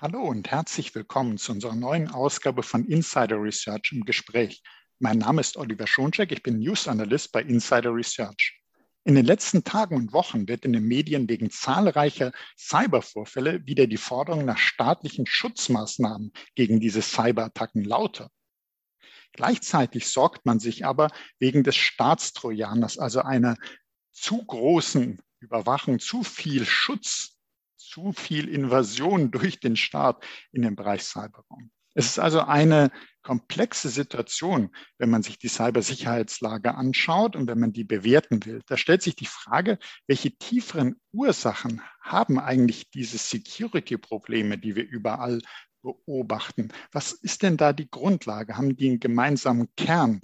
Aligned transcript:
Hallo 0.00 0.22
und 0.22 0.48
herzlich 0.48 0.94
willkommen 0.94 1.38
zu 1.38 1.50
unserer 1.50 1.74
neuen 1.74 2.08
Ausgabe 2.08 2.62
von 2.62 2.84
Insider 2.84 3.42
Research 3.42 3.90
im 3.90 4.04
Gespräch. 4.04 4.62
Mein 5.00 5.18
Name 5.18 5.40
ist 5.40 5.56
Oliver 5.56 5.88
Schoncheck, 5.88 6.30
ich 6.30 6.44
bin 6.44 6.60
News 6.60 6.86
Analyst 6.86 7.32
bei 7.32 7.42
Insider 7.42 7.92
Research. 7.92 8.62
In 9.02 9.16
den 9.16 9.26
letzten 9.26 9.64
Tagen 9.64 9.96
und 9.96 10.12
Wochen 10.12 10.46
wird 10.46 10.64
in 10.64 10.72
den 10.72 10.84
Medien 10.84 11.28
wegen 11.28 11.50
zahlreicher 11.50 12.30
Cybervorfälle 12.56 13.66
wieder 13.66 13.88
die 13.88 13.96
Forderung 13.96 14.44
nach 14.44 14.58
staatlichen 14.58 15.26
Schutzmaßnahmen 15.26 16.32
gegen 16.54 16.78
diese 16.78 17.02
Cyberattacken 17.02 17.82
lauter. 17.82 18.30
Gleichzeitig 19.32 20.06
sorgt 20.06 20.46
man 20.46 20.60
sich 20.60 20.86
aber 20.86 21.10
wegen 21.40 21.64
des 21.64 21.74
Staatstrojaners, 21.74 23.00
also 23.00 23.22
einer 23.22 23.56
zu 24.12 24.46
großen 24.46 25.20
Überwachung, 25.40 25.98
zu 25.98 26.22
viel 26.22 26.64
Schutz 26.66 27.37
zu 27.88 28.12
viel 28.12 28.48
Invasion 28.48 29.30
durch 29.30 29.60
den 29.60 29.76
Staat 29.76 30.24
in 30.52 30.62
den 30.62 30.76
Bereich 30.76 31.02
Cyberraum. 31.02 31.70
Es 31.94 32.06
ist 32.06 32.18
also 32.20 32.42
eine 32.42 32.92
komplexe 33.22 33.88
Situation, 33.88 34.70
wenn 34.98 35.10
man 35.10 35.24
sich 35.24 35.38
die 35.38 35.48
Cybersicherheitslage 35.48 36.74
anschaut 36.74 37.34
und 37.34 37.48
wenn 37.48 37.58
man 37.58 37.72
die 37.72 37.82
bewerten 37.82 38.44
will. 38.46 38.62
Da 38.66 38.76
stellt 38.76 39.02
sich 39.02 39.16
die 39.16 39.26
Frage, 39.26 39.78
welche 40.06 40.30
tieferen 40.30 41.00
Ursachen 41.12 41.82
haben 42.00 42.38
eigentlich 42.38 42.90
diese 42.90 43.18
Security-Probleme, 43.18 44.58
die 44.58 44.76
wir 44.76 44.86
überall 44.86 45.40
beobachten? 45.82 46.72
Was 46.92 47.12
ist 47.12 47.42
denn 47.42 47.56
da 47.56 47.72
die 47.72 47.90
Grundlage? 47.90 48.56
Haben 48.56 48.76
die 48.76 48.90
einen 48.90 49.00
gemeinsamen 49.00 49.68
Kern? 49.76 50.20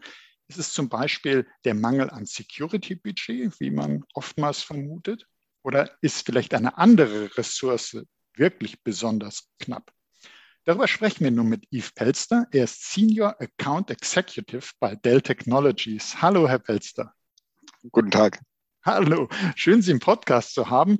Ist 0.46 0.58
es 0.58 0.72
zum 0.72 0.88
Beispiel 0.88 1.46
der 1.64 1.74
Mangel 1.74 2.10
an 2.10 2.26
Security-Budget, 2.26 3.58
wie 3.60 3.70
man 3.70 4.04
oftmals 4.12 4.62
vermutet? 4.62 5.26
Oder 5.64 5.90
ist 6.02 6.26
vielleicht 6.26 6.54
eine 6.54 6.76
andere 6.76 7.36
Ressource 7.36 7.96
wirklich 8.36 8.82
besonders 8.82 9.48
knapp? 9.58 9.90
Darüber 10.64 10.86
sprechen 10.86 11.24
wir 11.24 11.30
nun 11.30 11.48
mit 11.48 11.66
Yves 11.72 11.92
Pelster. 11.92 12.46
Er 12.52 12.64
ist 12.64 12.92
Senior 12.92 13.40
Account 13.40 13.90
Executive 13.90 14.72
bei 14.78 14.94
Dell 14.94 15.22
Technologies. 15.22 16.20
Hallo, 16.20 16.48
Herr 16.48 16.58
Pelster. 16.58 17.14
Guten 17.90 18.10
Tag. 18.10 18.40
Hallo, 18.84 19.28
schön, 19.56 19.80
Sie 19.80 19.90
im 19.90 20.00
Podcast 20.00 20.52
zu 20.52 20.68
haben. 20.68 20.98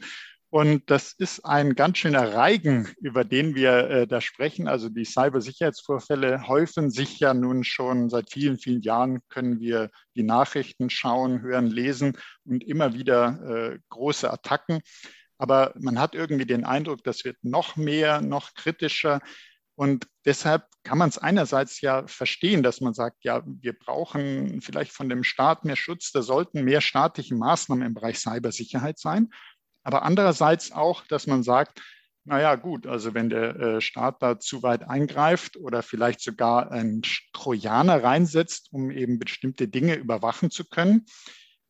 Und 0.54 0.88
das 0.88 1.14
ist 1.18 1.44
ein 1.44 1.74
ganz 1.74 1.98
schöner 1.98 2.32
Reigen, 2.32 2.88
über 3.00 3.24
den 3.24 3.56
wir 3.56 3.90
äh, 3.90 4.06
da 4.06 4.20
sprechen. 4.20 4.68
Also 4.68 4.88
die 4.88 5.04
Cybersicherheitsvorfälle 5.04 6.46
häufen 6.46 6.92
sich 6.92 7.18
ja 7.18 7.34
nun 7.34 7.64
schon 7.64 8.08
seit 8.08 8.30
vielen, 8.30 8.60
vielen 8.60 8.80
Jahren, 8.80 9.18
können 9.28 9.58
wir 9.58 9.90
die 10.14 10.22
Nachrichten 10.22 10.90
schauen, 10.90 11.42
hören, 11.42 11.66
lesen 11.66 12.16
und 12.44 12.62
immer 12.62 12.94
wieder 12.94 13.72
äh, 13.72 13.78
große 13.88 14.32
Attacken. 14.32 14.78
Aber 15.38 15.74
man 15.76 15.98
hat 15.98 16.14
irgendwie 16.14 16.46
den 16.46 16.64
Eindruck, 16.64 17.02
das 17.02 17.24
wird 17.24 17.38
noch 17.42 17.74
mehr, 17.74 18.20
noch 18.20 18.54
kritischer. 18.54 19.22
Und 19.74 20.06
deshalb 20.24 20.68
kann 20.84 20.98
man 20.98 21.08
es 21.08 21.18
einerseits 21.18 21.80
ja 21.80 22.06
verstehen, 22.06 22.62
dass 22.62 22.80
man 22.80 22.94
sagt, 22.94 23.24
ja, 23.24 23.42
wir 23.44 23.72
brauchen 23.72 24.60
vielleicht 24.60 24.92
von 24.92 25.08
dem 25.08 25.24
Staat 25.24 25.64
mehr 25.64 25.74
Schutz, 25.74 26.12
da 26.12 26.22
sollten 26.22 26.62
mehr 26.62 26.80
staatliche 26.80 27.34
Maßnahmen 27.34 27.84
im 27.84 27.94
Bereich 27.94 28.20
Cybersicherheit 28.20 29.00
sein. 29.00 29.30
Aber 29.84 30.02
andererseits 30.02 30.72
auch, 30.72 31.06
dass 31.06 31.26
man 31.26 31.42
sagt, 31.42 31.80
naja 32.24 32.54
gut, 32.56 32.86
also 32.86 33.12
wenn 33.12 33.28
der 33.28 33.56
äh, 33.56 33.80
Staat 33.80 34.22
da 34.22 34.38
zu 34.40 34.62
weit 34.62 34.88
eingreift 34.88 35.56
oder 35.58 35.82
vielleicht 35.82 36.20
sogar 36.20 36.72
einen 36.72 37.02
Trojaner 37.34 38.02
reinsetzt, 38.02 38.68
um 38.72 38.90
eben 38.90 39.18
bestimmte 39.18 39.68
Dinge 39.68 39.94
überwachen 39.94 40.50
zu 40.50 40.64
können, 40.64 41.04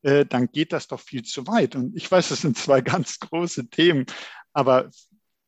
äh, 0.03 0.25
dann 0.25 0.47
geht 0.47 0.73
das 0.73 0.87
doch 0.87 1.01
viel 1.01 1.25
zu 1.25 1.47
weit. 1.49 1.75
Und 1.75 1.97
ich 1.97 2.11
weiß, 2.11 2.31
es 2.31 2.43
sind 2.43 2.57
zwei 2.57 2.81
ganz 2.83 3.19
große 3.19 3.69
Themen, 3.69 4.07
aber 4.53 4.91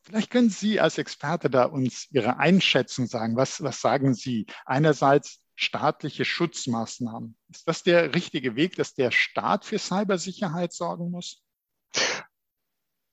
vielleicht 0.03 0.30
können 0.30 0.51
Sie 0.51 0.80
als 0.80 0.98
Experte 0.98 1.51
da 1.51 1.64
uns 1.64 2.08
Ihre 2.11 2.39
Einschätzung 2.39 3.06
sagen. 3.06 3.36
Was, 3.36 3.62
was 3.62 3.80
sagen 3.80 4.12
Sie? 4.12 4.47
Einerseits 4.64 5.41
staatliche 5.55 6.25
Schutzmaßnahmen. 6.25 7.36
Ist 7.48 7.67
das 7.69 7.83
der 7.83 8.14
richtige 8.14 8.56
Weg, 8.56 8.77
dass 8.77 8.95
der 8.95 9.11
Staat 9.11 9.64
für 9.64 9.79
Cybersicherheit 9.79 10.73
sorgen 10.73 11.11
muss? 11.11 11.42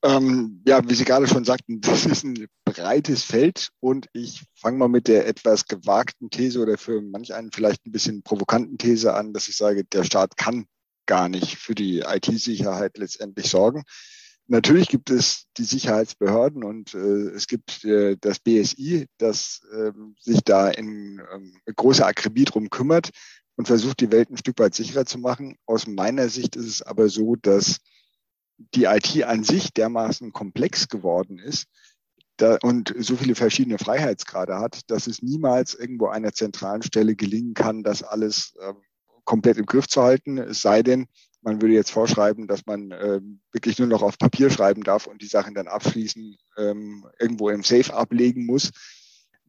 Ähm, 0.04 0.60
ja, 0.66 0.86
wie 0.86 0.94
Sie 0.94 1.06
gerade 1.06 1.26
schon 1.26 1.44
sagten, 1.44 1.80
das 1.80 2.04
ist 2.04 2.24
ein 2.24 2.46
breites 2.66 3.22
Feld 3.22 3.70
und 3.80 4.06
ich 4.12 4.42
fange 4.54 4.76
mal 4.76 4.88
mit 4.88 5.08
der 5.08 5.26
etwas 5.26 5.66
gewagten 5.66 6.28
These 6.28 6.60
oder 6.60 6.76
für 6.76 7.00
manch 7.00 7.32
einen 7.32 7.52
vielleicht 7.52 7.86
ein 7.86 7.92
bisschen 7.92 8.22
provokanten 8.22 8.76
These 8.76 9.14
an, 9.14 9.32
dass 9.32 9.48
ich 9.48 9.56
sage, 9.56 9.84
der 9.84 10.04
Staat 10.04 10.36
kann 10.36 10.66
gar 11.06 11.30
nicht 11.30 11.56
für 11.56 11.74
die 11.74 12.00
IT-Sicherheit 12.00 12.98
letztendlich 12.98 13.48
sorgen. 13.48 13.84
Natürlich 14.46 14.88
gibt 14.88 15.08
es 15.08 15.46
die 15.56 15.64
Sicherheitsbehörden 15.64 16.64
und 16.64 16.92
äh, 16.92 17.30
es 17.30 17.46
gibt 17.46 17.82
äh, 17.84 18.18
das 18.20 18.40
BSI, 18.40 19.06
das 19.16 19.62
äh, 19.72 19.92
sich 20.20 20.42
da 20.44 20.68
in 20.68 21.22
ähm, 21.34 21.56
großer 21.74 22.06
Akribie 22.06 22.44
drum 22.44 22.68
kümmert 22.68 23.08
und 23.56 23.68
versucht, 23.68 24.00
die 24.00 24.12
Welt 24.12 24.30
ein 24.30 24.36
Stück 24.36 24.58
weit 24.58 24.74
sicherer 24.74 25.06
zu 25.06 25.16
machen. 25.16 25.56
Aus 25.64 25.86
meiner 25.86 26.28
Sicht 26.28 26.56
ist 26.56 26.66
es 26.66 26.82
aber 26.82 27.08
so, 27.08 27.36
dass 27.36 27.78
die 28.74 28.84
IT 28.84 29.22
an 29.24 29.44
sich 29.44 29.72
dermaßen 29.72 30.32
komplex 30.32 30.88
geworden 30.88 31.38
ist 31.38 31.66
da, 32.36 32.58
und 32.62 32.94
so 32.98 33.16
viele 33.16 33.34
verschiedene 33.34 33.78
Freiheitsgrade 33.78 34.58
hat, 34.58 34.90
dass 34.90 35.06
es 35.06 35.22
niemals 35.22 35.74
irgendwo 35.74 36.06
einer 36.06 36.32
zentralen 36.32 36.82
Stelle 36.82 37.14
gelingen 37.14 37.54
kann, 37.54 37.82
das 37.82 38.02
alles 38.02 38.54
äh, 38.60 38.74
komplett 39.24 39.58
im 39.58 39.66
Griff 39.66 39.86
zu 39.86 40.02
halten. 40.02 40.38
Es 40.38 40.60
sei 40.60 40.82
denn, 40.82 41.06
man 41.42 41.60
würde 41.60 41.74
jetzt 41.74 41.90
vorschreiben, 41.90 42.48
dass 42.48 42.66
man 42.66 42.90
äh, 42.90 43.20
wirklich 43.52 43.78
nur 43.78 43.88
noch 43.88 44.02
auf 44.02 44.18
Papier 44.18 44.50
schreiben 44.50 44.82
darf 44.82 45.06
und 45.06 45.22
die 45.22 45.26
Sachen 45.26 45.54
dann 45.54 45.68
abschließend 45.68 46.36
ähm, 46.56 47.06
irgendwo 47.18 47.50
im 47.50 47.62
Safe 47.62 47.94
ablegen 47.94 48.46
muss. 48.46 48.70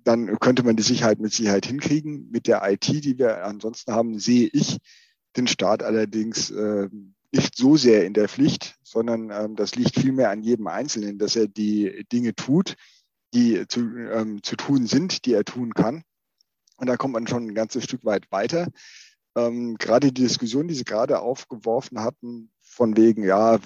Dann 0.04 0.38
könnte 0.40 0.64
man 0.64 0.76
die 0.76 0.84
Sicherheit 0.84 1.20
mit 1.20 1.34
Sicherheit 1.34 1.66
hinkriegen. 1.66 2.30
Mit 2.30 2.48
der 2.48 2.62
IT, 2.70 2.88
die 2.88 3.18
wir 3.18 3.44
ansonsten 3.44 3.94
haben, 3.94 4.20
sehe 4.20 4.50
ich 4.52 4.78
den 5.36 5.48
Staat 5.48 5.82
allerdings 5.82 6.52
äh, 6.52 6.88
nicht 7.36 7.56
so 7.58 7.78
sehr 7.78 8.06
in 8.06 8.14
der 8.14 8.30
Pflicht, 8.30 8.76
sondern 8.84 9.30
ähm, 9.30 9.56
das 9.56 9.76
liegt 9.76 10.00
vielmehr 10.00 10.30
an 10.30 10.42
jedem 10.42 10.68
Einzelnen, 10.68 11.18
dass 11.18 11.36
er 11.36 11.48
die 11.48 12.06
Dinge 12.12 12.34
tut, 12.36 12.76
die 13.34 13.68
zu, 13.68 13.82
ähm, 13.82 14.42
zu 14.42 14.56
tun 14.56 14.88
sind, 14.88 15.26
die 15.26 15.34
er 15.34 15.44
tun 15.44 15.74
kann. 15.74 16.04
Und 16.78 16.88
da 16.88 16.98
kommt 16.98 17.14
man 17.14 17.28
schon 17.28 17.48
ein 17.48 17.56
ganzes 17.56 17.84
Stück 17.84 18.04
weit 18.06 18.32
weiter. 18.32 18.68
Ähm, 19.36 19.76
gerade 19.78 20.12
die 20.12 20.24
Diskussion, 20.24 20.68
die 20.68 20.74
Sie 20.74 20.86
gerade 20.86 21.20
aufgeworfen 21.20 22.00
hatten, 22.02 22.52
von 22.62 22.96
wegen, 22.98 23.24
ja, 23.24 23.60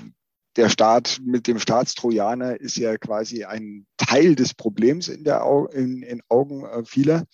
der 0.55 0.69
Staat 0.69 1.21
mit 1.23 1.47
dem 1.47 1.59
Staatstrojaner 1.59 2.59
ist 2.59 2.75
ja 2.75 2.97
quasi 2.97 3.45
ein 3.45 3.85
Teil 3.97 4.35
des 4.35 4.53
Problems 4.53 5.07
in, 5.07 5.23
der, 5.23 5.45
in, 5.71 6.01
in 6.01 6.21
Augen 6.27 6.65
äh, 6.65 6.83
vieler. 6.85 7.25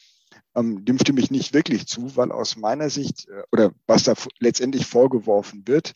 Ähm, 0.53 0.85
dem 0.85 0.99
stimme 0.99 1.21
ich 1.21 1.31
nicht 1.31 1.53
wirklich 1.53 1.87
zu, 1.87 2.15
weil 2.15 2.31
aus 2.31 2.55
meiner 2.55 2.89
Sicht 2.89 3.27
äh, 3.29 3.43
oder 3.51 3.71
was 3.87 4.03
da 4.03 4.13
letztendlich 4.39 4.85
vorgeworfen 4.85 5.67
wird, 5.67 5.93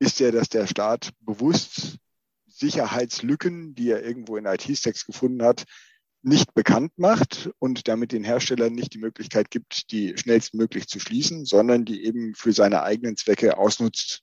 ist 0.00 0.18
ja, 0.18 0.30
dass 0.32 0.48
der 0.48 0.66
Staat 0.66 1.10
bewusst 1.20 1.98
Sicherheitslücken, 2.48 3.74
die 3.74 3.90
er 3.90 4.02
irgendwo 4.02 4.36
in 4.36 4.46
IT-Stacks 4.46 5.06
gefunden 5.06 5.42
hat, 5.42 5.64
nicht 6.22 6.52
bekannt 6.54 6.92
macht 6.96 7.50
und 7.58 7.88
damit 7.88 8.12
den 8.12 8.24
Herstellern 8.24 8.74
nicht 8.74 8.92
die 8.92 8.98
Möglichkeit 8.98 9.50
gibt, 9.50 9.90
die 9.92 10.16
schnellstmöglich 10.18 10.88
zu 10.88 11.00
schließen, 11.00 11.44
sondern 11.44 11.84
die 11.84 12.04
eben 12.04 12.34
für 12.34 12.52
seine 12.52 12.82
eigenen 12.82 13.16
Zwecke 13.16 13.56
ausnutzt. 13.56 14.22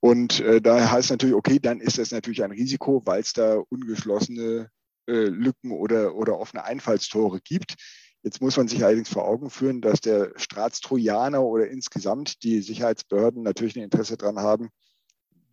Und 0.00 0.40
äh, 0.40 0.60
da 0.60 0.90
heißt 0.90 1.10
natürlich, 1.10 1.36
okay, 1.36 1.58
dann 1.60 1.80
ist 1.80 1.98
das 1.98 2.10
natürlich 2.10 2.42
ein 2.42 2.50
Risiko, 2.50 3.02
weil 3.04 3.20
es 3.20 3.32
da 3.32 3.62
ungeschlossene 3.68 4.70
äh, 5.06 5.12
Lücken 5.12 5.72
oder, 5.72 6.14
oder 6.14 6.38
offene 6.38 6.64
Einfallstore 6.64 7.40
gibt. 7.42 7.74
Jetzt 8.22 8.42
muss 8.42 8.56
man 8.56 8.68
sich 8.68 8.84
allerdings 8.84 9.08
vor 9.08 9.26
Augen 9.26 9.48
führen, 9.48 9.80
dass 9.80 10.00
der 10.00 10.32
Staatstrojaner 10.36 11.42
oder 11.42 11.68
insgesamt 11.68 12.42
die 12.42 12.60
Sicherheitsbehörden 12.60 13.42
natürlich 13.42 13.76
ein 13.76 13.82
Interesse 13.84 14.16
daran 14.16 14.38
haben, 14.38 14.68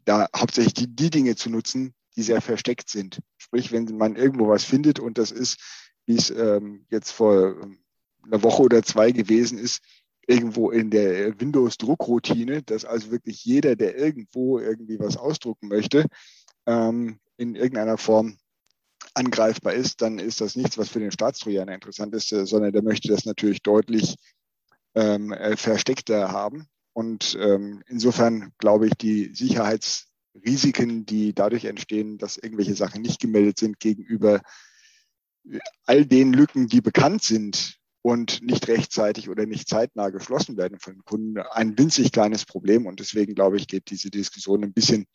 da 0.03 0.27
hauptsächlich 0.35 0.73
die, 0.73 0.87
die 0.87 1.09
Dinge 1.09 1.35
zu 1.35 1.49
nutzen, 1.49 1.93
die 2.15 2.23
sehr 2.23 2.41
versteckt 2.41 2.89
sind. 2.89 3.19
Sprich, 3.37 3.71
wenn 3.71 3.85
man 3.97 4.15
irgendwo 4.15 4.47
was 4.49 4.65
findet 4.65 4.99
und 4.99 5.17
das 5.17 5.31
ist, 5.31 5.57
wie 6.05 6.15
es 6.15 6.29
ähm, 6.29 6.85
jetzt 6.89 7.11
vor 7.11 7.61
ähm, 7.61 7.79
einer 8.23 8.43
Woche 8.43 8.63
oder 8.63 8.83
zwei 8.83 9.11
gewesen 9.11 9.57
ist, 9.57 9.81
irgendwo 10.27 10.71
in 10.71 10.89
der 10.89 11.39
Windows-Druckroutine, 11.39 12.63
dass 12.63 12.83
also 12.83 13.11
wirklich 13.11 13.45
jeder, 13.45 13.75
der 13.75 13.97
irgendwo 13.97 14.59
irgendwie 14.59 14.99
was 14.99 15.15
ausdrucken 15.15 15.69
möchte, 15.69 16.05
ähm, 16.65 17.19
in 17.37 17.55
irgendeiner 17.55 17.97
Form 17.97 18.37
angreifbar 19.17 19.73
ist, 19.73 20.01
dann 20.01 20.19
ist 20.19 20.41
das 20.41 20.55
nichts, 20.55 20.77
was 20.77 20.89
für 20.89 20.99
den 20.99 21.11
Staatstrojaner 21.11 21.73
interessant 21.73 22.13
ist, 22.13 22.31
äh, 22.31 22.45
sondern 22.45 22.71
der 22.71 22.83
möchte 22.83 23.09
das 23.09 23.25
natürlich 23.25 23.61
deutlich 23.61 24.15
ähm, 24.95 25.33
äh, 25.33 25.57
versteckter 25.57 26.31
haben. 26.31 26.67
Und 26.93 27.37
ähm, 27.39 27.83
insofern 27.87 28.53
glaube 28.57 28.87
ich, 28.87 28.93
die 28.93 29.33
Sicherheitsrisiken, 29.33 31.05
die 31.05 31.33
dadurch 31.33 31.65
entstehen, 31.65 32.17
dass 32.17 32.37
irgendwelche 32.37 32.75
Sachen 32.75 33.01
nicht 33.01 33.19
gemeldet 33.19 33.59
sind 33.59 33.79
gegenüber 33.79 34.41
all 35.85 36.05
den 36.05 36.33
Lücken, 36.33 36.67
die 36.67 36.81
bekannt 36.81 37.23
sind 37.23 37.77
und 38.01 38.41
nicht 38.41 38.67
rechtzeitig 38.67 39.29
oder 39.29 39.45
nicht 39.45 39.67
zeitnah 39.67 40.09
geschlossen 40.09 40.57
werden 40.57 40.79
von 40.79 41.03
Kunden, 41.05 41.39
ein 41.39 41.77
winzig 41.77 42.11
kleines 42.11 42.45
Problem. 42.45 42.85
Und 42.85 42.99
deswegen 42.99 43.35
glaube 43.35 43.57
ich, 43.57 43.67
geht 43.67 43.89
diese 43.89 44.09
Diskussion 44.09 44.63
ein 44.63 44.73
bisschen 44.73 45.05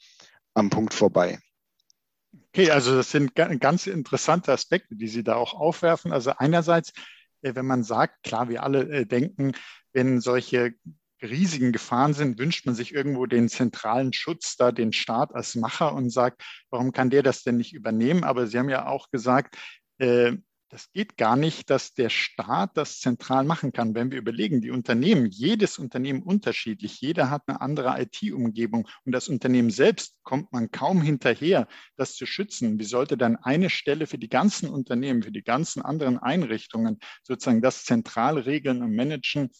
am 0.54 0.70
Punkt 0.70 0.94
vorbei. 0.94 1.38
Okay, 2.48 2.70
also 2.70 2.94
das 2.94 3.10
sind 3.10 3.34
ganz 3.34 3.86
interessante 3.86 4.52
Aspekte, 4.52 4.96
die 4.96 5.08
Sie 5.08 5.22
da 5.22 5.34
auch 5.36 5.54
aufwerfen. 5.54 6.12
Also 6.12 6.32
einerseits, 6.36 6.92
äh, 7.42 7.54
wenn 7.54 7.66
man 7.66 7.84
sagt, 7.84 8.22
klar, 8.22 8.48
wir 8.48 8.62
alle 8.62 8.88
äh, 8.88 9.06
denken, 9.06 9.52
wenn 9.92 10.20
solche 10.20 10.74
riesigen 11.22 11.72
Gefahren 11.72 12.14
sind, 12.14 12.38
wünscht 12.38 12.66
man 12.66 12.74
sich 12.74 12.92
irgendwo 12.92 13.26
den 13.26 13.48
zentralen 13.48 14.12
Schutz, 14.12 14.56
da 14.56 14.72
den 14.72 14.92
Staat 14.92 15.34
als 15.34 15.54
Macher 15.54 15.94
und 15.94 16.10
sagt, 16.10 16.42
warum 16.70 16.92
kann 16.92 17.10
der 17.10 17.22
das 17.22 17.42
denn 17.42 17.56
nicht 17.56 17.72
übernehmen? 17.74 18.24
Aber 18.24 18.46
Sie 18.46 18.58
haben 18.58 18.68
ja 18.68 18.86
auch 18.86 19.10
gesagt, 19.10 19.56
äh, 19.98 20.32
das 20.72 20.90
geht 20.90 21.18
gar 21.18 21.36
nicht, 21.36 21.68
dass 21.68 21.92
der 21.92 22.08
Staat 22.08 22.78
das 22.78 22.98
zentral 22.98 23.44
machen 23.44 23.74
kann. 23.74 23.94
Wenn 23.94 24.10
wir 24.10 24.16
überlegen, 24.16 24.62
die 24.62 24.70
Unternehmen, 24.70 25.26
jedes 25.26 25.78
Unternehmen 25.78 26.22
unterschiedlich, 26.22 26.98
jeder 27.02 27.28
hat 27.28 27.42
eine 27.46 27.60
andere 27.60 28.00
IT-Umgebung 28.00 28.88
und 29.04 29.12
das 29.12 29.28
Unternehmen 29.28 29.68
selbst 29.68 30.16
kommt 30.22 30.50
man 30.50 30.70
kaum 30.70 31.02
hinterher, 31.02 31.68
das 31.96 32.14
zu 32.14 32.24
schützen. 32.24 32.78
Wie 32.78 32.84
sollte 32.84 33.18
dann 33.18 33.36
eine 33.36 33.68
Stelle 33.68 34.06
für 34.06 34.16
die 34.16 34.30
ganzen 34.30 34.70
Unternehmen, 34.70 35.22
für 35.22 35.30
die 35.30 35.42
ganzen 35.42 35.82
anderen 35.82 36.16
Einrichtungen 36.18 36.98
sozusagen 37.22 37.60
das 37.60 37.84
zentral 37.84 38.38
regeln 38.38 38.82
und 38.82 38.96
managen? 38.96 39.50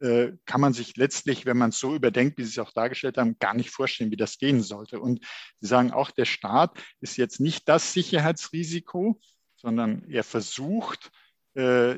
Äh, 0.00 0.32
kann 0.46 0.62
man 0.62 0.72
sich 0.72 0.96
letztlich, 0.96 1.44
wenn 1.44 1.58
man 1.58 1.70
es 1.70 1.78
so 1.78 1.94
überdenkt, 1.94 2.38
wie 2.38 2.42
Sie 2.42 2.50
es 2.50 2.58
auch 2.58 2.72
dargestellt 2.72 3.18
haben, 3.18 3.38
gar 3.38 3.52
nicht 3.52 3.68
vorstellen, 3.68 4.10
wie 4.10 4.16
das 4.16 4.38
gehen 4.38 4.62
sollte. 4.62 4.98
Und 4.98 5.20
Sie 5.60 5.68
sagen 5.68 5.92
auch, 5.92 6.10
der 6.10 6.24
Staat 6.24 6.82
ist 7.00 7.18
jetzt 7.18 7.38
nicht 7.38 7.68
das 7.68 7.92
Sicherheitsrisiko, 7.92 9.20
sondern 9.64 10.04
er 10.10 10.24
versucht, 10.24 11.10
äh, 11.54 11.96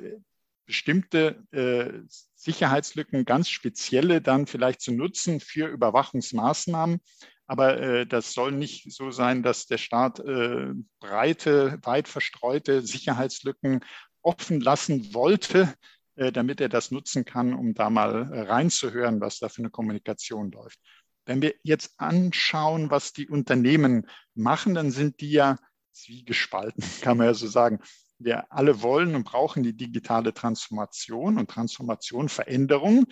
bestimmte 0.66 1.42
äh, 1.50 1.92
Sicherheitslücken, 2.34 3.24
ganz 3.24 3.48
spezielle 3.48 4.22
dann 4.22 4.46
vielleicht 4.46 4.80
zu 4.80 4.92
nutzen 4.92 5.40
für 5.40 5.66
Überwachungsmaßnahmen. 5.66 7.00
Aber 7.46 7.80
äh, 7.80 8.06
das 8.06 8.32
soll 8.32 8.52
nicht 8.52 8.92
so 8.92 9.10
sein, 9.10 9.42
dass 9.42 9.66
der 9.66 9.78
Staat 9.78 10.20
äh, 10.20 10.72
breite, 11.00 11.78
weit 11.82 12.08
verstreute 12.08 12.82
Sicherheitslücken 12.82 13.80
offen 14.22 14.60
lassen 14.60 15.12
wollte, 15.12 15.72
äh, 16.14 16.30
damit 16.30 16.60
er 16.60 16.68
das 16.68 16.90
nutzen 16.92 17.24
kann, 17.24 17.54
um 17.54 17.74
da 17.74 17.90
mal 17.90 18.22
reinzuhören, 18.32 19.20
was 19.20 19.38
da 19.38 19.48
für 19.48 19.62
eine 19.62 19.70
Kommunikation 19.70 20.52
läuft. 20.52 20.78
Wenn 21.24 21.42
wir 21.42 21.54
jetzt 21.64 21.94
anschauen, 21.98 22.90
was 22.90 23.12
die 23.12 23.28
Unternehmen 23.28 24.06
machen, 24.34 24.74
dann 24.74 24.92
sind 24.92 25.20
die 25.20 25.32
ja 25.32 25.58
zwiegespalten, 25.96 26.82
kann 27.00 27.16
man 27.16 27.26
ja 27.26 27.34
so 27.34 27.46
sagen. 27.46 27.80
Wir 28.18 28.50
alle 28.50 28.80
wollen 28.82 29.14
und 29.14 29.24
brauchen 29.24 29.62
die 29.62 29.76
digitale 29.76 30.32
Transformation 30.32 31.38
und 31.38 31.50
Transformation, 31.50 32.28
Veränderung. 32.28 33.06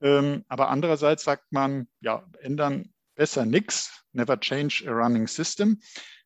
Ähm, 0.00 0.44
aber 0.48 0.70
andererseits 0.70 1.24
sagt 1.24 1.52
man, 1.52 1.88
ja, 2.00 2.24
ändern 2.40 2.92
besser 3.14 3.44
nichts, 3.44 4.04
never 4.12 4.40
change 4.40 4.84
a 4.86 4.92
running 4.92 5.26
system. 5.26 5.80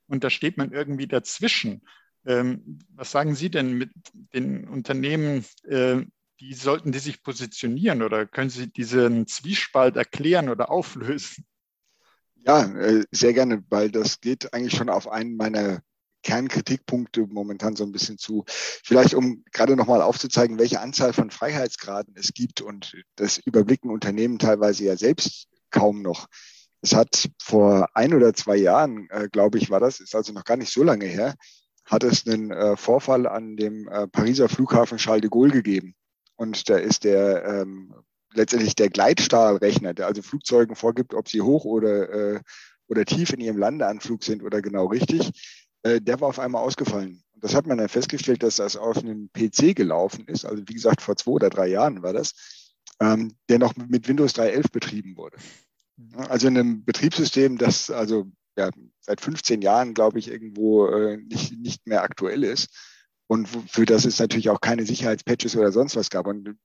Und 0.06 0.22
da 0.22 0.30
steht 0.30 0.56
man 0.56 0.72
irgendwie 0.72 1.08
dazwischen. 1.08 1.82
Ähm, 2.24 2.78
was 2.90 3.10
sagen 3.10 3.34
Sie 3.34 3.50
denn 3.50 3.72
mit 3.72 3.90
den 4.12 4.68
Unternehmen, 4.68 5.44
äh, 5.64 6.02
wie 6.38 6.54
sollten 6.54 6.92
die 6.92 6.98
sich 6.98 7.22
positionieren 7.22 8.02
oder 8.02 8.26
können 8.26 8.50
Sie 8.50 8.72
diesen 8.72 9.26
Zwiespalt 9.26 9.96
erklären 9.96 10.48
oder 10.48 10.70
auflösen? 10.70 11.44
Ja, 12.36 12.64
äh, 12.64 13.04
sehr 13.10 13.32
gerne, 13.32 13.64
weil 13.68 13.90
das 13.90 14.20
geht 14.20 14.52
eigentlich 14.52 14.74
schon 14.74 14.88
auf 14.88 15.08
einen 15.08 15.36
meiner 15.36 15.82
Kernkritikpunkte 16.22 17.26
momentan 17.28 17.76
so 17.76 17.84
ein 17.84 17.92
bisschen 17.92 18.18
zu. 18.18 18.44
Vielleicht 18.46 19.14
um 19.14 19.44
gerade 19.52 19.76
nochmal 19.76 20.02
aufzuzeigen, 20.02 20.58
welche 20.58 20.80
Anzahl 20.80 21.12
von 21.12 21.30
Freiheitsgraden 21.30 22.14
es 22.16 22.32
gibt 22.32 22.60
und 22.60 22.96
das 23.16 23.38
überblicken 23.38 23.90
Unternehmen 23.90 24.38
teilweise 24.38 24.84
ja 24.84 24.96
selbst 24.96 25.48
kaum 25.70 26.02
noch. 26.02 26.28
Es 26.80 26.94
hat 26.94 27.30
vor 27.40 27.88
ein 27.94 28.12
oder 28.12 28.34
zwei 28.34 28.56
Jahren, 28.56 29.08
äh, 29.10 29.28
glaube 29.30 29.58
ich, 29.58 29.70
war 29.70 29.80
das, 29.80 30.00
ist 30.00 30.14
also 30.14 30.32
noch 30.32 30.44
gar 30.44 30.56
nicht 30.56 30.72
so 30.72 30.82
lange 30.82 31.06
her, 31.06 31.34
hat 31.84 32.02
es 32.04 32.26
einen 32.26 32.50
äh, 32.50 32.76
Vorfall 32.76 33.26
an 33.26 33.56
dem 33.56 33.88
äh, 33.88 34.08
Pariser 34.08 34.48
Flughafen 34.48 34.98
Charles 34.98 35.22
de 35.22 35.30
Gaulle 35.30 35.52
gegeben. 35.52 35.94
Und 36.36 36.68
da 36.68 36.76
ist 36.76 37.04
der 37.04 37.44
ähm, 37.44 37.94
letztendlich 38.34 38.74
der 38.74 38.90
Gleitstahlrechner, 38.90 39.94
der 39.94 40.06
also 40.06 40.22
Flugzeugen 40.22 40.74
vorgibt, 40.76 41.14
ob 41.14 41.28
sie 41.28 41.40
hoch 41.40 41.64
oder, 41.64 42.10
äh, 42.10 42.40
oder 42.88 43.04
tief 43.04 43.32
in 43.32 43.40
ihrem 43.40 43.58
Landeanflug 43.58 44.24
sind 44.24 44.42
oder 44.42 44.60
genau 44.62 44.86
richtig, 44.86 45.30
äh, 45.82 46.00
der 46.00 46.20
war 46.20 46.28
auf 46.28 46.38
einmal 46.38 46.62
ausgefallen. 46.62 47.22
Und 47.34 47.44
das 47.44 47.54
hat 47.54 47.66
man 47.66 47.78
dann 47.78 47.88
festgestellt, 47.88 48.42
dass 48.42 48.56
das 48.56 48.76
auf 48.76 48.98
einem 48.98 49.30
PC 49.32 49.74
gelaufen 49.74 50.26
ist. 50.26 50.44
Also 50.44 50.62
wie 50.66 50.74
gesagt, 50.74 51.02
vor 51.02 51.16
zwei 51.16 51.32
oder 51.32 51.50
drei 51.50 51.68
Jahren 51.68 52.02
war 52.02 52.12
das, 52.12 52.34
ähm, 53.00 53.34
der 53.48 53.58
noch 53.58 53.76
mit 53.76 54.08
Windows 54.08 54.34
3.11 54.34 54.72
betrieben 54.72 55.16
wurde. 55.16 55.36
Also 56.28 56.48
in 56.48 56.58
einem 56.58 56.84
Betriebssystem, 56.84 57.58
das 57.58 57.90
also 57.90 58.26
ja, 58.56 58.70
seit 59.00 59.20
15 59.20 59.62
Jahren, 59.62 59.94
glaube 59.94 60.18
ich, 60.18 60.28
irgendwo 60.28 60.86
äh, 60.86 61.16
nicht, 61.16 61.58
nicht 61.58 61.86
mehr 61.86 62.02
aktuell 62.02 62.44
ist. 62.44 62.68
Und 63.26 63.48
für 63.48 63.86
das 63.86 64.04
es 64.04 64.18
natürlich 64.18 64.50
auch 64.50 64.60
keine 64.60 64.84
Sicherheitspatches 64.84 65.56
oder 65.56 65.72
sonst 65.72 65.96
was 65.96 66.10
gab. 66.10 66.26
Und 66.26 66.58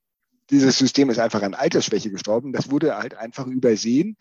dieses 0.49 0.77
System 0.77 1.09
ist 1.09 1.19
einfach 1.19 1.41
an 1.41 1.53
Altersschwäche 1.53 2.11
gestorben. 2.11 2.51
Das 2.51 2.69
wurde 2.69 2.97
halt 2.97 3.15
einfach 3.15 3.47
übersehen, 3.47 4.17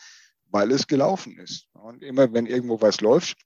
weil 0.50 0.70
es 0.70 0.86
gelaufen 0.86 1.38
ist. 1.38 1.68
Und 1.72 2.02
immer 2.02 2.32
wenn 2.32 2.46
irgendwo 2.46 2.80
was 2.80 3.00
läuft, 3.00 3.36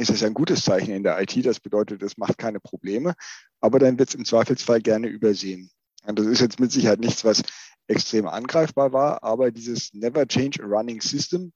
ist 0.00 0.10
es 0.10 0.22
ein 0.22 0.34
gutes 0.34 0.64
Zeichen 0.64 0.92
in 0.92 1.02
der 1.02 1.20
IT. 1.20 1.44
Das 1.44 1.60
bedeutet, 1.60 2.02
es 2.02 2.16
macht 2.16 2.38
keine 2.38 2.58
Probleme, 2.58 3.14
aber 3.60 3.78
dann 3.78 3.98
wird 3.98 4.08
es 4.08 4.14
im 4.14 4.24
Zweifelsfall 4.24 4.80
gerne 4.80 5.08
übersehen. 5.08 5.70
Und 6.04 6.18
das 6.18 6.26
ist 6.26 6.40
jetzt 6.40 6.58
mit 6.58 6.72
Sicherheit 6.72 7.00
nichts, 7.00 7.24
was 7.24 7.42
extrem 7.86 8.26
angreifbar 8.26 8.92
war, 8.92 9.22
aber 9.22 9.50
dieses 9.50 9.92
Never 9.92 10.26
Change 10.26 10.62
a 10.62 10.66
Running 10.66 11.00
System 11.00 11.52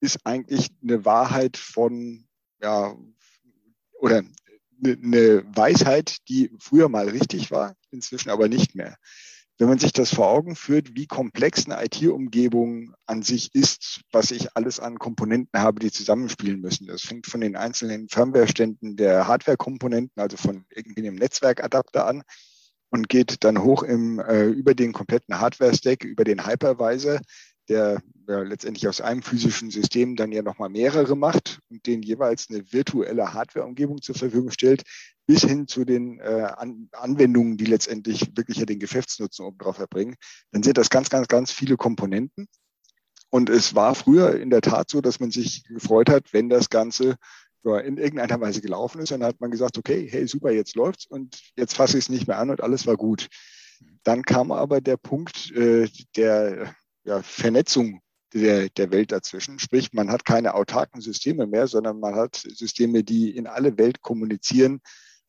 ist 0.00 0.18
eigentlich 0.24 0.68
eine 0.82 1.04
Wahrheit 1.04 1.56
von, 1.56 2.26
ja, 2.60 2.94
oder 4.00 4.22
eine 4.84 5.44
Weisheit, 5.56 6.28
die 6.28 6.50
früher 6.58 6.90
mal 6.90 7.08
richtig 7.08 7.50
war, 7.50 7.74
inzwischen 7.90 8.28
aber 8.28 8.48
nicht 8.48 8.74
mehr 8.74 8.98
wenn 9.58 9.68
man 9.68 9.78
sich 9.78 9.92
das 9.92 10.12
vor 10.12 10.28
Augen 10.28 10.56
führt, 10.56 10.96
wie 10.96 11.06
komplex 11.06 11.66
eine 11.66 11.84
IT-Umgebung 11.84 12.94
an 13.06 13.22
sich 13.22 13.54
ist, 13.54 14.00
was 14.10 14.32
ich 14.32 14.56
alles 14.56 14.80
an 14.80 14.98
Komponenten 14.98 15.60
habe, 15.60 15.78
die 15.78 15.92
zusammenspielen 15.92 16.60
müssen. 16.60 16.88
Das 16.88 17.02
fängt 17.02 17.26
von 17.26 17.40
den 17.40 17.54
einzelnen 17.54 18.08
Firmware-Ständen 18.08 18.96
der 18.96 19.28
Hardware-Komponenten, 19.28 20.20
also 20.20 20.36
von 20.36 20.64
irgendwie 20.70 21.02
einem 21.02 21.14
Netzwerkadapter 21.14 22.06
an 22.06 22.22
und 22.90 23.08
geht 23.08 23.44
dann 23.44 23.62
hoch 23.62 23.84
im, 23.84 24.18
äh, 24.18 24.46
über 24.46 24.74
den 24.74 24.92
kompletten 24.92 25.38
Hardware-Stack, 25.38 26.04
über 26.04 26.24
den 26.24 26.46
Hypervisor, 26.46 27.20
der 27.68 28.02
ja, 28.28 28.42
letztendlich 28.42 28.88
aus 28.88 29.00
einem 29.00 29.22
physischen 29.22 29.70
System 29.70 30.16
dann 30.16 30.32
ja 30.32 30.42
nochmal 30.42 30.68
mehrere 30.68 31.16
macht 31.16 31.60
und 31.70 31.86
denen 31.86 32.02
jeweils 32.02 32.48
eine 32.50 32.72
virtuelle 32.72 33.34
Hardware-Umgebung 33.34 34.02
zur 34.02 34.14
Verfügung 34.14 34.50
stellt, 34.50 34.82
bis 35.26 35.42
hin 35.42 35.66
zu 35.66 35.84
den 35.84 36.20
äh, 36.20 36.48
An 36.56 36.88
Anwendungen, 36.92 37.56
die 37.56 37.64
letztendlich 37.64 38.36
wirklich 38.36 38.58
ja 38.58 38.66
den 38.66 38.78
Geschäftsnutzen 38.78 39.44
oben 39.44 39.58
drauf 39.58 39.78
erbringen, 39.78 40.16
dann 40.52 40.62
sind 40.62 40.78
das 40.78 40.90
ganz, 40.90 41.08
ganz, 41.08 41.28
ganz 41.28 41.50
viele 41.50 41.76
Komponenten. 41.76 42.46
Und 43.30 43.50
es 43.50 43.74
war 43.74 43.94
früher 43.94 44.38
in 44.38 44.50
der 44.50 44.60
Tat 44.60 44.90
so, 44.90 45.00
dass 45.00 45.20
man 45.20 45.30
sich 45.30 45.64
gefreut 45.64 46.08
hat, 46.08 46.32
wenn 46.32 46.48
das 46.48 46.70
Ganze 46.70 47.16
in 47.64 47.96
irgendeiner 47.96 48.40
Weise 48.40 48.60
gelaufen 48.60 49.00
ist. 49.00 49.10
Und 49.10 49.20
dann 49.20 49.28
hat 49.28 49.40
man 49.40 49.50
gesagt, 49.50 49.78
okay, 49.78 50.06
hey, 50.10 50.26
super, 50.28 50.50
jetzt 50.50 50.76
läuft's 50.76 51.06
und 51.06 51.40
jetzt 51.56 51.74
fasse 51.74 51.96
ich 51.96 52.04
es 52.04 52.08
nicht 52.10 52.28
mehr 52.28 52.38
an 52.38 52.50
und 52.50 52.62
alles 52.62 52.86
war 52.86 52.96
gut. 52.96 53.28
Dann 54.02 54.22
kam 54.22 54.52
aber 54.52 54.80
der 54.80 54.98
Punkt 54.98 55.50
äh, 55.52 55.88
der 56.16 56.74
ja, 57.04 57.22
Vernetzung 57.22 58.00
der, 58.34 58.68
der 58.68 58.90
Welt 58.90 59.12
dazwischen. 59.12 59.58
Sprich, 59.58 59.92
man 59.92 60.10
hat 60.10 60.24
keine 60.24 60.54
autarken 60.54 61.00
Systeme 61.00 61.46
mehr, 61.46 61.66
sondern 61.66 62.00
man 62.00 62.14
hat 62.14 62.36
Systeme, 62.36 63.02
die 63.02 63.34
in 63.34 63.46
alle 63.46 63.78
Welt 63.78 64.02
kommunizieren 64.02 64.80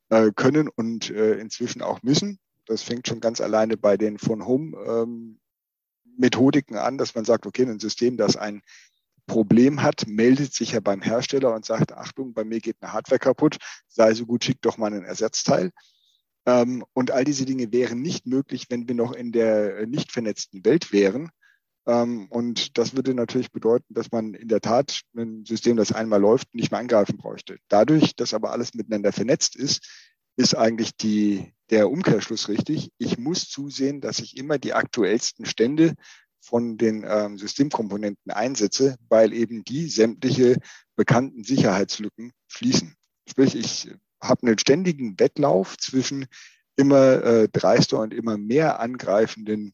äh, 0.10 0.32
können 0.36 0.68
und 0.68 1.10
äh, 1.10 1.36
inzwischen 1.36 1.82
auch 1.82 2.04
müssen. 2.04 2.40
Das 2.66 2.82
fängt 2.82 3.08
schon 3.08 3.20
ganz 3.20 3.42
alleine 3.42 3.78
bei 3.78 3.98
den 3.98 4.18
von 4.18 4.46
Home 4.46 4.76
ähm, 4.88 5.40
Methodiken 6.18 6.78
an, 6.78 6.98
dass 6.98 7.16
man 7.16 7.26
sagt, 7.26 7.46
okay, 7.46 7.64
ein 7.64 7.80
System, 7.80 8.18
das 8.18 8.38
ein 8.38 8.62
Problem 9.28 9.82
hat, 9.82 10.08
meldet 10.08 10.54
sich 10.54 10.74
ja 10.74 10.80
beim 10.80 11.02
Hersteller 11.02 11.54
und 11.54 11.66
sagt, 11.66 11.94
Achtung, 11.94 12.34
bei 12.34 12.44
mir 12.44 12.60
geht 12.60 12.78
eine 12.82 12.94
Hardware 12.94 13.20
kaputt, 13.20 13.58
sei 13.88 14.14
so 14.14 14.26
gut, 14.26 14.44
schick 14.44 14.62
doch 14.62 14.78
mal 14.78 14.88
einen 14.88 15.04
Ersatzteil. 15.04 15.72
Ähm, 16.46 16.86
und 16.94 17.12
all 17.12 17.24
diese 17.24 17.46
Dinge 17.46 17.72
wären 17.72 18.02
nicht 18.02 18.28
möglich, 18.28 18.68
wenn 18.70 18.88
wir 18.88 18.96
noch 18.96 19.14
in 19.14 19.32
der 19.32 19.80
äh, 19.80 19.88
nicht 19.88 20.12
vernetzten 20.12 20.64
Welt 20.64 20.94
wären. 20.94 21.32
Ähm, 21.88 22.28
und 22.30 22.78
das 22.78 22.96
würde 22.96 23.14
natürlich 23.14 23.52
bedeuten, 23.52 23.94
dass 23.94 24.12
man 24.12 24.34
in 24.34 24.48
der 24.48 24.62
Tat 24.62 25.02
ein 25.16 25.46
System, 25.46 25.78
das 25.78 25.92
einmal 25.92 26.20
läuft, 26.20 26.54
nicht 26.54 26.72
mehr 26.72 26.80
angreifen 26.80 27.18
bräuchte. 27.18 27.58
Dadurch, 27.68 28.16
dass 28.16 28.34
aber 28.34 28.52
alles 28.52 28.74
miteinander 28.74 29.12
vernetzt 29.12 29.56
ist, 29.56 29.88
ist 30.38 30.56
eigentlich 30.56 30.96
die, 30.98 31.54
der 31.70 31.90
Umkehrschluss 31.90 32.50
richtig. 32.50 32.90
Ich 32.98 33.18
muss 33.18 33.48
zusehen, 33.48 34.02
dass 34.02 34.20
ich 34.20 34.38
immer 34.38 34.58
die 34.58 34.74
aktuellsten 34.74 35.46
Stände 35.46 35.94
von 36.42 36.78
den 36.78 37.06
ähm, 37.08 37.38
Systemkomponenten 37.38 38.32
einsetze, 38.32 38.96
weil 39.10 39.34
eben 39.34 39.64
die 39.64 39.90
sämtliche 39.90 40.58
bekannten 40.96 41.44
Sicherheitslücken 41.44 42.32
schließen. 42.48 42.96
Sprich, 43.28 43.56
ich 43.56 43.90
habe 44.22 44.48
einen 44.48 44.60
ständigen 44.60 45.20
Wettlauf 45.20 45.78
zwischen 45.78 46.28
immer 46.76 47.24
äh, 47.24 47.50
dreister 47.50 48.00
und 48.00 48.14
immer 48.14 48.38
mehr 48.38 48.80
angreifenden 48.80 49.74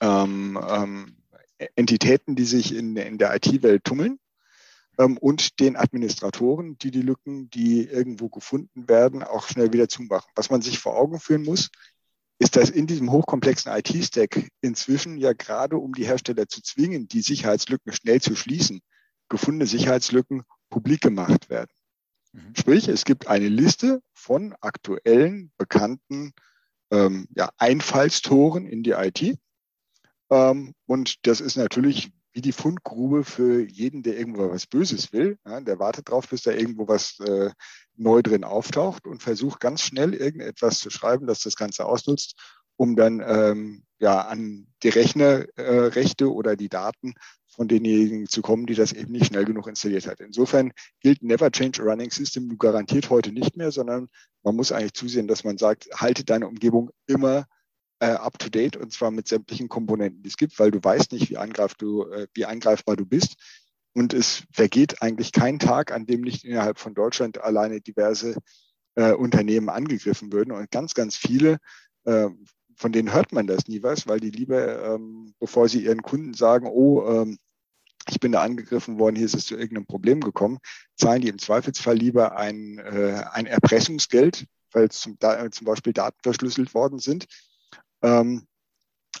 ähm, 0.00 0.58
ähm, 0.68 1.17
Entitäten, 1.76 2.36
die 2.36 2.44
sich 2.44 2.74
in, 2.74 2.96
in 2.96 3.18
der 3.18 3.34
IT-Welt 3.34 3.84
tummeln. 3.84 4.18
ähm, 4.98 5.16
und 5.18 5.60
den 5.60 5.76
Administratoren, 5.76 6.78
die 6.78 6.90
die 6.90 7.02
Lücken, 7.02 7.50
die 7.50 7.84
irgendwo 7.84 8.28
gefunden 8.28 8.88
werden, 8.88 9.22
auch 9.22 9.46
schnell 9.48 9.72
wieder 9.72 9.88
zumachen. 9.88 10.30
Was 10.34 10.50
man 10.50 10.62
sich 10.62 10.78
vor 10.78 10.96
Augen 10.96 11.20
führen 11.20 11.44
muss, 11.44 11.70
ist, 12.38 12.56
dass 12.56 12.70
in 12.70 12.86
diesem 12.86 13.10
hochkomplexen 13.10 13.72
IT-Stack 13.72 14.48
inzwischen 14.60 15.16
ja 15.18 15.32
gerade 15.32 15.76
um 15.76 15.94
die 15.94 16.06
Hersteller 16.06 16.48
zu 16.48 16.62
zwingen, 16.62 17.08
die 17.08 17.20
Sicherheitslücken 17.20 17.92
schnell 17.92 18.20
zu 18.20 18.36
schließen, 18.36 18.80
gefundene 19.28 19.66
Sicherheitslücken 19.66 20.42
publik 20.70 21.00
gemacht 21.00 21.50
werden. 21.50 21.70
Mhm. 22.32 22.54
Sprich, 22.56 22.88
es 22.88 23.04
gibt 23.04 23.26
eine 23.26 23.48
Liste 23.48 24.02
von 24.12 24.54
aktuellen, 24.60 25.52
bekannten 25.56 26.32
ähm, 26.90 27.26
ja, 27.34 27.50
Einfallstoren 27.58 28.66
in 28.66 28.82
die 28.82 28.92
IT. 28.92 29.38
Ähm, 30.30 30.74
und 30.86 31.26
das 31.26 31.40
ist 31.40 31.56
natürlich 31.56 32.10
wie 32.32 32.40
die 32.40 32.52
Fundgrube 32.52 33.24
für 33.24 33.66
jeden, 33.66 34.02
der 34.02 34.18
irgendwo 34.18 34.50
was 34.50 34.66
Böses 34.66 35.12
will. 35.12 35.38
Ja, 35.46 35.60
der 35.60 35.78
wartet 35.78 36.08
drauf, 36.08 36.28
bis 36.28 36.42
da 36.42 36.52
irgendwo 36.52 36.86
was 36.86 37.18
äh, 37.20 37.50
neu 37.96 38.22
drin 38.22 38.44
auftaucht 38.44 39.06
und 39.06 39.22
versucht 39.22 39.60
ganz 39.60 39.82
schnell 39.82 40.14
irgendetwas 40.14 40.78
zu 40.78 40.90
schreiben, 40.90 41.26
das 41.26 41.40
das 41.40 41.56
Ganze 41.56 41.86
ausnutzt, 41.86 42.38
um 42.76 42.96
dann 42.96 43.22
ähm, 43.26 43.82
ja 43.98 44.20
an 44.20 44.68
die 44.82 44.90
Rechnerrechte 44.90 46.24
äh, 46.24 46.28
oder 46.28 46.54
die 46.54 46.68
Daten 46.68 47.14
von 47.48 47.66
denjenigen 47.66 48.28
zu 48.28 48.40
kommen, 48.40 48.66
die 48.66 48.76
das 48.76 48.92
eben 48.92 49.10
nicht 49.10 49.26
schnell 49.26 49.44
genug 49.44 49.66
installiert 49.66 50.06
hat. 50.06 50.20
Insofern 50.20 50.72
gilt 51.00 51.24
Never 51.24 51.50
Change 51.50 51.82
a 51.82 51.86
Running 51.86 52.10
System 52.10 52.56
garantiert 52.56 53.10
heute 53.10 53.32
nicht 53.32 53.56
mehr, 53.56 53.72
sondern 53.72 54.08
man 54.44 54.54
muss 54.54 54.70
eigentlich 54.70 54.92
zusehen, 54.92 55.26
dass 55.26 55.42
man 55.42 55.58
sagt, 55.58 55.88
halte 55.92 56.24
deine 56.24 56.46
Umgebung 56.46 56.90
immer 57.08 57.46
äh, 58.00 58.10
up 58.10 58.38
to 58.38 58.48
date 58.48 58.76
und 58.76 58.92
zwar 58.92 59.10
mit 59.10 59.28
sämtlichen 59.28 59.68
Komponenten, 59.68 60.22
die 60.22 60.28
es 60.28 60.36
gibt, 60.36 60.58
weil 60.58 60.70
du 60.70 60.82
weißt 60.82 61.12
nicht, 61.12 61.30
wie, 61.30 61.36
angreif 61.36 61.74
du, 61.74 62.04
äh, 62.04 62.26
wie 62.34 62.44
angreifbar 62.44 62.96
du 62.96 63.04
bist. 63.04 63.36
Und 63.94 64.14
es 64.14 64.44
vergeht 64.52 65.02
eigentlich 65.02 65.32
kein 65.32 65.58
Tag, 65.58 65.92
an 65.92 66.06
dem 66.06 66.20
nicht 66.20 66.44
innerhalb 66.44 66.78
von 66.78 66.94
Deutschland 66.94 67.42
alleine 67.42 67.80
diverse 67.80 68.36
äh, 68.94 69.12
Unternehmen 69.12 69.68
angegriffen 69.68 70.32
würden. 70.32 70.52
Und 70.52 70.70
ganz, 70.70 70.94
ganz 70.94 71.16
viele, 71.16 71.58
äh, 72.04 72.28
von 72.76 72.92
denen 72.92 73.12
hört 73.12 73.32
man 73.32 73.46
das 73.46 73.66
nie 73.66 73.82
was, 73.82 74.06
weil 74.06 74.20
die 74.20 74.30
lieber, 74.30 74.94
ähm, 74.94 75.34
bevor 75.40 75.68
sie 75.68 75.84
ihren 75.84 76.02
Kunden 76.02 76.34
sagen, 76.34 76.68
oh, 76.70 77.08
ähm, 77.08 77.38
ich 78.08 78.20
bin 78.20 78.32
da 78.32 78.42
angegriffen 78.42 78.98
worden, 78.98 79.16
hier 79.16 79.26
ist 79.26 79.34
es 79.34 79.46
zu 79.46 79.56
irgendeinem 79.56 79.86
Problem 79.86 80.20
gekommen, 80.20 80.58
zahlen 80.96 81.20
die 81.20 81.28
im 81.28 81.38
Zweifelsfall 81.38 81.96
lieber 81.96 82.36
ein, 82.36 82.78
äh, 82.78 83.24
ein 83.32 83.46
Erpressungsgeld, 83.46 84.46
weil 84.72 84.90
zum, 84.90 85.18
zum 85.50 85.64
Beispiel 85.64 85.92
Daten 85.92 86.18
verschlüsselt 86.22 86.72
worden 86.74 86.98
sind, 86.98 87.26
ähm, 88.02 88.46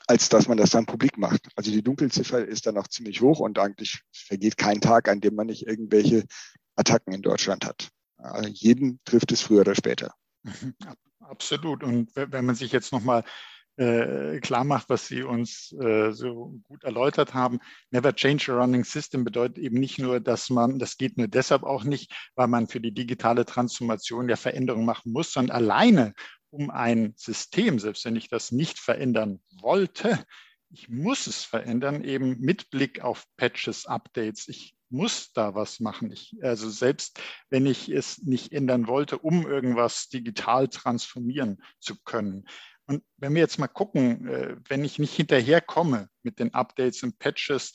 als 0.06 0.28
dass 0.28 0.48
man 0.48 0.58
das 0.58 0.70
dann 0.70 0.86
publik 0.86 1.18
macht. 1.18 1.48
Also 1.56 1.70
die 1.70 1.82
Dunkelziffer 1.82 2.44
ist 2.44 2.66
dann 2.66 2.74
noch 2.74 2.88
ziemlich 2.88 3.20
hoch 3.20 3.40
und 3.40 3.58
eigentlich 3.58 4.00
vergeht 4.12 4.56
kein 4.56 4.80
Tag, 4.80 5.08
an 5.08 5.20
dem 5.20 5.34
man 5.34 5.46
nicht 5.46 5.66
irgendwelche 5.66 6.24
Attacken 6.76 7.12
in 7.12 7.22
Deutschland 7.22 7.66
hat. 7.66 7.88
Also 8.16 8.48
jeden 8.48 9.00
trifft 9.04 9.32
es 9.32 9.42
früher 9.42 9.60
oder 9.60 9.74
später. 9.74 10.14
Mhm, 10.42 10.74
absolut. 11.20 11.82
Und 11.82 12.10
wenn 12.14 12.44
man 12.44 12.54
sich 12.54 12.72
jetzt 12.72 12.92
nochmal 12.92 13.24
äh, 13.78 14.40
klar 14.40 14.64
macht, 14.64 14.88
was 14.88 15.06
Sie 15.06 15.22
uns 15.22 15.72
äh, 15.80 16.10
so 16.10 16.60
gut 16.64 16.82
erläutert 16.82 17.32
haben. 17.32 17.60
Never 17.92 18.12
change 18.12 18.52
a 18.52 18.56
running 18.56 18.82
system 18.82 19.22
bedeutet 19.22 19.58
eben 19.58 19.78
nicht 19.78 20.00
nur, 20.00 20.18
dass 20.18 20.50
man, 20.50 20.80
das 20.80 20.96
geht 20.96 21.16
nur 21.16 21.28
deshalb 21.28 21.62
auch 21.62 21.84
nicht, 21.84 22.12
weil 22.34 22.48
man 22.48 22.66
für 22.66 22.80
die 22.80 22.92
digitale 22.92 23.44
Transformation 23.44 24.28
ja 24.28 24.34
Veränderungen 24.34 24.84
machen 24.84 25.12
muss, 25.12 25.32
sondern 25.32 25.56
alleine 25.56 26.12
um 26.50 26.70
ein 26.70 27.14
System, 27.16 27.78
selbst 27.78 28.04
wenn 28.04 28.16
ich 28.16 28.28
das 28.28 28.52
nicht 28.52 28.78
verändern 28.78 29.40
wollte, 29.60 30.24
ich 30.70 30.88
muss 30.88 31.26
es 31.26 31.44
verändern, 31.44 32.04
eben 32.04 32.38
mit 32.40 32.70
Blick 32.70 33.00
auf 33.00 33.24
Patches, 33.36 33.86
Updates. 33.86 34.48
Ich 34.48 34.74
muss 34.90 35.32
da 35.32 35.54
was 35.54 35.80
machen. 35.80 36.12
Ich, 36.12 36.36
also 36.42 36.68
selbst 36.68 37.20
wenn 37.50 37.66
ich 37.66 37.88
es 37.88 38.18
nicht 38.22 38.52
ändern 38.52 38.86
wollte, 38.86 39.18
um 39.18 39.46
irgendwas 39.46 40.08
digital 40.08 40.68
transformieren 40.68 41.62
zu 41.80 41.96
können. 42.02 42.46
Und 42.86 43.02
wenn 43.16 43.34
wir 43.34 43.40
jetzt 43.40 43.58
mal 43.58 43.68
gucken, 43.68 44.26
äh, 44.28 44.56
wenn 44.68 44.84
ich 44.84 44.98
nicht 44.98 45.14
hinterherkomme 45.14 46.08
mit 46.22 46.38
den 46.38 46.54
Updates 46.54 47.02
und 47.02 47.18
Patches, 47.18 47.72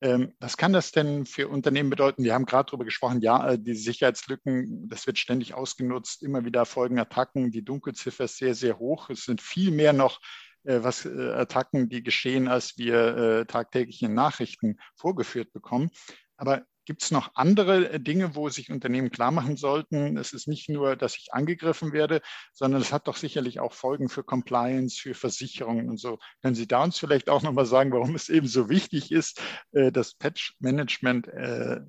was 0.00 0.56
kann 0.58 0.74
das 0.74 0.92
denn 0.92 1.24
für 1.24 1.48
Unternehmen 1.48 1.88
bedeuten? 1.88 2.22
Wir 2.22 2.34
haben 2.34 2.44
gerade 2.44 2.66
darüber 2.66 2.84
gesprochen, 2.84 3.20
ja, 3.20 3.52
äh, 3.52 3.58
die 3.58 3.74
Sicherheitslücken, 3.74 4.88
das 4.88 5.06
wird 5.06 5.18
ständig 5.18 5.54
ausgenutzt, 5.54 6.22
immer 6.22 6.44
wieder 6.44 6.66
folgen 6.66 6.98
Attacken, 6.98 7.50
die 7.50 7.64
Dunkelziffer 7.64 8.24
ist 8.24 8.36
sehr, 8.36 8.54
sehr 8.54 8.78
hoch. 8.78 9.08
Es 9.08 9.24
sind 9.24 9.40
viel 9.40 9.70
mehr 9.70 9.94
noch 9.94 10.20
äh, 10.64 10.82
was 10.82 11.06
äh, 11.06 11.30
Attacken, 11.32 11.88
die 11.88 12.02
geschehen, 12.02 12.46
als 12.46 12.76
wir 12.76 13.46
tagtäglich 13.48 14.02
in 14.02 14.12
Nachrichten 14.12 14.78
vorgeführt 14.96 15.52
bekommen. 15.52 15.90
Aber 16.36 16.66
Gibt 16.86 17.02
es 17.02 17.10
noch 17.10 17.32
andere 17.34 17.90
äh, 17.90 18.00
Dinge, 18.00 18.36
wo 18.36 18.48
sich 18.48 18.70
Unternehmen 18.70 19.10
klar 19.10 19.32
machen 19.32 19.56
sollten? 19.56 20.16
Es 20.16 20.32
ist 20.32 20.46
nicht 20.46 20.68
nur, 20.68 20.94
dass 20.94 21.16
ich 21.16 21.34
angegriffen 21.34 21.92
werde, 21.92 22.22
sondern 22.52 22.80
es 22.80 22.92
hat 22.92 23.08
doch 23.08 23.16
sicherlich 23.16 23.58
auch 23.58 23.72
Folgen 23.74 24.08
für 24.08 24.22
Compliance, 24.22 24.96
für 24.98 25.14
Versicherungen 25.14 25.90
und 25.90 25.98
so. 25.98 26.18
Können 26.42 26.54
Sie 26.54 26.68
da 26.68 26.84
uns 26.84 26.96
vielleicht 26.96 27.28
auch 27.28 27.42
nochmal 27.42 27.66
sagen, 27.66 27.92
warum 27.92 28.14
es 28.14 28.28
eben 28.28 28.46
so 28.46 28.70
wichtig 28.70 29.10
ist, 29.10 29.42
äh, 29.72 29.90
das 29.90 30.14
Patch-Management 30.14 31.26
äh, 31.26 31.80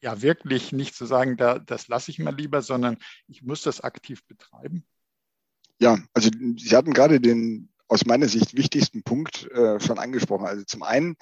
ja 0.00 0.22
wirklich 0.22 0.72
nicht 0.72 0.94
zu 0.94 1.04
sagen, 1.04 1.36
da, 1.36 1.58
das 1.58 1.88
lasse 1.88 2.10
ich 2.10 2.18
mal 2.18 2.34
lieber, 2.34 2.62
sondern 2.62 2.96
ich 3.26 3.42
muss 3.42 3.62
das 3.62 3.82
aktiv 3.82 4.26
betreiben? 4.26 4.84
Ja, 5.78 5.98
also 6.14 6.30
Sie 6.56 6.74
hatten 6.74 6.94
gerade 6.94 7.20
den 7.20 7.68
aus 7.86 8.06
meiner 8.06 8.28
Sicht 8.28 8.56
wichtigsten 8.56 9.02
Punkt 9.02 9.48
schon 9.78 9.98
angesprochen. 9.98 10.46
Also 10.46 10.64
zum 10.64 10.82
einen 10.82 11.16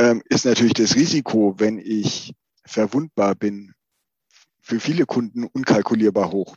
ähm, 0.00 0.22
ist 0.30 0.46
natürlich 0.46 0.72
das 0.72 0.96
Risiko, 0.96 1.54
wenn 1.58 1.78
ich 1.78 2.32
verwundbar 2.64 3.34
bin, 3.34 3.72
für 4.62 4.80
viele 4.80 5.04
Kunden 5.04 5.44
unkalkulierbar 5.44 6.32
hoch. 6.32 6.56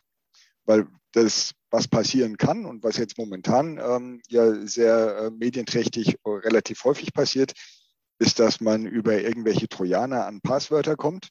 Weil 0.66 0.88
das, 1.12 1.52
was 1.70 1.90
passieren 1.90 2.38
kann 2.38 2.66
und 2.66 2.84
was 2.84 2.98
jetzt 2.98 3.18
momentan 3.18 3.80
ähm, 3.84 4.22
ja 4.30 4.66
sehr 4.66 5.18
äh, 5.18 5.30
medienträchtig 5.32 6.16
äh, 6.24 6.30
relativ 6.30 6.84
häufig 6.86 7.14
passiert, 7.14 7.52
ist, 8.18 8.40
dass 8.40 8.62
man 8.62 8.86
über 8.86 9.20
irgendwelche 9.20 9.68
Trojaner 9.68 10.26
an 10.26 10.40
Passwörter 10.40 10.96
kommt, 10.96 11.28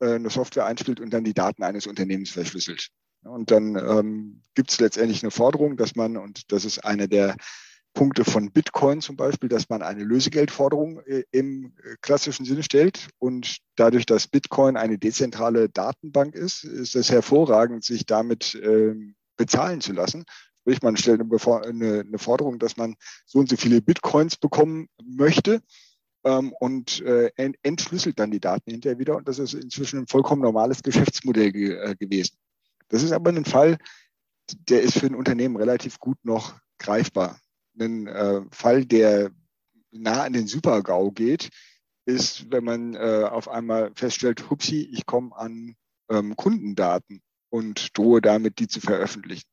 äh, 0.00 0.14
eine 0.14 0.30
Software 0.30 0.66
einspielt 0.66 0.98
und 0.98 1.10
dann 1.10 1.22
die 1.22 1.34
Daten 1.34 1.62
eines 1.62 1.86
Unternehmens 1.86 2.30
verschlüsselt. 2.30 2.88
Und 3.22 3.52
dann 3.52 3.76
ähm, 3.76 4.42
gibt 4.54 4.72
es 4.72 4.80
letztendlich 4.80 5.22
eine 5.22 5.30
Forderung, 5.30 5.76
dass 5.76 5.94
man, 5.94 6.16
und 6.16 6.50
das 6.50 6.64
ist 6.64 6.84
eine 6.84 7.08
der 7.08 7.36
Punkte 7.94 8.24
von 8.24 8.50
Bitcoin 8.50 9.00
zum 9.00 9.16
Beispiel, 9.16 9.48
dass 9.48 9.68
man 9.68 9.82
eine 9.82 10.04
Lösegeldforderung 10.04 11.00
äh, 11.00 11.24
im 11.30 11.74
äh, 11.82 11.96
klassischen 12.00 12.44
Sinne 12.44 12.62
stellt. 12.62 13.08
Und 13.18 13.58
dadurch, 13.76 14.06
dass 14.06 14.28
Bitcoin 14.28 14.76
eine 14.76 14.98
dezentrale 14.98 15.68
Datenbank 15.68 16.34
ist, 16.34 16.64
ist 16.64 16.96
es 16.96 17.10
hervorragend, 17.10 17.84
sich 17.84 18.06
damit 18.06 18.58
ähm, 18.62 19.14
bezahlen 19.36 19.80
zu 19.80 19.92
lassen. 19.92 20.24
Sprich, 20.60 20.80
man 20.82 20.96
stellt 20.96 21.20
eine, 21.20 22.18
Forderung, 22.18 22.58
dass 22.58 22.76
man 22.76 22.94
so 23.26 23.40
und 23.40 23.48
so 23.48 23.56
viele 23.56 23.82
Bitcoins 23.82 24.36
bekommen 24.36 24.88
möchte 25.04 25.60
ähm, 26.24 26.52
und 26.60 27.02
äh, 27.02 27.30
entschlüsselt 27.62 28.18
dann 28.18 28.30
die 28.30 28.40
Daten 28.40 28.70
hinterher 28.70 28.98
wieder. 28.98 29.16
Und 29.16 29.28
das 29.28 29.38
ist 29.38 29.54
inzwischen 29.54 30.00
ein 30.00 30.06
vollkommen 30.06 30.42
normales 30.42 30.82
Geschäftsmodell 30.82 31.52
gewesen. 31.52 32.36
Das 32.88 33.02
ist 33.02 33.12
aber 33.12 33.30
ein 33.30 33.44
Fall, 33.44 33.76
der 34.68 34.82
ist 34.82 34.98
für 34.98 35.06
ein 35.06 35.14
Unternehmen 35.14 35.56
relativ 35.56 35.98
gut 35.98 36.18
noch 36.24 36.54
greifbar 36.78 37.41
ein 37.78 38.06
äh, 38.06 38.42
Fall, 38.50 38.84
der 38.84 39.30
nah 39.90 40.22
an 40.22 40.32
den 40.32 40.46
Super-GAU 40.46 41.10
geht, 41.12 41.50
ist, 42.04 42.50
wenn 42.50 42.64
man 42.64 42.94
äh, 42.94 43.28
auf 43.30 43.48
einmal 43.48 43.92
feststellt, 43.94 44.50
hupsi, 44.50 44.88
ich 44.92 45.06
komme 45.06 45.36
an 45.36 45.74
ähm, 46.10 46.36
Kundendaten 46.36 47.22
und 47.50 47.96
drohe 47.96 48.20
damit, 48.20 48.58
die 48.58 48.66
zu 48.66 48.80
veröffentlichen. 48.80 49.48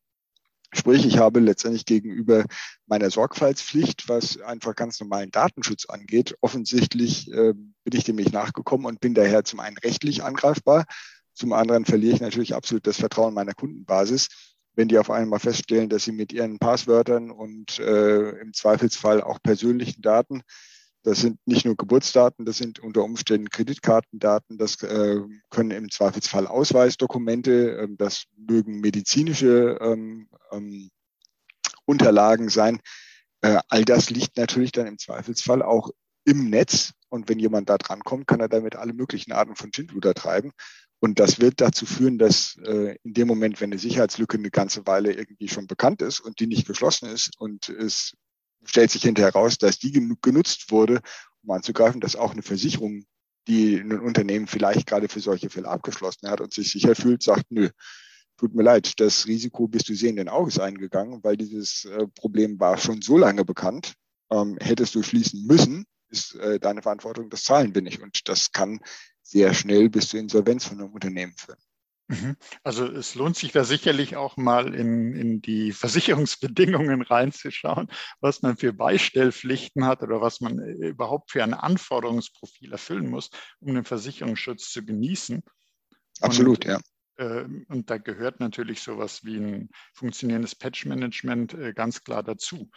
Sprich, 0.71 1.05
ich 1.05 1.17
habe 1.17 1.39
letztendlich 1.39 1.85
gegenüber 1.85 2.45
meiner 2.85 3.09
Sorgfaltspflicht, 3.09 4.07
was 4.07 4.39
einfach 4.39 4.75
ganz 4.75 4.99
normalen 4.99 5.31
Datenschutz 5.31 5.85
angeht, 5.85 6.35
offensichtlich 6.41 7.31
äh, 7.31 7.53
bin 7.53 7.93
ich 7.93 8.03
dem 8.03 8.17
nicht 8.17 8.33
nachgekommen 8.33 8.85
und 8.85 8.99
bin 8.99 9.15
daher 9.15 9.43
zum 9.43 9.59
einen 9.59 9.77
rechtlich 9.77 10.23
angreifbar, 10.23 10.85
zum 11.33 11.53
anderen 11.53 11.85
verliere 11.85 12.15
ich 12.15 12.21
natürlich 12.21 12.53
absolut 12.53 12.85
das 12.85 12.97
Vertrauen 12.97 13.33
meiner 13.33 13.53
Kundenbasis 13.53 14.27
wenn 14.79 14.88
die 14.88 14.98
auf 14.98 15.12
einmal 15.12 15.41
feststellen, 15.41 15.89
dass 15.89 16.05
sie 16.05 16.13
mit 16.13 16.31
ihren 16.31 16.57
Passwörtern 16.57 17.31
und 17.31 17.79
äh, 17.79 18.29
im 18.39 18.53
Zweifelsfall 18.53 19.21
auch 19.21 19.39
persönlichen 19.43 20.01
Daten, 20.01 20.41
das 21.03 21.19
sind 21.19 21.38
nicht 21.45 21.65
nur 21.65 21.75
Geburtsdaten, 21.75 22.45
das 22.45 22.59
sind 22.59 22.79
unter 22.79 23.03
Umständen 23.03 23.50
Kreditkartendaten, 23.50 24.57
das 24.57 24.81
äh, 24.83 25.17
können 25.50 25.71
im 25.71 25.91
Zweifelsfall 25.91 26.48
Ausweisdokumente, 26.48 27.77
äh, 27.77 27.88
das 27.98 28.24
mögen 28.38 28.79
medizinische 28.79 29.77
ähm, 29.81 30.29
ähm, 30.53 30.89
Unterlagen 31.83 32.48
sein. 32.48 32.79
Äh, 33.41 33.59
all 33.67 33.83
das 33.83 34.09
liegt 34.09 34.38
natürlich 34.38 34.71
dann 34.71 34.88
im 34.88 34.98
Zweifelsfall 34.98 35.62
auch 35.62 35.89
im 36.24 36.50
Netz. 36.50 36.93
Und 37.09 37.27
wenn 37.27 37.39
jemand 37.39 37.69
da 37.69 37.77
drankommt, 37.77 38.27
kann 38.27 38.39
er 38.39 38.48
damit 38.48 38.77
alle 38.77 38.93
möglichen 38.93 39.33
Arten 39.33 39.57
von 39.57 39.74
Schindluder 39.74 40.13
treiben. 40.13 40.53
Und 41.01 41.20
das 41.20 41.39
wird 41.39 41.62
dazu 41.62 41.86
führen, 41.86 42.18
dass 42.18 42.58
äh, 42.65 42.98
in 43.03 43.13
dem 43.13 43.27
Moment, 43.27 43.62
wenn 43.62 43.72
eine 43.72 43.79
Sicherheitslücke 43.79 44.38
eine 44.38 44.51
ganze 44.51 44.86
Weile 44.86 45.13
irgendwie 45.13 45.48
schon 45.48 45.68
bekannt 45.68 46.01
ist 46.01 46.20
und 46.20 46.39
die 46.39 46.48
nicht 46.48 46.68
geschlossen 46.68 47.10
ist 47.10 47.32
und 47.38 47.70
es 47.70 48.18
stellt 48.65 48.91
sich 48.91 49.03
hinterher 49.03 49.32
heraus, 49.34 49.58
dass 49.58 49.79
die 49.79 49.91
genug 49.91 50.22
genutzt 50.22 50.72
wurde, 50.72 51.00
um 51.41 51.51
anzugreifen, 51.51 52.01
dass 52.01 52.18
auch 52.18 52.32
eine 52.32 52.41
Versicherung 52.41 53.06
die 53.48 53.77
ein 53.77 54.00
Unternehmen 54.00 54.48
vielleicht 54.48 54.86
gerade 54.86 55.10
für 55.10 55.20
solche 55.20 55.50
Fälle 55.50 55.68
abgeschlossen 55.68 56.29
hat 56.29 56.39
und 56.39 56.53
sich 56.53 56.72
sicher 56.72 56.96
fühlt, 56.96 57.24
sagt, 57.24 57.46
nö, 57.50 57.70
tut 58.38 58.53
mir 58.53 58.63
leid, 58.63 59.00
das 59.00 59.25
Risiko 59.25 59.68
bist 59.68 59.89
du 59.89 59.96
sehenden 59.96 60.29
Auges 60.29 60.60
eingegangen, 60.60 61.24
weil 61.24 61.36
dieses 61.36 61.86
äh, 61.86 62.08
Problem 62.15 62.60
war 62.60 62.77
schon 62.77 63.01
so 63.01 63.18
lange 63.18 63.44
bekannt. 63.44 63.96
Ähm, 64.32 64.58
hättest 64.62 64.94
du 64.94 65.01
schließen 65.01 65.48
müssen, 65.48 65.86
ist 66.10 66.36
äh, 66.36 66.60
deine 66.60 66.84
Verantwortung, 66.84 67.29
das 67.29 67.44
zahlen 67.44 67.74
wir 67.74 67.82
nicht. 67.82 68.01
Und 68.01 68.29
das 68.29 68.51
kann 68.51 68.79
sehr 69.29 69.53
schnell 69.53 69.89
bis 69.89 70.09
zur 70.09 70.19
Insolvenz 70.19 70.65
von 70.65 70.79
einem 70.79 70.91
Unternehmen 70.91 71.33
führen. 71.38 71.59
Mhm. 72.07 72.36
Also 72.63 72.88
es 72.88 73.13
lohnt 73.13 73.36
sich 73.36 73.51
da 73.51 73.63
sicherlich 73.63 74.15
auch 74.15 74.36
mal 74.36 74.74
in, 74.74 75.13
in 75.13 75.41
die 75.41 75.71
Versicherungsbedingungen 75.71 77.03
reinzuschauen, 77.03 77.88
was 78.19 78.41
man 78.41 78.57
für 78.57 78.74
Beistellpflichten 78.74 79.86
hat 79.86 80.01
oder 80.01 80.19
was 80.19 80.41
man 80.41 80.57
äh, 80.57 80.88
überhaupt 80.88 81.29
für 81.29 81.43
ein 81.43 81.53
Anforderungsprofil 81.53 82.71
erfüllen 82.71 83.12
muss, 83.12 83.29
um 83.59 83.75
den 83.75 83.83
Versicherungsschutz 83.83 84.71
zu 84.71 84.83
genießen. 84.83 85.43
Absolut, 86.21 86.65
und, 86.65 86.71
ja. 86.71 86.79
Äh, 87.17 87.45
und 87.67 87.91
da 87.91 88.00
gehört 88.00 88.39
natürlich 88.39 88.81
sowas 88.81 89.24
wie 89.24 89.38
ein 89.38 89.69
funktionierendes 89.93 90.55
Patch-Management 90.55 91.53
äh, 91.53 91.74
ganz 91.74 92.03
klar 92.03 92.24
dazu. 92.24 92.71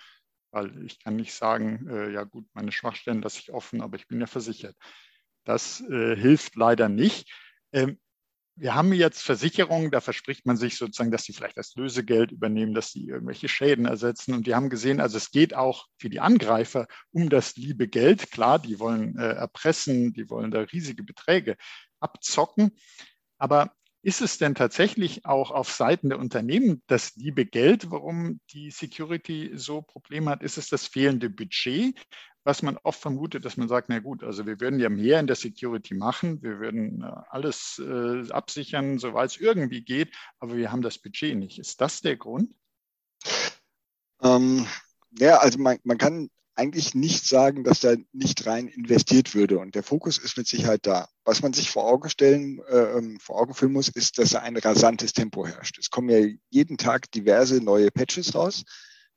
Weil 0.51 0.85
ich 0.85 1.03
kann 1.03 1.17
nicht 1.17 1.33
sagen, 1.33 1.89
ja 2.13 2.25
gut, 2.25 2.45
meine 2.53 2.73
Schwachstellen 2.73 3.23
lasse 3.23 3.39
ich 3.39 3.55
offen, 3.55 3.81
aber 3.81 3.97
ich 3.97 4.07
bin 4.07 4.21
ja 4.21 4.27
versichert. 4.27 4.77
Das 5.45 5.83
hilft 5.89 6.57
leider 6.57 6.89
nicht. 6.89 7.31
Ähm, 7.73 7.99
wir 8.55 8.75
haben 8.75 8.93
jetzt 8.93 9.23
Versicherungen, 9.23 9.91
da 9.91 10.01
verspricht 10.01 10.45
man 10.45 10.57
sich 10.57 10.77
sozusagen, 10.77 11.11
dass 11.11 11.25
sie 11.25 11.33
vielleicht 11.33 11.57
das 11.57 11.75
Lösegeld 11.75 12.33
übernehmen, 12.33 12.75
dass 12.75 12.91
sie 12.93 13.09
irgendwelche 13.09 13.49
Schäden 13.49 13.87
ersetzen. 13.87 14.35
Und 14.35 14.47
wir 14.47 14.57
haben 14.57 14.69
gesehen, 14.69 15.01
also 15.01 15.17
es 15.17 15.31
geht 15.31 15.55
auch 15.55 15.87
für 15.99 16.11
die 16.11 16.21
Angreifer 16.21 16.87
um 17.13 17.31
das 17.31 17.57
liebe 17.57 17.89
Geld. 17.89 18.31
Klar, 18.31 18.59
die 18.59 18.79
wollen 18.79 19.17
äh, 19.19 19.33
erpressen, 19.33 20.13
die 20.13 20.29
wollen 20.29 20.51
da 20.51 20.61
riesige 20.61 21.03
Beträge 21.03 21.57
abzocken. 21.99 22.73
Aber 23.39 23.73
ist 24.03 24.21
es 24.21 24.37
denn 24.37 24.55
tatsächlich 24.55 25.25
auch 25.25 25.51
auf 25.51 25.71
Seiten 25.71 26.11
der 26.11 26.19
Unternehmen 26.19 26.83
das 26.89 27.15
liebe 27.15 27.47
Geld, 27.47 27.91
warum 27.91 28.41
die 28.51 28.71
Security 28.71 29.53
so 29.55 29.81
Probleme 29.81 30.31
hat? 30.31 30.43
Ist 30.43 30.59
es 30.59 30.69
das 30.69 30.87
fehlende 30.87 31.31
Budget? 31.31 31.97
Was 32.45 32.63
man 32.63 32.79
oft 32.83 33.01
vermutet, 33.01 33.45
dass 33.45 33.57
man 33.57 33.69
sagt, 33.69 33.89
na 33.89 34.01
gut, 34.01 34.25
also 34.25 34.47
wir 34.47 34.61
würden 34.61 34.81
ja 34.81 34.89
mehr 34.89 35.21
in 35.21 35.27
der 35.27 35.37
Security 35.37 35.95
machen, 35.95 36.43
wir 36.43 36.59
würden 36.59 37.03
äh, 37.03 37.13
alles 37.29 37.81
äh, 37.85 38.31
absichern, 38.31 38.99
soweit 38.99 39.31
es 39.31 39.37
irgendwie 39.37 39.83
geht, 39.83 40.13
aber 40.39 40.57
wir 40.57 40.73
haben 40.73 40.83
das 40.83 40.99
Budget 40.99 41.37
nicht. 41.37 41.59
Ist 41.59 41.81
das 41.81 42.01
der 42.01 42.17
Grund? 42.17 42.51
Ähm, 44.23 44.67
ja, 45.19 45.39
also 45.39 45.59
man, 45.59 45.79
man 45.85 45.99
kann 45.99 46.31
eigentlich 46.55 46.95
nicht 46.95 47.27
sagen, 47.27 47.65
dass 47.65 47.81
da 47.81 47.95
nicht 48.13 48.45
rein 48.47 48.69
investiert 48.69 49.35
würde. 49.35 49.59
Und 49.59 49.75
der 49.75 49.83
Fokus 49.83 50.19
ist 50.19 50.37
mit 50.37 50.47
Sicherheit 50.47 50.87
da. 50.87 51.09
Was 51.25 51.43
man 51.43 51.53
sich 51.53 51.71
vor 51.71 51.87
Augen 51.87 52.11
stellen, 52.11 52.61
äh, 52.69 52.99
ähm, 52.99 53.19
vor 53.21 53.41
Augen 53.41 53.55
führen 53.55 53.73
muss, 53.73 53.89
ist, 53.89 54.19
dass 54.19 54.31
da 54.31 54.41
ein 54.41 54.57
rasantes 54.57 55.13
Tempo 55.13 55.47
herrscht. 55.47 55.79
Es 55.79 55.91
kommen 55.91 56.11
ja 56.11 56.27
jeden 56.51 56.77
Tag 56.77 57.11
diverse 57.13 57.63
neue 57.63 57.91
Patches 57.91 58.35
raus 58.35 58.65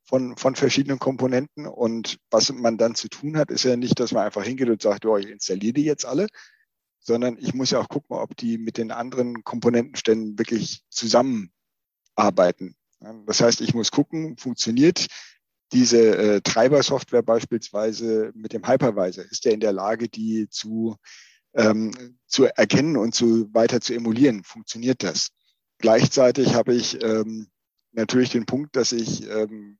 von, 0.06 0.36
von 0.36 0.54
verschiedenen 0.54 0.98
Komponenten. 0.98 1.66
Und 1.66 2.18
was 2.30 2.52
man 2.52 2.78
dann 2.78 2.94
zu 2.94 3.08
tun 3.08 3.36
hat, 3.36 3.50
ist 3.50 3.64
ja 3.64 3.76
nicht, 3.76 4.00
dass 4.00 4.12
man 4.12 4.24
einfach 4.24 4.44
hingeht 4.44 4.70
und 4.70 4.80
sagt, 4.80 5.04
oh, 5.04 5.16
ich 5.16 5.28
installiere 5.28 5.74
die 5.74 5.84
jetzt 5.84 6.06
alle, 6.06 6.28
sondern 7.00 7.36
ich 7.38 7.54
muss 7.54 7.70
ja 7.70 7.80
auch 7.80 7.88
gucken, 7.88 8.16
ob 8.16 8.36
die 8.36 8.58
mit 8.58 8.78
den 8.78 8.90
anderen 8.90 9.44
Komponentenständen 9.44 10.38
wirklich 10.38 10.84
zusammenarbeiten. 10.90 12.76
Das 13.26 13.40
heißt, 13.40 13.60
ich 13.60 13.74
muss 13.74 13.90
gucken, 13.90 14.36
funktioniert 14.38 15.06
diese 15.72 16.16
äh, 16.16 16.40
Treiber-Software 16.40 17.22
beispielsweise 17.22 18.32
mit 18.34 18.52
dem 18.52 18.66
Hypervisor? 18.66 19.24
Ist 19.24 19.44
der 19.44 19.52
in 19.52 19.60
der 19.60 19.72
Lage, 19.72 20.08
die 20.08 20.48
zu, 20.48 20.96
ähm, 21.54 21.92
zu 22.26 22.44
erkennen 22.44 22.96
und 22.96 23.14
zu, 23.14 23.52
weiter 23.52 23.80
zu 23.80 23.94
emulieren? 23.94 24.44
Funktioniert 24.44 25.02
das? 25.02 25.30
Gleichzeitig 25.78 26.54
habe 26.54 26.74
ich 26.74 27.02
ähm, 27.02 27.48
natürlich 27.92 28.30
den 28.30 28.46
Punkt, 28.46 28.76
dass 28.76 28.92
ich 28.92 29.28
ähm, 29.28 29.78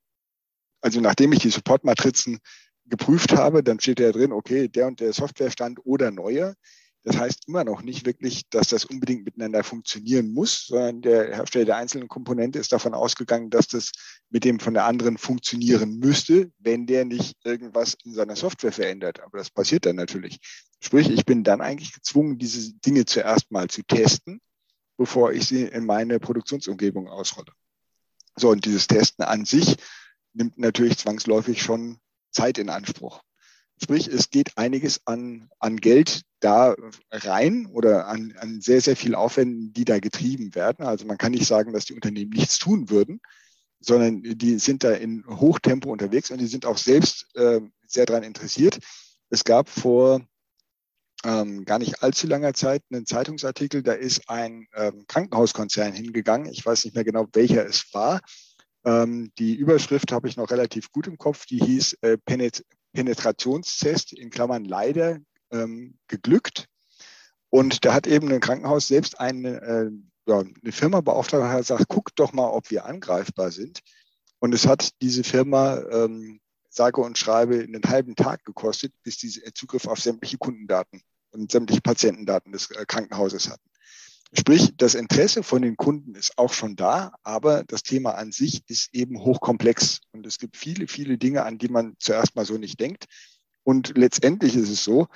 also 0.86 1.00
nachdem 1.00 1.32
ich 1.32 1.40
die 1.40 1.50
Supportmatrizen 1.50 2.38
geprüft 2.84 3.32
habe, 3.32 3.64
dann 3.64 3.80
steht 3.80 3.98
da 3.98 4.12
drin, 4.12 4.30
okay, 4.30 4.68
der 4.68 4.86
und 4.86 5.00
der 5.00 5.12
Softwarestand 5.12 5.80
oder 5.84 6.12
neue. 6.12 6.54
Das 7.02 7.18
heißt 7.18 7.48
immer 7.48 7.64
noch 7.64 7.82
nicht 7.82 8.06
wirklich, 8.06 8.48
dass 8.50 8.68
das 8.68 8.84
unbedingt 8.84 9.24
miteinander 9.24 9.64
funktionieren 9.64 10.32
muss, 10.32 10.66
sondern 10.66 11.02
der 11.02 11.34
Hersteller 11.34 11.64
der 11.64 11.76
einzelnen 11.76 12.06
Komponente 12.06 12.60
ist 12.60 12.70
davon 12.70 12.94
ausgegangen, 12.94 13.50
dass 13.50 13.66
das 13.66 13.90
mit 14.30 14.44
dem 14.44 14.60
von 14.60 14.74
der 14.74 14.84
anderen 14.84 15.18
funktionieren 15.18 15.98
müsste, 15.98 16.52
wenn 16.60 16.86
der 16.86 17.04
nicht 17.04 17.36
irgendwas 17.42 17.96
in 18.04 18.14
seiner 18.14 18.36
Software 18.36 18.70
verändert. 18.70 19.18
Aber 19.18 19.38
das 19.38 19.50
passiert 19.50 19.86
dann 19.86 19.96
natürlich. 19.96 20.38
Sprich, 20.78 21.10
ich 21.10 21.24
bin 21.24 21.42
dann 21.42 21.60
eigentlich 21.60 21.94
gezwungen, 21.94 22.38
diese 22.38 22.74
Dinge 22.74 23.06
zuerst 23.06 23.50
mal 23.50 23.66
zu 23.66 23.82
testen, 23.82 24.40
bevor 24.96 25.32
ich 25.32 25.48
sie 25.48 25.62
in 25.62 25.84
meine 25.84 26.20
Produktionsumgebung 26.20 27.08
ausrolle. 27.08 27.50
So, 28.36 28.50
und 28.50 28.64
dieses 28.64 28.86
Testen 28.86 29.24
an 29.24 29.44
sich 29.44 29.76
nimmt 30.36 30.58
natürlich 30.58 30.98
zwangsläufig 30.98 31.62
schon 31.62 31.98
Zeit 32.30 32.58
in 32.58 32.68
Anspruch. 32.68 33.22
Sprich, 33.82 34.08
es 34.08 34.30
geht 34.30 34.56
einiges 34.56 35.06
an, 35.06 35.48
an 35.58 35.76
Geld 35.76 36.22
da 36.40 36.74
rein 37.10 37.66
oder 37.66 38.08
an, 38.08 38.34
an 38.38 38.60
sehr, 38.60 38.80
sehr 38.80 38.96
viel 38.96 39.14
Aufwänden, 39.14 39.72
die 39.72 39.84
da 39.84 39.98
getrieben 39.98 40.54
werden. 40.54 40.86
Also 40.86 41.04
man 41.06 41.18
kann 41.18 41.32
nicht 41.32 41.46
sagen, 41.46 41.72
dass 41.72 41.84
die 41.84 41.94
Unternehmen 41.94 42.30
nichts 42.30 42.58
tun 42.58 42.88
würden, 42.88 43.20
sondern 43.80 44.22
die 44.22 44.58
sind 44.58 44.82
da 44.82 44.92
in 44.92 45.24
Hochtempo 45.26 45.90
unterwegs 45.90 46.30
und 46.30 46.40
die 46.40 46.46
sind 46.46 46.64
auch 46.64 46.78
selbst 46.78 47.26
äh, 47.34 47.60
sehr 47.86 48.06
daran 48.06 48.22
interessiert. 48.22 48.78
Es 49.28 49.44
gab 49.44 49.68
vor 49.68 50.22
ähm, 51.24 51.64
gar 51.64 51.78
nicht 51.78 52.02
allzu 52.02 52.26
langer 52.26 52.54
Zeit 52.54 52.82
einen 52.90 53.04
Zeitungsartikel, 53.04 53.82
da 53.82 53.92
ist 53.92 54.28
ein 54.28 54.68
ähm, 54.74 55.04
Krankenhauskonzern 55.06 55.92
hingegangen. 55.92 56.50
Ich 56.50 56.64
weiß 56.64 56.84
nicht 56.84 56.94
mehr 56.94 57.04
genau, 57.04 57.26
welcher 57.32 57.66
es 57.66 57.92
war. 57.92 58.20
Ähm, 58.86 59.32
die 59.38 59.54
Überschrift 59.54 60.12
habe 60.12 60.28
ich 60.28 60.36
noch 60.36 60.50
relativ 60.50 60.92
gut 60.92 61.08
im 61.08 61.18
Kopf. 61.18 61.44
Die 61.46 61.58
hieß 61.58 61.98
äh, 62.02 62.16
Penet 62.16 62.64
Penetrationstest 62.92 64.14
in 64.14 64.30
Klammern 64.30 64.64
leider 64.64 65.18
ähm, 65.50 65.98
geglückt. 66.08 66.66
Und 67.50 67.84
da 67.84 67.92
hat 67.92 68.06
eben 68.06 68.32
ein 68.32 68.40
Krankenhaus 68.40 68.88
selbst 68.88 69.20
eine, 69.20 69.60
äh, 69.60 69.90
ja, 70.26 70.38
eine 70.38 70.72
Firma 70.72 71.02
beauftragt 71.02 71.42
und 71.42 71.50
hat 71.50 71.58
gesagt, 71.58 71.88
guckt 71.88 72.12
doch 72.16 72.32
mal, 72.32 72.48
ob 72.48 72.70
wir 72.70 72.86
angreifbar 72.86 73.50
sind. 73.50 73.80
Und 74.38 74.54
es 74.54 74.66
hat 74.66 74.90
diese 75.02 75.24
Firma, 75.24 75.82
ähm, 75.90 76.40
sage 76.70 77.00
und 77.02 77.18
schreibe, 77.18 77.60
einen 77.60 77.82
halben 77.86 78.16
Tag 78.16 78.44
gekostet, 78.44 78.92
bis 79.02 79.18
diese 79.18 79.42
Zugriff 79.52 79.86
auf 79.86 80.00
sämtliche 80.00 80.38
Kundendaten 80.38 81.02
und 81.30 81.50
sämtliche 81.50 81.82
Patientendaten 81.82 82.52
des 82.52 82.70
äh, 82.70 82.84
Krankenhauses 82.86 83.50
hatten. 83.50 83.68
Sprich, 84.32 84.76
das 84.76 84.94
Interesse 84.94 85.42
von 85.42 85.62
den 85.62 85.76
Kunden 85.76 86.14
ist 86.14 86.36
auch 86.36 86.52
schon 86.52 86.76
da, 86.76 87.14
aber 87.22 87.64
das 87.64 87.82
Thema 87.82 88.16
an 88.16 88.32
sich 88.32 88.62
ist 88.68 88.92
eben 88.92 89.20
hochkomplex 89.20 90.00
und 90.12 90.26
es 90.26 90.38
gibt 90.38 90.56
viele, 90.56 90.88
viele 90.88 91.16
Dinge, 91.16 91.44
an 91.44 91.58
die 91.58 91.68
man 91.68 91.94
zuerst 91.98 92.34
mal 92.34 92.44
so 92.44 92.58
nicht 92.58 92.80
denkt. 92.80 93.06
Und 93.62 93.96
letztendlich 93.96 94.56
ist 94.56 94.68
es 94.68 94.84
so, 94.84 95.06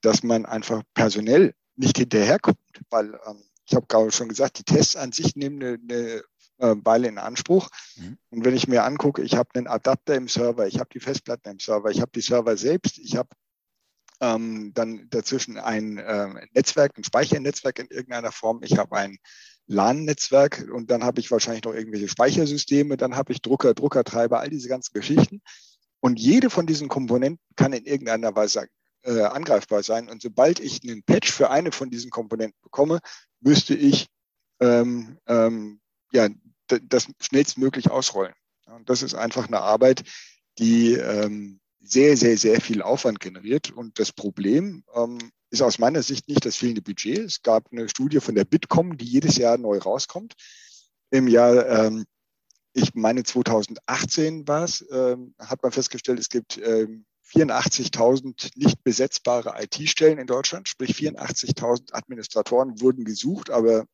dass 0.00 0.22
man 0.22 0.46
einfach 0.46 0.82
personell 0.94 1.54
nicht 1.76 1.98
hinterherkommt, 1.98 2.58
weil 2.90 3.18
ähm, 3.26 3.42
ich 3.66 3.74
habe 3.74 3.86
gerade 3.86 4.10
schon 4.12 4.28
gesagt, 4.28 4.58
die 4.58 4.64
Tests 4.64 4.96
an 4.96 5.12
sich 5.12 5.36
nehmen 5.36 5.62
eine, 5.62 5.78
eine 5.88 6.22
äh, 6.58 6.76
Weile 6.84 7.08
in 7.08 7.18
Anspruch. 7.18 7.68
Mhm. 7.96 8.18
Und 8.30 8.44
wenn 8.44 8.54
ich 8.54 8.68
mir 8.68 8.84
angucke, 8.84 9.22
ich 9.22 9.34
habe 9.36 9.50
einen 9.54 9.66
Adapter 9.66 10.14
im 10.14 10.28
Server, 10.28 10.66
ich 10.66 10.78
habe 10.78 10.90
die 10.92 11.00
Festplatten 11.00 11.50
im 11.50 11.58
Server, 11.58 11.90
ich 11.90 12.00
habe 12.00 12.10
die 12.14 12.20
Server 12.20 12.56
selbst, 12.56 12.98
ich 12.98 13.16
habe 13.16 13.28
ähm, 14.20 14.72
dann 14.74 15.08
dazwischen 15.10 15.58
ein 15.58 15.98
äh, 15.98 16.46
Netzwerk, 16.52 16.96
ein 16.96 17.04
Speichernetzwerk 17.04 17.78
in 17.78 17.88
irgendeiner 17.88 18.32
Form. 18.32 18.60
Ich 18.62 18.78
habe 18.78 18.96
ein 18.96 19.18
LAN-Netzwerk 19.66 20.68
und 20.72 20.90
dann 20.90 21.04
habe 21.04 21.20
ich 21.20 21.30
wahrscheinlich 21.30 21.64
noch 21.64 21.74
irgendwelche 21.74 22.08
Speichersysteme, 22.08 22.96
dann 22.96 23.16
habe 23.16 23.32
ich 23.32 23.40
Drucker, 23.40 23.74
Druckertreiber, 23.74 24.40
all 24.40 24.50
diese 24.50 24.68
ganzen 24.68 24.92
Geschichten. 24.92 25.40
Und 26.00 26.18
jede 26.18 26.50
von 26.50 26.66
diesen 26.66 26.88
Komponenten 26.88 27.44
kann 27.56 27.72
in 27.72 27.84
irgendeiner 27.84 28.34
Weise 28.34 28.66
äh, 29.02 29.22
angreifbar 29.22 29.82
sein. 29.82 30.08
Und 30.08 30.22
sobald 30.22 30.60
ich 30.60 30.82
einen 30.82 31.02
Patch 31.02 31.30
für 31.30 31.50
eine 31.50 31.72
von 31.72 31.90
diesen 31.90 32.10
Komponenten 32.10 32.58
bekomme, 32.62 33.00
müsste 33.40 33.74
ich 33.74 34.06
ähm, 34.60 35.18
ähm, 35.26 35.80
ja, 36.12 36.28
das 36.66 37.08
schnellstmöglich 37.20 37.90
ausrollen. 37.90 38.34
Und 38.66 38.88
das 38.90 39.02
ist 39.02 39.14
einfach 39.14 39.46
eine 39.46 39.60
Arbeit, 39.60 40.04
die 40.58 40.94
ähm, 40.94 41.59
sehr, 41.80 42.16
sehr, 42.16 42.36
sehr 42.36 42.60
viel 42.60 42.82
Aufwand 42.82 43.20
generiert. 43.20 43.70
Und 43.70 43.98
das 43.98 44.12
Problem 44.12 44.84
ähm, 44.94 45.18
ist 45.50 45.62
aus 45.62 45.78
meiner 45.78 46.02
Sicht 46.02 46.28
nicht 46.28 46.44
das 46.44 46.56
fehlende 46.56 46.82
Budget. 46.82 47.18
Es 47.18 47.42
gab 47.42 47.72
eine 47.72 47.88
Studie 47.88 48.20
von 48.20 48.34
der 48.34 48.44
Bitkom, 48.44 48.96
die 48.96 49.06
jedes 49.06 49.36
Jahr 49.36 49.58
neu 49.58 49.78
rauskommt. 49.78 50.34
Im 51.10 51.26
Jahr, 51.26 51.66
ähm, 51.66 52.04
ich 52.72 52.94
meine 52.94 53.24
2018 53.24 54.46
war 54.46 54.64
es, 54.64 54.84
ähm, 54.92 55.34
hat 55.38 55.62
man 55.62 55.72
festgestellt, 55.72 56.20
es 56.20 56.28
gibt 56.28 56.58
ähm, 56.58 57.04
84.000 57.32 58.50
nicht 58.56 58.82
besetzbare 58.84 59.54
IT-Stellen 59.62 60.18
in 60.18 60.26
Deutschland, 60.26 60.68
sprich 60.68 60.92
84.000 60.92 61.92
Administratoren 61.92 62.80
wurden 62.80 63.04
gesucht, 63.04 63.50
aber 63.50 63.86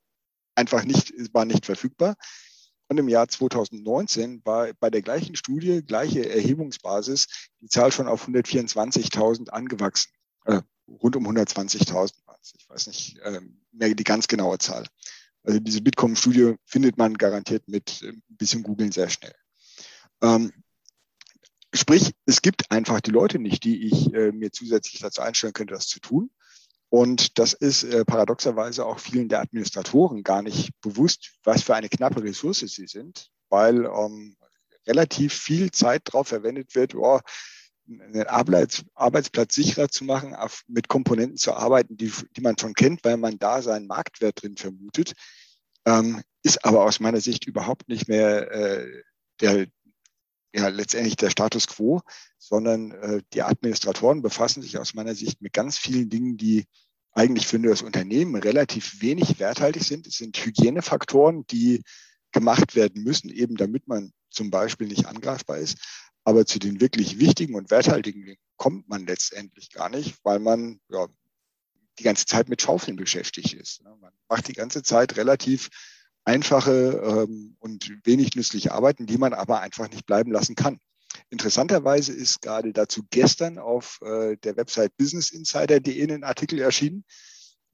einfach 0.55 0.85
nicht, 0.85 1.13
waren 1.33 1.49
nicht 1.49 1.67
verfügbar. 1.67 2.17
Und 2.89 2.99
im 2.99 3.09
Jahr 3.09 3.29
2019 3.29 4.43
war 4.45 4.69
bei 4.79 4.91
der 4.91 5.03
gleichen 5.03 5.35
Studie, 5.35 5.83
gleiche 5.83 6.29
Erhebungsbasis, 6.29 7.27
die 7.61 7.69
Zahl 7.69 7.91
schon 7.91 8.07
auf 8.07 8.29
124.000 8.29 9.49
angewachsen, 9.51 10.13
äh, 10.45 10.61
rund 10.89 11.17
um 11.17 11.27
120.000. 11.27 12.15
irgendwas. 12.47 12.55
Ich 12.59 12.69
weiß 12.69 12.87
nicht 12.87 13.21
ähm, 13.25 13.61
mehr 13.73 13.95
die 13.95 14.05
ganz 14.05 14.29
genaue 14.29 14.59
Zahl. 14.59 14.87
Also 15.43 15.61
diese 15.61 15.81
Bitkom-Studie 15.81 16.57
findet 16.65 16.99
man 16.99 17.15
garantiert 17.15 17.69
mit 17.69 18.03
ein 18.03 18.23
bisschen 18.29 18.63
Googeln 18.63 18.93
sehr 18.93 19.09
schnell. 19.09 19.35
Ähm, 20.23 20.53
sprich, 21.73 22.13
es 22.25 22.43
gibt 22.43 22.71
einfach 22.71 23.01
die 23.01 23.13
Leute 23.13 23.39
nicht, 23.39 23.65
die 23.65 23.87
ich 23.87 24.13
äh, 24.13 24.33
mir 24.33 24.51
zusätzlich 24.51 25.01
dazu 25.01 25.23
einstellen 25.23 25.53
könnte, 25.53 25.75
das 25.75 25.87
zu 25.87 26.01
tun. 26.01 26.31
Und 26.97 27.39
das 27.39 27.53
ist 27.53 27.83
äh, 27.83 28.07
paradoxerweise 28.07 28.87
auch 28.87 28.99
vielen 28.99 29.29
der 29.29 29.43
Administratoren 29.43 30.23
gar 30.23 30.41
nicht 30.41 30.71
bewusst, 30.81 31.35
was 31.45 31.63
für 31.63 31.75
eine 31.75 31.91
knappe 31.91 32.25
Ressource 32.25 32.61
sie 32.61 32.87
sind, 32.87 33.29
weil 33.51 33.85
ähm, 33.85 34.39
relativ 34.87 35.35
viel 35.35 35.71
Zeit 35.73 36.05
darauf 36.07 36.29
verwendet 36.29 36.75
wird, 36.75 36.95
oh, 36.95 37.21
einen 37.87 38.27
Arbeits 38.29 38.83
Arbeitsplatz 38.95 39.55
sicherer 39.57 39.91
zu 39.91 40.05
machen, 40.05 40.35
auf, 40.35 40.63
mit 40.69 40.89
Komponenten 40.89 41.37
zu 41.37 41.53
arbeiten, 41.53 41.99
die, 41.99 42.11
die 42.35 42.41
man 42.41 42.57
schon 42.57 42.73
kennt, 42.73 43.05
weil 43.05 43.19
man 43.19 43.39
da 43.39 43.61
seinen 43.61 43.89
Marktwert 43.89 44.41
drin 44.41 44.57
vermutet, 44.57 45.13
ähm, 45.85 46.23
ist 46.43 46.65
aber 46.65 46.85
aus 46.85 46.99
meiner 46.99 47.21
Sicht 47.21 47.47
überhaupt 47.47 47.91
nicht 47.91 48.09
mehr 48.09 48.51
äh, 48.51 49.03
der, 49.43 49.67
ja, 50.55 50.69
letztendlich 50.69 51.17
der 51.17 51.29
Status 51.29 51.67
quo, 51.67 52.01
sondern 52.39 52.93
äh, 52.93 53.21
die 53.35 53.43
Administratoren 53.43 54.23
befassen 54.23 54.63
sich 54.63 54.79
aus 54.79 54.95
meiner 54.95 55.15
Sicht 55.15 55.43
mit 55.43 55.53
ganz 55.53 55.77
vielen 55.77 56.09
Dingen, 56.09 56.39
die 56.39 56.65
eigentlich 57.17 57.47
für 57.47 57.59
das 57.59 57.83
Unternehmen 57.83 58.37
relativ 58.37 59.01
wenig 59.01 59.39
werthaltig 59.39 59.83
sind. 59.83 60.07
Es 60.07 60.19
sind 60.19 60.37
Hygienefaktoren, 60.37 61.47
die 61.47 61.83
gemacht 62.31 62.77
werden 62.77 63.03
müssen, 63.03 63.31
eben 63.31 63.57
damit 63.57 63.89
man 63.89 64.13
zum 64.29 64.51
Beispiel 64.51 64.87
nicht 64.87 65.07
angreifbar 65.07 65.57
ist. 65.57 65.79
Aber 66.25 66.45
zu 66.45 66.59
den 66.59 66.81
wirklich 66.81 67.19
wichtigen 67.19 67.55
und 67.55 67.71
werthaltigen 67.71 68.37
kommt 68.57 68.89
man 68.89 69.07
letztendlich 69.07 69.71
gar 69.71 69.89
nicht, 69.89 70.17
weil 70.25 70.41
man 70.41 70.79
ja, 70.91 71.07
die 71.99 72.03
ganze 72.03 72.27
Zeit 72.27 72.51
mit 72.51 72.61
Schaufeln 72.61 72.97
beschäftigt 72.99 73.55
ist. 73.55 73.83
Man 73.83 74.13
macht 74.29 74.49
die 74.49 74.53
ganze 74.53 74.83
Zeit 74.83 75.17
relativ 75.17 75.71
einfache 76.25 77.27
ähm, 77.29 77.57
und 77.61 77.91
wenig 78.05 78.35
nützliche 78.35 78.73
Arbeiten, 78.73 79.07
die 79.07 79.17
man 79.17 79.33
aber 79.33 79.61
einfach 79.61 79.89
nicht 79.89 80.05
bleiben 80.05 80.33
lassen 80.33 80.55
kann. 80.55 80.81
Interessanterweise 81.31 82.13
ist 82.13 82.43
gerade 82.43 82.73
dazu 82.73 83.03
gestern 83.11 83.59
auf 83.59 84.01
äh, 84.03 84.37
der 84.37 84.57
Website 84.57 84.97
businessinsider.de 84.97 86.13
ein 86.13 86.25
Artikel 86.25 86.61
erschienen, 86.61 87.05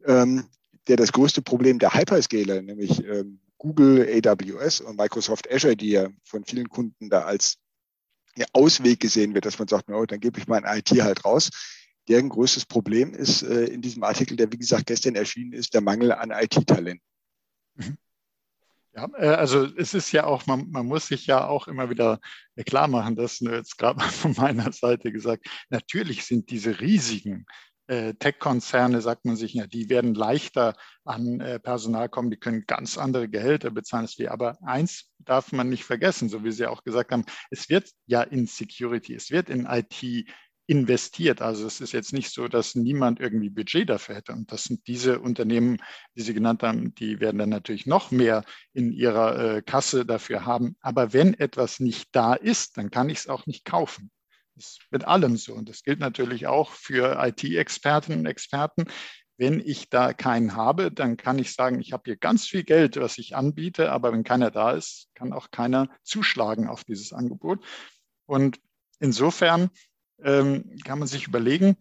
ähm, 0.05 0.49
der 0.89 0.97
das 0.97 1.13
größte 1.13 1.43
Problem 1.43 1.79
der 1.79 1.95
Hyperscaler, 1.95 2.63
nämlich 2.63 3.05
ähm, 3.05 3.41
Google, 3.59 4.09
AWS 4.25 4.81
und 4.81 4.99
Microsoft 4.99 5.51
Azure, 5.51 5.77
die 5.77 5.91
ja 5.91 6.09
von 6.25 6.45
vielen 6.45 6.69
Kunden 6.69 7.09
da 7.09 7.23
als 7.23 7.59
ja, 8.37 8.47
Ausweg 8.53 9.01
gesehen 9.01 9.35
wird, 9.35 9.47
dass 9.47 9.59
man 9.59 9.69
sagt, 9.69 9.89
no, 9.89 10.05
dann 10.07 10.21
gebe 10.21 10.41
ich 10.41 10.49
mein 10.49 10.65
IT 10.65 10.91
halt 11.03 11.25
raus. 11.25 11.51
Deren 12.09 12.29
größtes 12.29 12.67
Problem 12.67 13.15
ist 13.15 13.43
äh, 13.43 13.67
in 13.67 13.81
diesem 13.81 14.03
Artikel, 14.03 14.37
der 14.37 14.51
wie 14.53 14.59
gesagt 14.59 14.87
gestern 14.87 15.15
erschienen 15.15 15.53
ist, 15.53 15.75
der 15.75 15.81
Mangel 15.81 16.11
an 16.13 16.33
IT-Talent. 16.33 17.01
Ja, 18.95 19.09
äh, 19.17 19.29
also 19.29 19.65
es 19.77 19.95
ist 19.95 20.13
ja 20.13 20.25
auch, 20.25 20.47
man, 20.47 20.71
man 20.71 20.87
muss 20.87 21.07
sich 21.07 21.27
ja 21.27 21.47
auch 21.47 21.67
immer 21.69 21.89
wieder 21.91 22.19
klar 22.67 22.89
machen, 22.89 23.17
dass 23.17 23.41
jetzt 23.41 23.79
gerade 23.79 23.99
mal 23.99 24.09
von 24.11 24.33
meiner 24.33 24.73
Seite 24.73 25.13
gesagt, 25.13 25.47
natürlich 25.71 26.25
sind 26.25 26.51
diese 26.51 26.81
riesigen 26.81 27.47
äh, 27.87 28.15
Tech-Konzerne, 28.15 29.01
sagt 29.01 29.25
man 29.25 29.37
sich, 29.37 29.55
ja, 29.55 29.67
die 29.67 29.89
werden 29.89 30.15
leichter 30.15 30.75
an 31.05 31.41
äh, 31.41 31.59
Personal 31.59 32.09
kommen, 32.09 32.31
die 32.31 32.37
können 32.37 32.65
ganz 32.67 32.99
andere 32.99 33.29
Gehälter 33.29 33.71
bezahlen 33.71 34.05
als 34.05 34.19
wir. 34.19 34.31
Aber 34.33 34.59
eins 34.63 35.11
darf 35.19 35.53
man 35.53 35.69
nicht 35.69 35.85
vergessen, 35.85 36.29
so 36.29 36.45
wie 36.45 36.53
Sie 36.53 36.67
auch 36.67 36.85
gesagt 36.85 37.13
haben, 37.13 37.25
es 37.51 37.69
wird 37.69 37.91
ja 38.07 38.23
in 38.23 38.47
Security, 38.47 39.15
es 39.15 39.31
wird 39.31 39.49
in 39.49 39.67
IT 39.67 40.27
investiert. 40.67 41.43
Also 41.43 41.67
es 41.67 41.81
ist 41.81 41.93
jetzt 41.93 42.13
nicht 42.13 42.33
so, 42.33 42.49
dass 42.49 42.75
niemand 42.75 43.21
irgendwie 43.21 43.51
Budget 43.51 43.89
dafür 43.89 44.17
hätte. 44.17 44.33
Und 44.33 44.53
das 44.53 44.65
sind 44.65 44.87
diese 44.87 45.21
Unternehmen, 45.21 45.79
die 46.17 46.23
Sie 46.23 46.35
genannt 46.35 46.63
haben, 46.63 46.95
die 46.95 47.21
werden 47.21 47.39
dann 47.39 47.49
natürlich 47.49 47.87
noch 47.87 48.11
mehr 48.11 48.45
in 48.73 48.93
ihrer 48.93 49.57
äh, 49.57 49.63
Kasse 49.63 50.07
dafür 50.07 50.47
haben. 50.47 50.77
Aber 50.81 51.13
wenn 51.13 51.35
etwas 51.35 51.81
nicht 51.81 52.09
da 52.13 52.35
ist, 52.35 52.77
dann 52.79 52.91
kann 52.91 53.11
ich 53.11 53.19
es 53.19 53.29
auch 53.29 53.47
nicht 53.47 53.65
kaufen. 53.65 54.11
Das 54.55 54.67
ist 54.67 54.81
mit 54.91 55.05
allem 55.05 55.37
so. 55.37 55.55
Und 55.55 55.69
das 55.69 55.83
gilt 55.83 55.99
natürlich 55.99 56.47
auch 56.47 56.71
für 56.71 57.19
IT-Expertinnen 57.21 58.21
und 58.21 58.27
Experten. 58.27 58.85
Wenn 59.39 59.61
ich 59.61 59.89
da 59.89 60.13
keinen 60.13 60.55
habe, 60.55 60.93
dann 60.93 61.17
kann 61.17 61.39
ich 61.39 61.55
sagen, 61.55 61.81
ich 61.81 61.93
habe 61.93 62.03
hier 62.05 62.17
ganz 62.17 62.47
viel 62.47 62.63
Geld, 62.63 62.97
was 62.97 63.19
ich 63.19 63.35
anbiete, 63.35 63.91
aber 63.91 64.13
wenn 64.13 64.25
keiner 64.25 64.51
da 64.51 64.73
ist, 64.73 65.09
kann 65.15 65.33
auch 65.33 65.51
keiner 65.51 65.89
zuschlagen 66.03 66.69
auf 66.69 66.85
dieses 66.85 67.13
Angebot. 67.13 67.65
Und 68.27 68.61
insofern 69.01 69.71
ähm, 70.25 70.77
kann 70.85 70.99
man 70.99 71.09
sich 71.09 71.27
überlegen, 71.27 71.77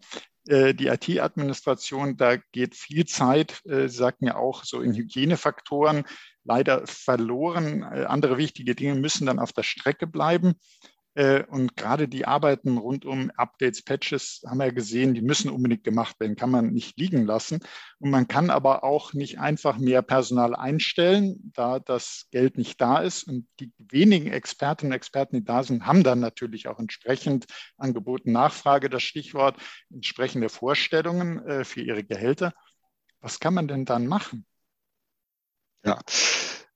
äh, 0.48 0.74
die 0.74 0.88
IT-Administration, 0.88 2.16
da 2.16 2.36
geht 2.36 2.74
viel 2.74 3.04
Zeit, 3.06 3.64
äh, 3.64 3.88
Sie 3.88 3.96
sagten 3.96 4.26
ja 4.26 4.36
auch 4.36 4.64
so 4.64 4.80
in 4.80 4.94
Hygienefaktoren, 4.94 6.04
leider 6.44 6.86
verloren. 6.86 7.82
Äh, 7.82 8.04
andere 8.04 8.38
wichtige 8.38 8.74
Dinge 8.74 8.94
müssen 8.96 9.26
dann 9.26 9.38
auf 9.38 9.52
der 9.52 9.62
Strecke 9.62 10.06
bleiben. 10.06 10.54
Äh, 11.14 11.44
und 11.44 11.76
gerade 11.76 12.08
die 12.08 12.26
Arbeiten 12.26 12.78
rund 12.78 13.04
um 13.04 13.30
Updates, 13.36 13.82
Patches 13.82 14.42
haben 14.46 14.58
wir 14.58 14.72
gesehen, 14.72 15.12
die 15.14 15.20
müssen 15.20 15.50
unbedingt 15.50 15.84
gemacht 15.84 16.18
werden, 16.20 16.36
kann 16.36 16.50
man 16.50 16.72
nicht 16.72 16.98
liegen 16.98 17.26
lassen. 17.26 17.60
Und 17.98 18.10
man 18.10 18.28
kann 18.28 18.48
aber 18.48 18.82
auch 18.82 19.12
nicht 19.12 19.38
einfach 19.38 19.78
mehr 19.78 20.00
Personal 20.02 20.54
einstellen, 20.54 21.52
da 21.54 21.78
das 21.78 22.28
Geld 22.30 22.56
nicht 22.56 22.80
da 22.80 22.98
ist. 22.98 23.24
Und 23.24 23.46
die 23.60 23.72
wenigen 23.78 24.32
Expertinnen 24.32 24.92
und 24.92 24.96
Experten, 24.96 25.36
die 25.36 25.44
da 25.44 25.62
sind, 25.62 25.86
haben 25.86 26.02
dann 26.02 26.20
natürlich 26.20 26.68
auch 26.68 26.78
entsprechend 26.78 27.46
angeboten 27.76 28.32
Nachfrage, 28.32 28.88
das 28.88 29.02
Stichwort, 29.02 29.56
entsprechende 29.90 30.48
Vorstellungen 30.48 31.44
äh, 31.46 31.64
für 31.64 31.82
ihre 31.82 32.04
Gehälter. 32.04 32.54
Was 33.20 33.38
kann 33.38 33.54
man 33.54 33.68
denn 33.68 33.84
dann 33.84 34.06
machen? 34.06 34.46
Ja, 35.84 36.00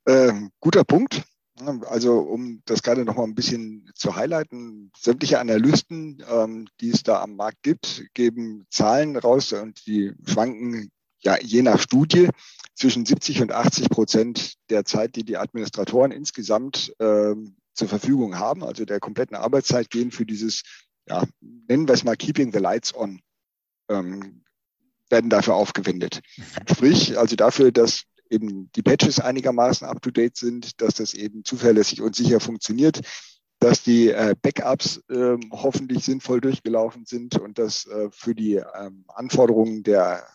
äh, 0.04 0.32
guter 0.60 0.84
Punkt. 0.84 1.24
Also 1.64 2.18
um 2.18 2.60
das 2.66 2.82
gerade 2.82 3.04
noch 3.04 3.16
mal 3.16 3.24
ein 3.24 3.34
bisschen 3.34 3.90
zu 3.94 4.14
highlighten, 4.14 4.92
sämtliche 4.98 5.40
Analysten, 5.40 6.22
ähm, 6.30 6.68
die 6.80 6.90
es 6.90 7.02
da 7.02 7.22
am 7.22 7.36
Markt 7.36 7.62
gibt, 7.62 8.04
geben 8.12 8.66
Zahlen 8.70 9.16
raus 9.16 9.52
und 9.52 9.86
die 9.86 10.12
schwanken 10.26 10.90
ja 11.20 11.38
je 11.40 11.62
nach 11.62 11.80
Studie 11.80 12.28
zwischen 12.74 13.06
70 13.06 13.40
und 13.40 13.52
80 13.52 13.88
Prozent 13.88 14.54
der 14.68 14.84
Zeit, 14.84 15.16
die 15.16 15.24
die 15.24 15.38
Administratoren 15.38 16.12
insgesamt 16.12 16.92
ähm, 17.00 17.56
zur 17.72 17.88
Verfügung 17.88 18.38
haben, 18.38 18.62
also 18.62 18.84
der 18.84 19.00
kompletten 19.00 19.36
Arbeitszeit, 19.36 19.90
gehen 19.90 20.10
für 20.10 20.26
dieses, 20.26 20.62
ja, 21.08 21.24
nennen 21.40 21.88
wir 21.88 21.94
es 21.94 22.04
mal 22.04 22.16
Keeping 22.16 22.52
the 22.52 22.58
Lights 22.58 22.94
on, 22.94 23.20
ähm, 23.88 24.42
werden 25.08 25.30
dafür 25.30 25.54
aufgewendet. 25.54 26.20
Sprich, 26.70 27.18
also 27.18 27.36
dafür, 27.36 27.72
dass 27.72 28.04
eben 28.30 28.70
die 28.72 28.82
Patches 28.82 29.20
einigermaßen 29.20 29.86
up-to-date 29.86 30.36
sind, 30.36 30.80
dass 30.80 30.94
das 30.94 31.14
eben 31.14 31.44
zuverlässig 31.44 32.02
und 32.02 32.14
sicher 32.16 32.40
funktioniert, 32.40 33.00
dass 33.58 33.82
die 33.82 34.10
äh, 34.10 34.34
Backups 34.40 35.02
äh, 35.08 35.36
hoffentlich 35.50 36.04
sinnvoll 36.04 36.40
durchgelaufen 36.40 37.06
sind 37.06 37.38
und 37.38 37.58
dass 37.58 37.86
äh, 37.86 38.08
für 38.10 38.34
die 38.34 38.56
ähm, 38.56 39.04
Anforderungen 39.08 39.82
der 39.82 40.26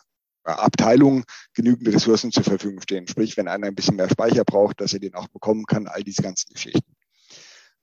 äh, 0.44 0.52
Abteilung 0.52 1.24
genügend 1.54 1.88
Ressourcen 1.94 2.32
zur 2.32 2.44
Verfügung 2.44 2.82
stehen. 2.82 3.08
Sprich, 3.08 3.38
wenn 3.38 3.48
einer 3.48 3.68
ein 3.68 3.76
bisschen 3.76 3.96
mehr 3.96 4.10
Speicher 4.10 4.44
braucht, 4.44 4.82
dass 4.82 4.94
er 4.94 5.00
den 5.00 5.14
auch 5.14 5.28
bekommen 5.28 5.66
kann, 5.66 5.88
all 5.88 6.04
diese 6.04 6.24
ganzen 6.24 6.52
Geschichten. 6.54 6.96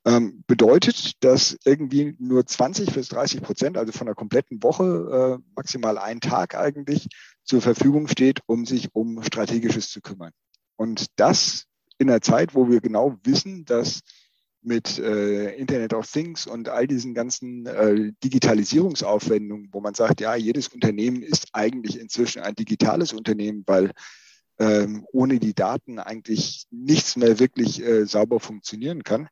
Ähm, 0.08 0.42
bedeutet, 0.46 1.22
dass 1.22 1.58
irgendwie 1.66 2.16
nur 2.18 2.46
20 2.46 2.94
bis 2.94 3.08
30 3.08 3.42
Prozent, 3.42 3.76
also 3.76 3.92
von 3.92 4.06
der 4.06 4.14
kompletten 4.14 4.62
Woche, 4.62 5.38
äh, 5.38 5.52
maximal 5.54 5.98
ein 5.98 6.20
Tag 6.20 6.54
eigentlich, 6.54 7.08
zur 7.44 7.60
Verfügung 7.60 8.08
steht, 8.08 8.40
um 8.46 8.64
sich 8.64 8.94
um 8.94 9.22
Strategisches 9.22 9.90
zu 9.90 10.00
kümmern. 10.00 10.32
Und 10.76 11.06
das 11.16 11.64
in 11.98 12.08
einer 12.08 12.22
Zeit, 12.22 12.54
wo 12.54 12.70
wir 12.70 12.80
genau 12.80 13.18
wissen, 13.22 13.66
dass 13.66 14.00
mit 14.62 14.98
äh, 14.98 15.54
Internet 15.56 15.92
of 15.92 16.10
Things 16.10 16.46
und 16.46 16.70
all 16.70 16.86
diesen 16.86 17.12
ganzen 17.12 17.66
äh, 17.66 18.12
Digitalisierungsaufwendungen, 18.24 19.68
wo 19.72 19.80
man 19.80 19.92
sagt, 19.92 20.22
ja, 20.22 20.34
jedes 20.36 20.68
Unternehmen 20.68 21.22
ist 21.22 21.48
eigentlich 21.52 22.00
inzwischen 22.00 22.40
ein 22.40 22.54
digitales 22.54 23.12
Unternehmen, 23.12 23.62
weil 23.66 23.92
ähm, 24.58 25.06
ohne 25.12 25.38
die 25.38 25.54
Daten 25.54 25.98
eigentlich 25.98 26.64
nichts 26.70 27.16
mehr 27.16 27.38
wirklich 27.38 27.82
äh, 27.82 28.06
sauber 28.06 28.40
funktionieren 28.40 29.04
kann, 29.04 29.28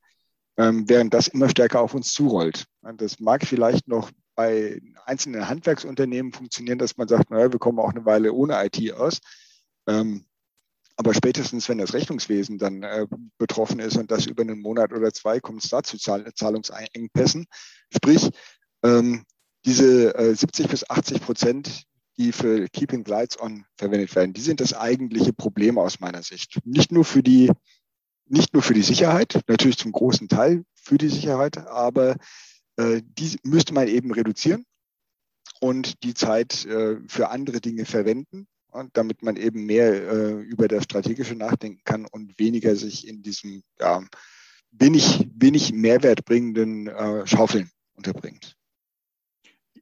während 0.57 1.13
das 1.13 1.29
immer 1.29 1.51
stärker 1.51 1.81
auf 1.81 1.93
uns 1.93 2.13
zurollt. 2.13 2.65
Das 2.97 3.21
mag 3.21 3.45
vielleicht 3.45 3.89
noch 3.89 4.11
bei 4.35 4.81
einzelnen 5.05 5.49
Handwerksunternehmen 5.49 6.33
funktionieren, 6.33 6.79
dass 6.79 6.97
man 6.97 7.09
sagt, 7.09 7.31
naja, 7.31 7.53
wir 7.53 7.59
kommen 7.59 7.79
auch 7.79 7.91
eine 7.91 8.05
Weile 8.05 8.33
ohne 8.33 8.65
IT 8.65 8.93
aus. 8.93 9.21
Ähm, 9.87 10.25
aber 10.97 11.13
spätestens, 11.13 11.69
wenn 11.69 11.79
das 11.79 11.93
Rechnungswesen 11.93 12.59
dann 12.59 12.83
äh, 12.83 13.07
betroffen 13.39 13.81
ist 13.81 13.97
und 13.97 14.11
das 14.11 14.27
über 14.27 14.43
einen 14.43 14.61
Monat 14.61 14.93
oder 14.93 15.13
zwei, 15.13 15.41
kommt 15.41 15.63
es 15.63 15.71
da 15.71 15.83
zu 15.83 15.99
Zahl 15.99 16.33
Zahlungsengpässen. 16.35 17.47
Sprich, 17.95 18.31
ähm, 18.83 19.25
diese 19.67 20.15
äh, 20.15 20.35
70 20.35 20.69
bis 20.69 20.89
80 20.89 21.21
Prozent, 21.21 21.85
die 22.17 22.33
für 22.33 22.67
Keeping 22.69 23.05
Lights 23.05 23.39
On 23.39 23.67
verwendet 23.77 24.15
werden, 24.17 24.33
die 24.33 24.41
sind 24.41 24.61
das 24.61 24.73
eigentliche 24.73 25.35
Problem 25.35 25.79
aus 25.79 26.01
meiner 26.01 26.23
Sicht. 26.23 26.59
Nicht 26.65 26.93
nur 26.93 27.05
für 27.05 27.23
die, 27.23 27.51
nicht 28.29 28.55
nur 28.55 28.63
für 28.63 28.75
die 28.75 28.83
Sicherheit, 28.83 29.41
natürlich 29.47 29.79
zum 29.79 29.93
großen 29.93 30.29
Teil 30.29 30.65
für 30.75 30.99
die 30.99 31.09
Sicherheit, 31.09 31.59
aber 31.59 32.17
äh, 32.77 33.03
die 33.05 33.39
müsste 33.43 33.75
man 33.75 33.89
eben 33.89 34.13
reduzieren 34.13 34.65
und 35.61 36.03
die 36.03 36.15
Zeit 36.15 36.65
äh, 36.67 36.97
für 37.09 37.31
andere 37.31 37.61
Dinge 37.61 37.85
verwenden. 37.85 38.47
damit 38.93 39.23
man 39.23 39.37
eben 39.37 39.65
mehr 39.65 39.91
äh, 39.91 40.33
über 40.43 40.69
das 40.69 40.85
Strategische 40.85 41.35
nachdenken 41.35 41.81
kann 41.85 42.05
und 42.05 42.39
weniger 42.39 42.77
sich 42.77 43.09
in 43.09 43.23
diesem 43.23 43.63
ja, 43.81 44.05
wenig, 44.71 45.29
wenig 45.35 45.73
mehrwertbringenden 45.73 46.89
äh, 46.89 47.27
Schaufeln 47.27 47.71
unterbringt. 47.95 48.55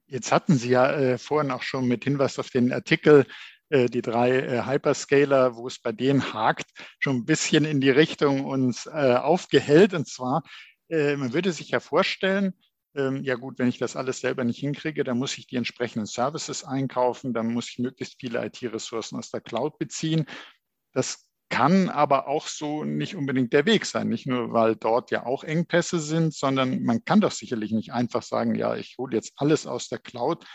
Jetzt 0.07 0.31
hatten 0.31 0.57
Sie 0.57 0.69
ja 0.69 0.91
äh, 0.91 1.17
vorhin 1.17 1.51
auch 1.51 1.63
schon 1.63 1.87
mit 1.87 2.05
Hinweis 2.05 2.39
auf 2.39 2.49
den 2.49 2.71
Artikel 2.71 3.21
äh, 3.21 3.25
die 3.69 4.01
drei 4.01 4.31
äh, 4.31 4.65
Hyperscaler, 4.65 5.55
wo 5.55 5.67
es 5.67 5.79
bei 5.79 5.91
denen 5.91 6.33
hakt, 6.33 6.69
schon 6.99 7.17
ein 7.17 7.25
bisschen 7.25 7.65
in 7.65 7.81
die 7.81 7.89
Richtung 7.89 8.45
uns 8.45 8.85
äh, 8.85 9.15
aufgehellt. 9.15 9.93
Und 9.93 10.07
zwar, 10.07 10.43
äh, 10.89 11.15
man 11.15 11.33
würde 11.33 11.51
sich 11.51 11.69
ja 11.69 11.79
vorstellen, 11.79 12.53
ähm, 12.95 13.23
ja 13.23 13.35
gut, 13.35 13.59
wenn 13.59 13.67
ich 13.67 13.77
das 13.77 13.95
alles 13.95 14.19
selber 14.19 14.43
nicht 14.43 14.59
hinkriege, 14.59 15.03
dann 15.03 15.17
muss 15.17 15.37
ich 15.37 15.47
die 15.47 15.57
entsprechenden 15.57 16.05
Services 16.05 16.63
einkaufen, 16.63 17.33
dann 17.33 17.53
muss 17.53 17.69
ich 17.69 17.79
möglichst 17.79 18.19
viele 18.19 18.45
IT-Ressourcen 18.45 19.17
aus 19.17 19.31
der 19.31 19.41
Cloud 19.41 19.77
beziehen. 19.77 20.25
Das 20.93 21.27
kann 21.49 21.89
aber 21.89 22.27
auch 22.27 22.47
so 22.47 22.83
nicht 22.83 23.15
unbedingt 23.15 23.53
der 23.53 23.65
Weg 23.65 23.85
sein. 23.85 24.07
Nicht 24.07 24.27
nur, 24.27 24.53
weil 24.53 24.75
dort 24.75 25.11
ja 25.11 25.25
auch 25.25 25.43
Engpässe 25.43 25.99
sind, 25.99 26.33
sondern 26.33 26.83
man 26.83 27.03
kann 27.05 27.21
doch 27.21 27.31
sicherlich 27.31 27.71
nicht 27.71 27.93
einfach 27.93 28.23
sagen, 28.23 28.55
ja, 28.55 28.75
ich 28.75 28.95
hole 28.97 29.15
jetzt 29.15 29.33
alles 29.35 29.67
aus 29.67 29.87
der 29.89 29.99
Cloud. 29.99 30.45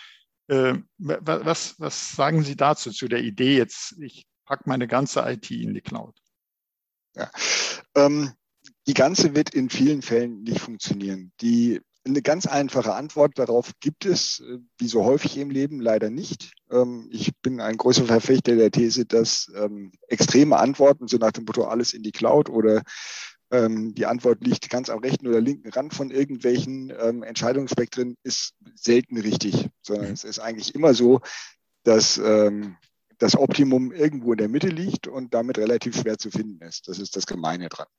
Äh, 0.50 0.82
was, 0.98 1.78
was 1.78 2.12
sagen 2.16 2.42
Sie 2.42 2.56
dazu, 2.56 2.90
zu 2.90 3.06
der 3.06 3.22
Idee 3.22 3.56
jetzt, 3.56 3.94
ich 4.00 4.26
packe 4.46 4.64
meine 4.66 4.88
ganze 4.88 5.20
IT 5.20 5.48
in 5.52 5.74
die 5.74 5.80
Cloud? 5.80 6.16
Ja. 7.14 7.30
Ähm, 7.94 8.32
die 8.88 8.94
ganze 8.94 9.36
wird 9.36 9.54
in 9.54 9.70
vielen 9.70 10.02
Fällen 10.02 10.42
nicht 10.42 10.58
funktionieren. 10.58 11.32
Die 11.40 11.80
eine 12.04 12.22
ganz 12.22 12.46
einfache 12.46 12.94
Antwort 12.94 13.38
darauf 13.38 13.72
gibt 13.78 14.06
es, 14.06 14.40
äh, 14.40 14.58
wie 14.78 14.88
so 14.88 15.04
häufig 15.04 15.36
im 15.36 15.50
Leben, 15.50 15.80
leider 15.80 16.10
nicht. 16.10 16.52
Ähm, 16.68 17.08
ich 17.12 17.30
bin 17.42 17.60
ein 17.60 17.76
großer 17.76 18.06
Verfechter 18.06 18.56
der 18.56 18.72
These, 18.72 19.06
dass 19.06 19.52
ähm, 19.54 19.92
extreme 20.08 20.56
Antworten, 20.56 21.06
so 21.06 21.18
nach 21.18 21.30
dem 21.30 21.44
Motto 21.44 21.64
alles 21.64 21.92
in 21.92 22.02
die 22.02 22.10
Cloud 22.10 22.50
oder 22.50 22.82
ähm, 23.50 23.94
die 23.94 24.06
Antwort 24.06 24.44
liegt 24.44 24.70
ganz 24.70 24.90
am 24.90 25.00
rechten 25.00 25.26
oder 25.26 25.40
linken 25.40 25.70
Rand 25.70 25.94
von 25.94 26.10
irgendwelchen 26.10 26.90
Entscheidungsspektren, 26.90 28.16
ist 28.22 28.54
selten 28.74 29.18
richtig, 29.18 29.68
sondern 29.82 30.08
mhm. 30.08 30.12
es 30.14 30.24
ist 30.24 30.38
eigentlich 30.38 30.74
immer 30.74 30.94
so, 30.94 31.20
dass 31.82 32.20
das 33.20 33.36
Optimum 33.36 33.92
irgendwo 33.92 34.32
in 34.32 34.38
der 34.38 34.48
Mitte 34.48 34.68
liegt 34.68 35.06
und 35.06 35.34
damit 35.34 35.58
relativ 35.58 35.96
schwer 35.96 36.18
zu 36.18 36.30
finden 36.30 36.62
ist. 36.64 36.88
Das 36.88 36.98
ist 36.98 37.16
das 37.16 37.26
Gemeine 37.26 37.68
dran. 37.68 37.86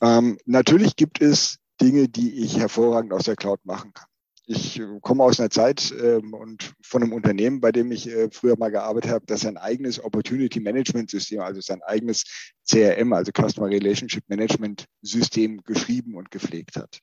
Ähm, 0.00 0.38
natürlich 0.44 0.94
gibt 0.94 1.20
es 1.20 1.58
Dinge, 1.80 2.08
die 2.08 2.44
ich 2.44 2.58
hervorragend 2.58 3.12
aus 3.12 3.24
der 3.24 3.34
Cloud 3.34 3.58
machen 3.64 3.92
kann. 3.92 4.06
Ich 4.52 4.82
komme 5.00 5.22
aus 5.22 5.38
einer 5.38 5.48
Zeit 5.48 5.94
ähm, 6.02 6.34
und 6.34 6.74
von 6.82 7.04
einem 7.04 7.12
Unternehmen, 7.12 7.60
bei 7.60 7.70
dem 7.70 7.92
ich 7.92 8.08
äh, 8.08 8.30
früher 8.32 8.58
mal 8.58 8.72
gearbeitet 8.72 9.08
habe, 9.08 9.24
das 9.24 9.42
sein 9.42 9.56
eigenes 9.56 10.02
Opportunity 10.02 10.58
Management 10.58 11.08
System, 11.08 11.38
also 11.38 11.60
sein 11.60 11.80
eigenes 11.82 12.24
CRM, 12.68 13.12
also 13.12 13.30
Customer 13.30 13.68
Relationship 13.68 14.24
Management 14.26 14.86
System 15.02 15.62
geschrieben 15.62 16.16
und 16.16 16.32
gepflegt 16.32 16.74
hat. 16.74 16.98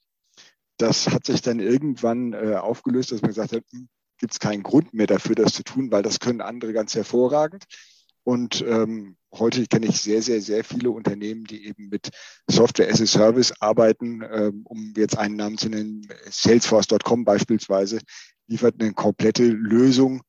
Das 0.76 1.08
hat 1.08 1.26
sich 1.26 1.42
dann 1.42 1.62
irgendwann 1.62 2.34
äh, 2.34 2.56
aufgelöst, 2.56 3.14
dass 3.14 3.22
man 3.22 3.30
gesagt 3.30 3.54
hat, 3.54 3.64
hm, 3.72 3.88
gibt 4.18 4.34
es 4.34 4.40
keinen 4.40 4.64
Grund 4.64 4.94
mehr 4.94 5.08
dafür, 5.08 5.36
das 5.36 5.54
zu 5.54 5.64
tun, 5.64 5.90
weil 5.90 6.04
das 6.04 6.20
können 6.20 6.42
andere 6.42 6.74
ganz 6.74 6.96
hervorragend. 6.96 7.64
Und 8.28 8.62
ähm, 8.68 9.16
heute 9.34 9.68
kenne 9.68 9.86
ich 9.86 10.02
sehr, 10.02 10.22
sehr, 10.22 10.42
sehr 10.42 10.66
viele 10.66 10.92
Unternehmen, 10.92 11.46
die 11.46 11.66
eben 11.66 11.88
mit 11.88 12.10
Software 12.50 12.90
as 12.90 13.00
a 13.02 13.06
Service 13.06 13.54
arbeiten. 13.62 14.22
Ähm, 14.30 14.63
um 14.66 14.94
jetzt 14.98 15.18
einen 15.18 15.38
Namen 15.38 15.58
zu 15.58 15.70
nennen, 15.70 16.06
Salesforce.com 16.30 17.24
beispielsweise 17.24 18.00
liefert 18.48 18.82
eine 18.82 18.92
komplette 18.92 19.46
Lösung 19.46 20.24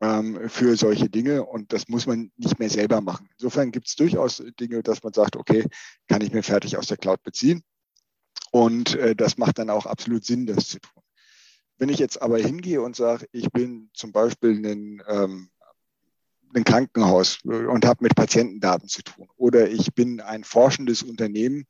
ähm, 0.00 0.48
für 0.48 0.76
solche 0.76 1.08
Dinge 1.08 1.44
und 1.44 1.72
das 1.72 1.88
muss 1.88 2.06
man 2.06 2.30
nicht 2.36 2.60
mehr 2.60 2.70
selber 2.70 3.00
machen. 3.00 3.28
Insofern 3.32 3.72
gibt 3.72 3.88
es 3.88 3.96
durchaus 3.96 4.40
Dinge, 4.60 4.84
dass 4.84 5.02
man 5.02 5.12
sagt, 5.12 5.34
okay, 5.34 5.66
kann 6.06 6.22
ich 6.22 6.32
mir 6.32 6.44
fertig 6.44 6.76
aus 6.76 6.86
der 6.86 6.98
Cloud 6.98 7.20
beziehen. 7.24 7.64
Und 8.52 8.94
äh, 8.94 9.16
das 9.16 9.38
macht 9.38 9.58
dann 9.58 9.70
auch 9.70 9.86
absolut 9.86 10.24
Sinn, 10.24 10.46
das 10.46 10.68
zu 10.68 10.78
tun. 10.78 11.02
Wenn 11.78 11.88
ich 11.88 11.98
jetzt 11.98 12.22
aber 12.22 12.38
hingehe 12.38 12.80
und 12.80 12.94
sage, 12.94 13.26
ich 13.32 13.50
bin 13.50 13.90
zum 13.92 14.12
Beispiel 14.12 14.64
ein 14.64 15.02
ähm, 15.08 15.50
ein 16.54 16.64
Krankenhaus 16.64 17.38
und 17.44 17.84
habe 17.84 18.04
mit 18.04 18.14
Patientendaten 18.14 18.88
zu 18.88 19.02
tun. 19.02 19.28
Oder 19.36 19.70
ich 19.70 19.94
bin 19.94 20.20
ein 20.20 20.44
forschendes 20.44 21.02
Unternehmen, 21.02 21.66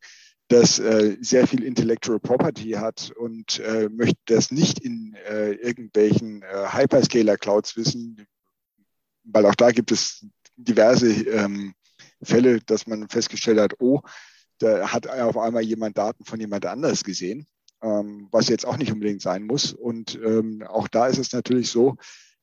das 0.49 0.79
äh, 0.81 1.17
sehr 1.21 1.47
viel 1.47 1.63
Intellectual 1.63 2.19
Property 2.19 2.73
hat 2.73 3.13
und 3.17 3.61
äh, 3.61 3.89
möchte 3.89 4.19
das 4.27 4.51
nicht 4.51 4.81
in 4.81 5.15
äh, 5.29 5.53
irgendwelchen 5.53 6.43
äh, 6.43 6.67
Hyperscaler-Clouds 6.73 7.77
wissen, 7.77 8.27
weil 9.23 9.47
auch 9.47 9.55
da 9.55 9.71
gibt 9.71 9.93
es 9.93 10.27
diverse 10.57 11.09
ähm, 11.09 11.75
Fälle, 12.23 12.61
dass 12.61 12.87
man 12.89 13.09
festgestellt 13.09 13.61
hat, 13.61 13.75
oh, 13.79 14.01
da 14.59 14.93
hat 14.93 15.07
auf 15.07 15.39
einmal 15.39 15.63
jemand 15.63 15.97
Daten 15.97 16.25
von 16.25 16.41
jemand 16.41 16.67
anders 16.67 17.05
gesehen, 17.05 17.47
ähm, 17.83 18.29
was 18.33 18.49
jetzt 18.49 18.67
auch 18.67 18.77
nicht 18.77 18.93
unbedingt 18.93 19.23
sein 19.23 19.45
muss. 19.45 19.73
Und 19.73 20.17
ähm, 20.17 20.65
auch 20.67 20.89
da 20.89 21.07
ist 21.07 21.19
es 21.19 21.33
natürlich 21.33 21.71
so, 21.71 21.97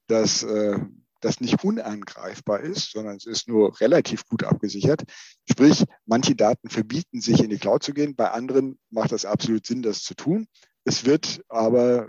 dass 0.08 0.44
äh, 0.44 0.80
das 1.22 1.42
nicht 1.42 1.64
unangreifbar 1.64 2.60
ist, 2.60 2.92
sondern 2.92 3.18
es 3.18 3.26
ist 3.26 3.48
nur 3.48 3.80
relativ 3.80 4.26
gut 4.26 4.44
abgesichert. 4.44 5.04
Sprich, 5.50 5.84
manche 6.06 6.36
Daten 6.36 6.70
verbieten 6.70 7.22
sich 7.22 7.44
in 7.44 7.50
die 7.50 7.58
Cloud 7.58 7.84
zu 7.84 7.94
gehen, 7.94 8.16
bei 8.16 8.32
anderen 8.32 8.80
macht 8.90 9.12
das 9.12 9.26
absolut 9.26 9.66
Sinn, 9.66 9.82
das 9.82 10.04
zu 10.04 10.14
tun. 10.16 10.48
Es 10.84 11.06
wird 11.06 11.42
aber 11.50 12.08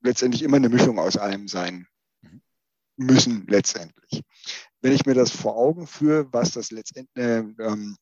letztendlich 0.00 0.42
immer 0.42 0.56
eine 0.56 0.68
Mischung 0.68 0.98
aus 0.98 1.16
allem 1.16 1.48
sein 1.48 1.86
müssen 2.96 3.46
letztendlich. 3.48 4.22
Wenn 4.80 4.92
ich 4.92 5.06
mir 5.06 5.14
das 5.14 5.30
vor 5.30 5.56
Augen 5.56 5.86
führe, 5.86 6.32
was 6.32 6.52
das 6.52 6.70
letztendlich 6.70 7.10
ähm, 7.16 7.96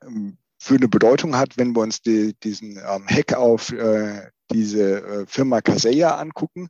ähm, 0.00 0.38
für 0.58 0.76
eine 0.76 0.88
Bedeutung 0.88 1.36
hat, 1.36 1.58
wenn 1.58 1.74
wir 1.74 1.82
uns 1.82 2.00
die, 2.00 2.34
diesen 2.42 2.78
ähm, 2.78 3.06
Hack 3.06 3.34
auf 3.34 3.70
äh, 3.72 4.30
diese 4.50 5.02
äh, 5.02 5.26
Firma 5.26 5.60
Kaseya 5.60 6.16
angucken, 6.16 6.68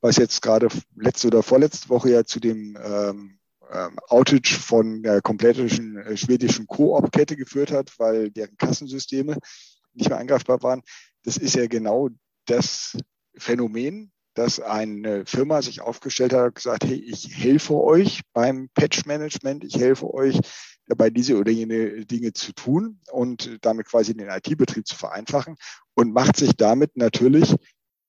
was 0.00 0.16
jetzt 0.16 0.42
gerade 0.42 0.68
letzte 0.96 1.28
oder 1.28 1.42
vorletzte 1.42 1.88
Woche 1.88 2.10
ja 2.10 2.24
zu 2.24 2.40
dem 2.40 2.78
ähm, 2.82 3.38
ähm, 3.72 3.98
Outage 4.08 4.58
von 4.58 5.02
der 5.02 5.22
kompletten 5.22 5.98
äh, 5.98 6.16
schwedischen 6.16 6.66
Coop-Kette 6.66 7.36
geführt 7.36 7.72
hat, 7.72 7.98
weil 7.98 8.30
deren 8.30 8.56
Kassensysteme 8.56 9.38
nicht 9.94 10.08
mehr 10.08 10.18
angreifbar 10.18 10.62
waren. 10.62 10.82
Das 11.24 11.36
ist 11.36 11.56
ja 11.56 11.66
genau 11.66 12.10
das 12.44 12.96
Phänomen, 13.36 14.12
dass 14.34 14.60
eine 14.60 15.24
Firma 15.26 15.62
sich 15.62 15.80
aufgestellt 15.80 16.32
hat 16.32 16.46
und 16.46 16.54
gesagt, 16.54 16.84
hey, 16.84 16.96
ich 16.96 17.36
helfe 17.36 17.74
euch 17.74 18.20
beim 18.32 18.68
Patch-Management, 18.74 19.64
ich 19.64 19.76
helfe 19.76 20.12
euch 20.12 20.38
dabei, 20.86 21.10
diese 21.10 21.36
oder 21.36 21.50
jene 21.50 22.06
Dinge 22.06 22.32
zu 22.32 22.52
tun 22.52 23.00
und 23.10 23.58
damit 23.62 23.86
quasi 23.86 24.14
den 24.14 24.28
IT-Betrieb 24.28 24.86
zu 24.86 24.94
vereinfachen 24.94 25.56
und 25.94 26.12
macht 26.12 26.36
sich 26.36 26.54
damit 26.56 26.96
natürlich 26.96 27.56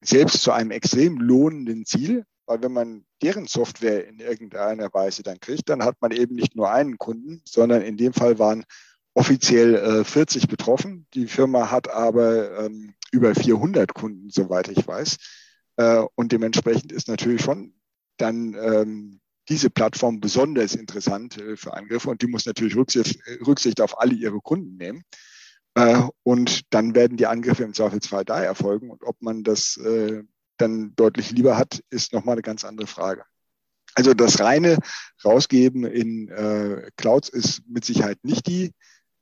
selbst 0.02 0.42
zu 0.42 0.52
einem 0.52 0.72
extrem 0.72 1.18
lohnenden 1.18 1.86
Ziel, 1.86 2.26
weil 2.46 2.62
wenn 2.62 2.72
man 2.72 3.06
deren 3.22 3.48
Software 3.48 4.08
in 4.08 4.20
irgendeiner 4.20 4.94
Weise 4.94 5.24
dann 5.24 5.40
kriegt, 5.40 5.70
dann 5.70 5.84
hat 5.84 5.96
man 6.02 6.12
eben 6.12 6.36
nicht 6.36 6.56
nur 6.56 6.72
einen 6.72 6.98
Kunden, 6.98 7.42
sondern 7.46 7.82
in 7.82 7.98
dem 7.98 8.14
Fall 8.14 8.40
waren 8.40 8.64
offiziell 9.14 9.76
äh, 9.76 10.04
40 10.04 10.48
betroffen. 10.48 11.08
Die 11.14 11.28
Firma 11.28 11.72
hat 11.72 11.90
aber 11.90 12.66
ähm, 12.66 12.94
über 13.12 13.34
400 13.34 13.94
Kunden, 13.94 14.30
soweit 14.30 14.70
ich 14.70 14.88
weiß. 14.88 15.18
Äh, 15.78 16.04
und 16.16 16.32
dementsprechend 16.32 16.92
ist 16.92 17.08
natürlich 17.08 17.42
schon 17.42 17.74
dann 18.18 18.56
ähm, 18.60 19.20
diese 19.50 19.70
Plattform 19.70 20.20
besonders 20.20 20.76
interessant 20.76 21.38
äh, 21.38 21.58
für 21.58 21.74
Angriffe 21.74 22.10
und 22.10 22.22
die 22.22 22.28
muss 22.28 22.46
natürlich 22.46 22.76
Rücksicht, 22.76 23.20
Rücksicht 23.46 23.82
auf 23.82 24.00
alle 24.00 24.14
ihre 24.14 24.40
Kunden 24.40 24.78
nehmen. 24.78 25.04
Äh, 25.78 26.02
und 26.24 26.74
dann 26.74 26.96
werden 26.96 27.18
die 27.18 27.28
Angriffe 27.28 27.64
im 27.64 27.76
Zweifelsfall 27.76 28.26
da 28.26 28.42
erfolgen. 28.42 28.90
Und 28.90 29.04
ob 29.04 29.22
man 29.22 29.44
das 29.44 29.78
äh, 29.78 30.24
dann 30.58 30.96
deutlich 30.96 31.30
lieber 31.32 31.56
hat, 31.56 31.82
ist 31.92 32.14
nochmal 32.14 32.34
eine 32.34 32.42
ganz 32.42 32.66
andere 32.66 32.88
Frage. 32.88 33.24
Also 33.94 34.16
das 34.16 34.40
reine 34.40 34.80
Rausgeben 35.24 35.86
in 35.86 36.30
äh, 36.30 36.90
Clouds 36.98 37.30
ist 37.30 37.62
mit 37.68 37.86
Sicherheit 37.86 38.18
nicht 38.24 38.48
die 38.48 38.72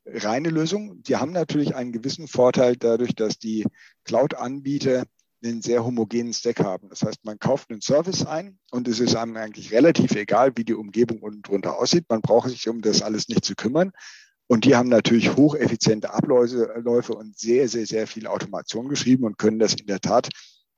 reine 0.06 0.50
Lösung. 0.50 1.04
Die 1.04 1.18
haben 1.18 1.34
natürlich 1.34 1.76
einen 1.76 1.91
gewissen 1.91 2.30
Vorteil 2.30 2.78
dadurch, 2.78 3.15
dass 3.15 3.38
die 3.38 3.65
Cloud-Anbieter 4.06 5.04
einen 5.44 5.62
sehr 5.62 5.84
homogenen 5.84 6.34
Stack 6.34 6.62
haben. 6.62 6.88
Das 6.88 7.02
heißt, 7.02 7.26
man 7.26 7.38
kauft 7.38 7.70
einen 7.70 7.82
Service 7.82 8.26
ein 8.26 8.60
und 8.72 8.88
es 8.88 9.02
ist 9.02 9.15
einem 9.15 9.36
eigentlich 9.36 9.74
relativ 9.74 10.15
egal, 10.15 10.54
wie 10.56 10.63
die 10.63 10.74
Umgebung 10.74 11.20
unten 11.20 11.41
drunter 11.41 11.78
aussieht. 11.78 12.06
Man 12.08 12.22
braucht 12.22 12.50
sich 12.50 12.70
um 12.70 12.82
das 12.82 13.02
alles 13.02 13.28
nicht 13.28 13.44
zu 13.44 13.56
kümmern. 13.56 13.91
Und 14.48 14.66
die 14.66 14.76
haben 14.76 14.90
natürlich 14.90 15.36
hocheffiziente 15.36 16.14
Abläufe 16.14 17.14
und 17.16 17.38
sehr, 17.38 17.68
sehr, 17.68 17.86
sehr 17.86 18.08
viel 18.08 18.28
Automation 18.28 18.90
geschrieben 18.90 19.24
und 19.24 19.38
können 19.38 19.60
das 19.60 19.74
in 19.74 19.88
der 19.88 20.00
Tat 20.00 20.30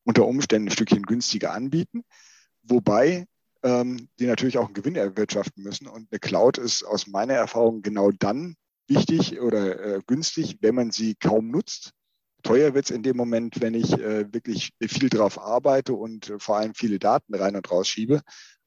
unter 0.06 0.26
Umständen 0.26 0.70
ein 0.70 0.72
Stückchen 0.72 1.04
günstiger 1.04 1.54
anbieten. 1.54 2.04
Wobei 2.64 3.26
ähm, 3.64 4.08
die 4.20 4.26
natürlich 4.26 4.58
auch 4.58 4.66
einen 4.66 4.74
Gewinn 4.74 4.96
erwirtschaften 4.96 5.64
müssen. 5.64 5.88
Und 5.88 6.08
eine 6.12 6.20
Cloud 6.20 6.58
ist 6.58 6.84
aus 6.84 7.08
meiner 7.08 7.34
Erfahrung 7.34 7.82
genau 7.82 8.12
dann 8.12 8.56
wichtig 8.88 9.42
oder 9.42 9.80
äh, 9.98 10.02
günstig, 10.06 10.58
wenn 10.62 10.76
man 10.76 10.92
sie 10.92 11.16
kaum 11.16 11.50
nutzt. 11.50 11.92
Teuer 12.44 12.74
wird 12.74 12.86
es 12.86 12.92
in 12.92 13.04
dem 13.04 13.18
Moment, 13.18 13.60
wenn 13.60 13.74
ich 13.74 13.92
äh, 13.94 14.32
wirklich 14.32 14.72
viel 14.82 15.10
drauf 15.10 15.40
arbeite 15.40 15.94
und 15.94 16.30
äh, 16.30 16.40
vor 16.40 16.58
allem 16.58 16.74
viele 16.74 17.00
Daten 17.00 17.36
rein 17.36 17.56
und 17.56 17.70
raus 17.70 17.90
schiebe. 17.90 18.22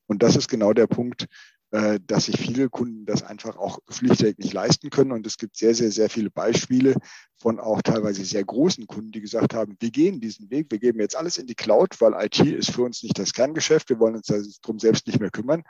Und 0.07 0.23
das 0.23 0.37
ist 0.37 0.49
genau 0.49 0.73
der 0.73 0.89
Punkt, 0.89 1.23
äh, 1.23 1.27
dass 1.70 2.24
sich 2.24 2.37
viele 2.37 2.68
Kunden 2.68 3.06
das 3.06 3.22
einfach 3.22 3.56
auch 3.56 3.78
schlichtweg 3.88 4.38
nicht 4.38 4.52
leisten 4.52 4.90
können. 4.90 5.12
Und 5.12 5.26
es 5.26 5.37
gibt 5.37 5.56
sehr, 5.56 5.74
sehr, 5.74 5.92
sehr 5.92 6.11
viele 6.11 6.30
Beispiele 6.30 6.96
von 7.37 7.61
auch 7.61 7.80
teilweise 7.83 8.24
sehr 8.24 8.44
großen 8.44 8.87
Kunden, 8.87 9.12
die 9.12 9.20
gesagt 9.20 9.54
haben, 9.54 9.76
wir 9.78 9.90
gehen 9.90 10.20
diesen 10.20 10.50
Weg, 10.50 10.66
wir 10.70 10.78
geben 10.78 10.98
jetzt 10.98 11.16
alles 11.16 11.38
in 11.38 11.46
die 11.46 11.54
Cloud, 11.54 12.00
weil 12.00 12.14
IT 12.24 12.40
ist 12.40 12.72
für 12.72 12.83
uns 12.83 13.02
nicht 13.02 13.18
das 13.18 13.33
Kerngeschäft, 13.33 13.88
wir 13.88 14.00
wollen 14.00 14.16
uns 14.16 14.26
darum 14.26 14.78
selbst 14.78 15.06
nicht 15.06 15.20
mehr 15.20 15.30
kümmern. 15.30 15.62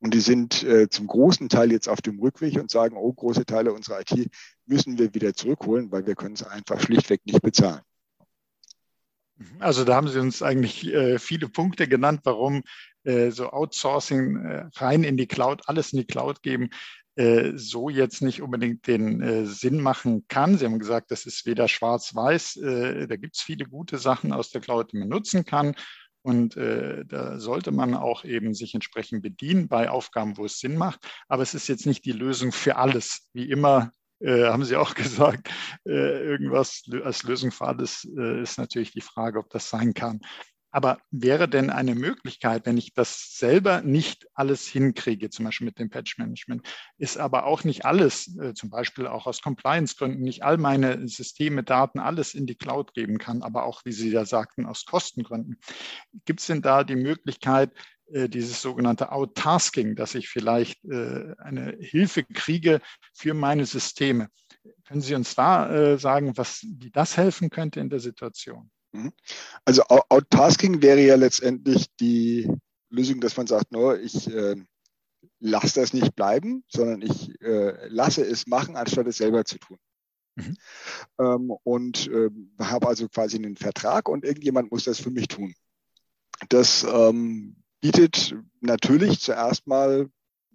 Und 0.00 0.12
die 0.12 0.20
sind 0.20 0.62
äh, 0.64 0.88
zum 0.90 1.06
großen 1.06 1.48
Teil 1.48 1.72
jetzt 1.72 1.88
auf 1.88 2.02
dem 2.02 2.18
Rückweg 2.18 2.60
und 2.60 2.70
sagen, 2.70 2.96
oh, 2.96 3.12
große 3.12 3.46
Teile 3.46 3.72
unserer 3.72 4.00
IT 4.00 4.30
müssen 4.66 4.98
wir 4.98 5.14
wieder 5.14 5.34
zurückholen, 5.34 5.90
weil 5.90 6.06
wir 6.06 6.14
können 6.14 6.34
es 6.34 6.42
einfach 6.42 6.80
schlichtweg 6.80 7.24
nicht 7.24 7.40
bezahlen. 7.40 7.80
Also 9.58 9.84
da 9.84 9.96
haben 9.96 10.08
Sie 10.08 10.20
uns 10.20 10.42
eigentlich 10.42 10.86
äh, 10.86 11.18
viele 11.18 11.48
Punkte 11.48 11.88
genannt, 11.88 12.20
warum 12.24 12.62
äh, 13.04 13.30
so 13.30 13.50
Outsourcing 13.50 14.36
äh, 14.36 14.66
rein 14.76 15.04
in 15.04 15.16
die 15.16 15.26
Cloud, 15.26 15.62
alles 15.66 15.92
in 15.92 16.00
die 16.00 16.06
Cloud 16.06 16.42
geben, 16.42 16.70
äh, 17.16 17.52
so 17.56 17.88
jetzt 17.88 18.22
nicht 18.22 18.42
unbedingt 18.42 18.86
den 18.86 19.46
Sinn 19.46 19.80
machen 19.80 20.24
kann. 20.28 20.58
Sie 20.58 20.64
haben 20.64 20.78
gesagt, 20.78 21.10
das 21.10 21.26
ist 21.26 21.46
weder 21.46 21.68
schwarz-weiß. 21.68 22.60
Da 22.62 23.16
gibt 23.16 23.36
es 23.36 23.42
viele 23.42 23.66
gute 23.66 23.98
Sachen 23.98 24.32
aus 24.32 24.50
der 24.50 24.60
Cloud, 24.60 24.92
die 24.92 24.98
man 24.98 25.08
nutzen 25.08 25.44
kann. 25.44 25.74
Und 26.22 26.56
äh, 26.56 27.04
da 27.04 27.38
sollte 27.38 27.70
man 27.70 27.94
auch 27.94 28.24
eben 28.24 28.54
sich 28.54 28.74
entsprechend 28.74 29.22
bedienen 29.22 29.68
bei 29.68 29.90
Aufgaben, 29.90 30.38
wo 30.38 30.46
es 30.46 30.58
Sinn 30.58 30.76
macht. 30.76 31.00
Aber 31.28 31.42
es 31.42 31.52
ist 31.52 31.68
jetzt 31.68 31.84
nicht 31.84 32.06
die 32.06 32.12
Lösung 32.12 32.50
für 32.50 32.76
alles. 32.76 33.28
Wie 33.34 33.50
immer 33.50 33.92
äh, 34.24 34.44
haben 34.44 34.64
Sie 34.64 34.76
auch 34.76 34.94
gesagt, 34.94 35.50
äh, 35.86 35.90
irgendwas 36.24 36.82
als 37.04 37.22
Lösung 37.22 37.50
für 37.50 37.66
alles 37.66 38.04
ist 38.04 38.58
natürlich 38.58 38.92
die 38.92 39.00
Frage, 39.00 39.38
ob 39.38 39.50
das 39.50 39.68
sein 39.70 39.94
kann. 39.94 40.20
Aber 40.74 40.98
wäre 41.12 41.48
denn 41.48 41.70
eine 41.70 41.94
Möglichkeit, 41.94 42.66
wenn 42.66 42.76
ich 42.76 42.94
das 42.94 43.36
selber 43.38 43.82
nicht 43.82 44.26
alles 44.34 44.66
hinkriege, 44.66 45.30
zum 45.30 45.44
Beispiel 45.44 45.66
mit 45.66 45.78
dem 45.78 45.88
Patch-Management, 45.88 46.66
ist 46.98 47.16
aber 47.16 47.46
auch 47.46 47.62
nicht 47.62 47.84
alles, 47.84 48.36
äh, 48.38 48.54
zum 48.54 48.70
Beispiel 48.70 49.06
auch 49.06 49.28
aus 49.28 49.40
Compliance-Gründen, 49.40 50.20
nicht 50.20 50.42
all 50.42 50.58
meine 50.58 51.06
Systeme, 51.06 51.62
Daten, 51.62 52.00
alles 52.00 52.34
in 52.34 52.46
die 52.46 52.56
Cloud 52.56 52.92
geben 52.92 53.18
kann, 53.18 53.42
aber 53.42 53.66
auch, 53.66 53.82
wie 53.84 53.92
Sie 53.92 54.10
da 54.10 54.26
sagten, 54.26 54.66
aus 54.66 54.84
Kostengründen. 54.84 55.60
Gibt 56.24 56.40
es 56.40 56.48
denn 56.48 56.60
da 56.60 56.82
die 56.82 56.96
Möglichkeit, 56.96 57.70
äh, 57.70 57.93
dieses 58.06 58.60
sogenannte 58.60 59.12
Outtasking, 59.12 59.96
dass 59.96 60.14
ich 60.14 60.28
vielleicht 60.28 60.84
äh, 60.84 61.34
eine 61.38 61.76
Hilfe 61.80 62.24
kriege 62.24 62.80
für 63.12 63.34
meine 63.34 63.66
Systeme? 63.66 64.28
Können 64.86 65.00
Sie 65.00 65.14
uns 65.14 65.34
da 65.34 65.98
sagen, 65.98 66.36
was, 66.36 66.62
wie 66.62 66.90
das 66.90 67.16
helfen 67.16 67.50
könnte 67.50 67.80
in 67.80 67.90
der 67.90 68.00
Situation? 68.00 68.70
Mhm. 68.92 69.12
Also 69.64 69.82
Outtasking 69.82 70.80
wäre 70.80 71.00
ja 71.00 71.16
letztendlich 71.16 71.86
die 72.00 72.50
Lösung, 72.90 73.20
dass 73.20 73.36
man 73.36 73.46
sagt, 73.46 73.72
no, 73.72 73.94
ich 73.94 74.32
äh, 74.32 74.56
lasse 75.40 75.80
das 75.80 75.92
nicht 75.92 76.14
bleiben, 76.14 76.64
sondern 76.68 77.02
ich 77.02 77.40
äh, 77.42 77.88
lasse 77.88 78.22
es 78.22 78.46
machen, 78.46 78.76
anstatt 78.76 79.06
es 79.06 79.18
selber 79.18 79.44
zu 79.44 79.58
tun. 79.58 79.78
Mhm. 80.36 80.56
Ähm, 81.18 81.52
und 81.64 82.08
äh, 82.08 82.30
habe 82.60 82.88
also 82.88 83.08
quasi 83.08 83.36
einen 83.36 83.56
Vertrag 83.56 84.08
und 84.08 84.24
irgendjemand 84.24 84.70
muss 84.70 84.84
das 84.84 85.00
für 85.00 85.10
mich 85.10 85.28
tun. 85.28 85.54
Das 86.48 86.84
ähm, 86.84 87.56
bietet 87.84 88.34
natürlich 88.60 89.20
zuerst 89.20 89.66
mal 89.66 90.08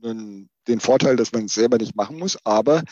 einen, 0.04 0.50
den 0.68 0.80
Vorteil, 0.80 1.16
dass 1.16 1.32
man 1.32 1.46
es 1.46 1.54
selber 1.54 1.78
nicht 1.78 1.96
machen 1.96 2.18
muss, 2.18 2.38
aber 2.44 2.84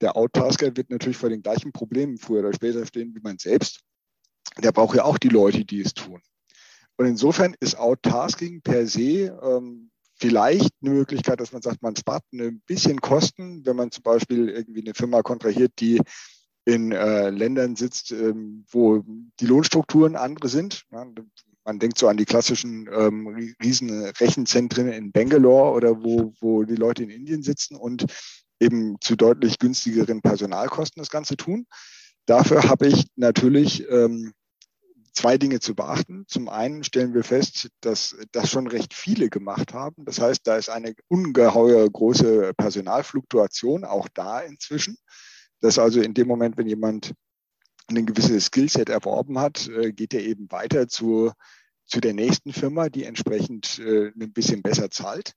der 0.00 0.16
Outtasker 0.16 0.76
wird 0.76 0.90
natürlich 0.90 1.16
vor 1.16 1.28
den 1.28 1.42
gleichen 1.42 1.72
Problemen 1.72 2.18
früher 2.18 2.40
oder 2.40 2.54
später 2.54 2.86
stehen 2.86 3.14
wie 3.14 3.20
man 3.20 3.38
selbst 3.38 3.82
der 4.58 4.72
braucht 4.72 4.96
ja 4.96 5.04
auch 5.04 5.18
die 5.18 5.28
Leute, 5.28 5.64
die 5.64 5.80
es 5.80 5.94
tun. 5.94 6.20
Und 6.96 7.06
insofern 7.06 7.54
ist 7.60 7.78
Outtasking 7.78 8.62
per 8.62 8.86
se 8.86 9.38
ähm, 9.42 9.90
vielleicht 10.16 10.72
eine 10.82 10.90
Möglichkeit, 10.90 11.40
dass 11.40 11.52
man 11.52 11.62
sagt, 11.62 11.82
man 11.82 11.96
spart 11.96 12.22
ein 12.32 12.60
bisschen 12.66 13.00
Kosten, 13.00 13.64
wenn 13.64 13.76
man 13.76 13.90
zum 13.90 14.02
Beispiel 14.02 14.48
irgendwie 14.48 14.82
eine 14.82 14.94
Firma 14.94 15.22
kontrahiert, 15.22 15.72
die 15.78 16.00
in 16.64 16.92
äh, 16.92 17.30
Ländern 17.30 17.74
sitzt, 17.76 18.12
ähm, 18.12 18.64
wo 18.70 19.02
die 19.40 19.46
Lohnstrukturen 19.46 20.16
andere 20.16 20.48
sind. 20.48 20.84
Ja, 20.92 21.06
man 21.64 21.78
denkt 21.78 21.98
so 21.98 22.08
an 22.08 22.16
die 22.16 22.24
klassischen 22.24 22.88
ähm, 22.92 23.54
riesen 23.62 24.04
Rechenzentren 24.06 24.88
in 24.88 25.12
Bangalore 25.12 25.72
oder 25.72 26.02
wo, 26.02 26.34
wo 26.40 26.64
die 26.64 26.76
Leute 26.76 27.02
in 27.02 27.10
Indien 27.10 27.42
sitzen 27.42 27.76
und 27.76 28.06
eben 28.60 28.96
zu 29.00 29.16
deutlich 29.16 29.58
günstigeren 29.58 30.22
Personalkosten 30.22 31.00
das 31.00 31.10
Ganze 31.10 31.36
tun. 31.36 31.66
Dafür 32.26 32.62
habe 32.64 32.86
ich 32.86 33.06
natürlich 33.16 33.88
ähm, 33.90 34.32
zwei 35.12 35.36
Dinge 35.38 35.60
zu 35.60 35.74
beachten. 35.74 36.24
Zum 36.28 36.48
einen 36.48 36.84
stellen 36.84 37.14
wir 37.14 37.24
fest, 37.24 37.68
dass 37.80 38.16
das 38.32 38.50
schon 38.50 38.66
recht 38.66 38.94
viele 38.94 39.28
gemacht 39.28 39.74
haben. 39.74 40.04
Das 40.04 40.20
heißt, 40.20 40.46
da 40.46 40.56
ist 40.56 40.68
eine 40.68 40.94
ungeheuer 41.08 41.88
große 41.88 42.52
Personalfluktuation 42.56 43.84
auch 43.84 44.08
da 44.14 44.40
inzwischen. 44.40 44.96
Dass 45.60 45.78
also 45.78 46.00
in 46.00 46.14
dem 46.14 46.28
Moment, 46.28 46.56
wenn 46.56 46.66
jemand 46.66 47.12
ein 47.88 48.06
gewisses 48.06 48.46
Skillset 48.46 48.88
erworben 48.88 49.38
hat, 49.38 49.68
äh, 49.68 49.92
geht 49.92 50.14
er 50.14 50.22
eben 50.22 50.50
weiter 50.50 50.88
zu, 50.88 51.32
zu 51.86 52.00
der 52.00 52.14
nächsten 52.14 52.52
Firma, 52.52 52.88
die 52.88 53.04
entsprechend 53.04 53.78
äh, 53.78 54.08
ein 54.08 54.32
bisschen 54.32 54.62
besser 54.62 54.90
zahlt. 54.90 55.32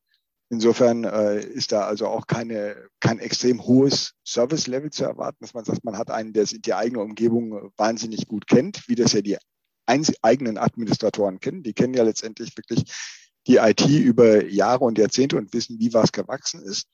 Insofern 0.49 1.05
äh, 1.05 1.39
ist 1.41 1.71
da 1.71 1.87
also 1.87 2.07
auch 2.07 2.27
keine, 2.27 2.87
kein 2.99 3.19
extrem 3.19 3.65
hohes 3.65 4.13
Service-Level 4.25 4.91
zu 4.91 5.03
erwarten, 5.03 5.39
dass 5.41 5.55
man 5.55 5.65
sagt, 5.65 5.83
man 5.83 5.97
hat 5.97 6.11
einen, 6.11 6.33
der 6.33 6.45
die 6.45 6.73
eigene 6.73 7.01
Umgebung 7.01 7.71
wahnsinnig 7.77 8.27
gut 8.27 8.45
kennt, 8.47 8.87
wie 8.87 8.95
das 8.95 9.13
ja 9.13 9.21
die 9.21 9.37
eigenen 10.21 10.57
Administratoren 10.57 11.39
kennen. 11.39 11.63
Die 11.63 11.73
kennen 11.73 11.95
ja 11.95 12.03
letztendlich 12.03 12.55
wirklich 12.55 12.83
die 13.47 13.57
IT 13.57 13.87
über 13.87 14.45
Jahre 14.45 14.85
und 14.85 14.97
Jahrzehnte 14.97 15.37
und 15.37 15.53
wissen, 15.53 15.79
wie 15.79 15.93
was 15.93 16.11
gewachsen 16.11 16.61
ist. 16.63 16.87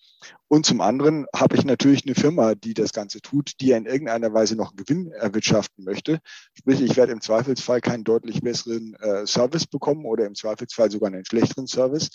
Und 0.47 0.65
zum 0.65 0.81
anderen 0.81 1.25
habe 1.33 1.55
ich 1.55 1.63
natürlich 1.63 2.05
eine 2.05 2.15
Firma, 2.15 2.55
die 2.55 2.73
das 2.73 2.91
Ganze 2.91 3.21
tut, 3.21 3.53
die 3.61 3.71
in 3.71 3.85
irgendeiner 3.85 4.33
Weise 4.33 4.55
noch 4.55 4.75
Gewinn 4.75 5.11
erwirtschaften 5.11 5.85
möchte. 5.85 6.19
Sprich, 6.53 6.81
ich 6.81 6.97
werde 6.97 7.13
im 7.13 7.21
Zweifelsfall 7.21 7.79
keinen 7.79 8.03
deutlich 8.03 8.41
besseren 8.41 8.95
äh, 8.95 9.25
Service 9.25 9.65
bekommen 9.65 10.05
oder 10.05 10.25
im 10.25 10.35
Zweifelsfall 10.35 10.91
sogar 10.91 11.07
einen 11.07 11.25
schlechteren 11.25 11.67
Service. 11.67 12.09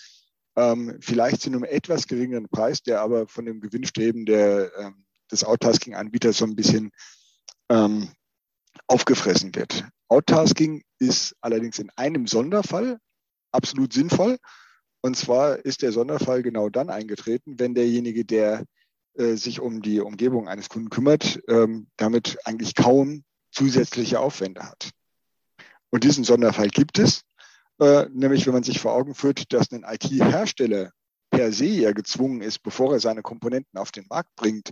Ähm, 0.55 0.97
vielleicht 1.01 1.41
zu 1.41 1.49
einem 1.49 1.63
etwas 1.63 2.07
geringeren 2.07 2.47
Preis, 2.47 2.83
der 2.83 3.01
aber 3.01 3.27
von 3.27 3.45
dem 3.45 3.59
Gewinnstreben 3.59 4.25
der, 4.25 4.71
ähm, 4.77 5.05
des 5.31 5.43
Outtasking-Anbieters 5.43 6.37
so 6.37 6.45
ein 6.45 6.55
bisschen 6.55 6.91
ähm, 7.69 8.09
aufgefressen 8.87 9.53
wird. 9.55 9.85
Outtasking 10.09 10.83
ist 10.99 11.35
allerdings 11.41 11.79
in 11.79 11.89
einem 11.95 12.27
Sonderfall 12.27 12.99
absolut 13.57 13.91
sinnvoll. 13.91 14.37
Und 15.01 15.17
zwar 15.17 15.65
ist 15.65 15.81
der 15.81 15.91
Sonderfall 15.91 16.43
genau 16.43 16.69
dann 16.69 16.89
eingetreten, 16.89 17.59
wenn 17.59 17.75
derjenige, 17.75 18.25
der 18.25 18.63
äh, 19.15 19.35
sich 19.35 19.59
um 19.59 19.81
die 19.81 19.99
Umgebung 19.99 20.47
eines 20.47 20.69
Kunden 20.69 20.89
kümmert, 20.89 21.39
ähm, 21.47 21.87
damit 21.97 22.37
eigentlich 22.45 22.75
kaum 22.75 23.23
zusätzliche 23.51 24.19
Aufwände 24.19 24.63
hat. 24.63 24.91
Und 25.89 26.03
diesen 26.03 26.23
Sonderfall 26.23 26.69
gibt 26.69 26.99
es, 26.99 27.21
äh, 27.79 28.05
nämlich 28.11 28.45
wenn 28.45 28.53
man 28.53 28.63
sich 28.63 28.79
vor 28.79 28.93
Augen 28.93 29.15
führt, 29.15 29.51
dass 29.53 29.71
ein 29.71 29.85
IT-Hersteller 29.87 30.91
per 31.29 31.51
se 31.51 31.65
ja 31.65 31.91
gezwungen 31.91 32.41
ist, 32.41 32.59
bevor 32.59 32.93
er 32.93 32.99
seine 32.99 33.21
Komponenten 33.21 33.79
auf 33.79 33.91
den 33.91 34.05
Markt 34.09 34.35
bringt, 34.35 34.71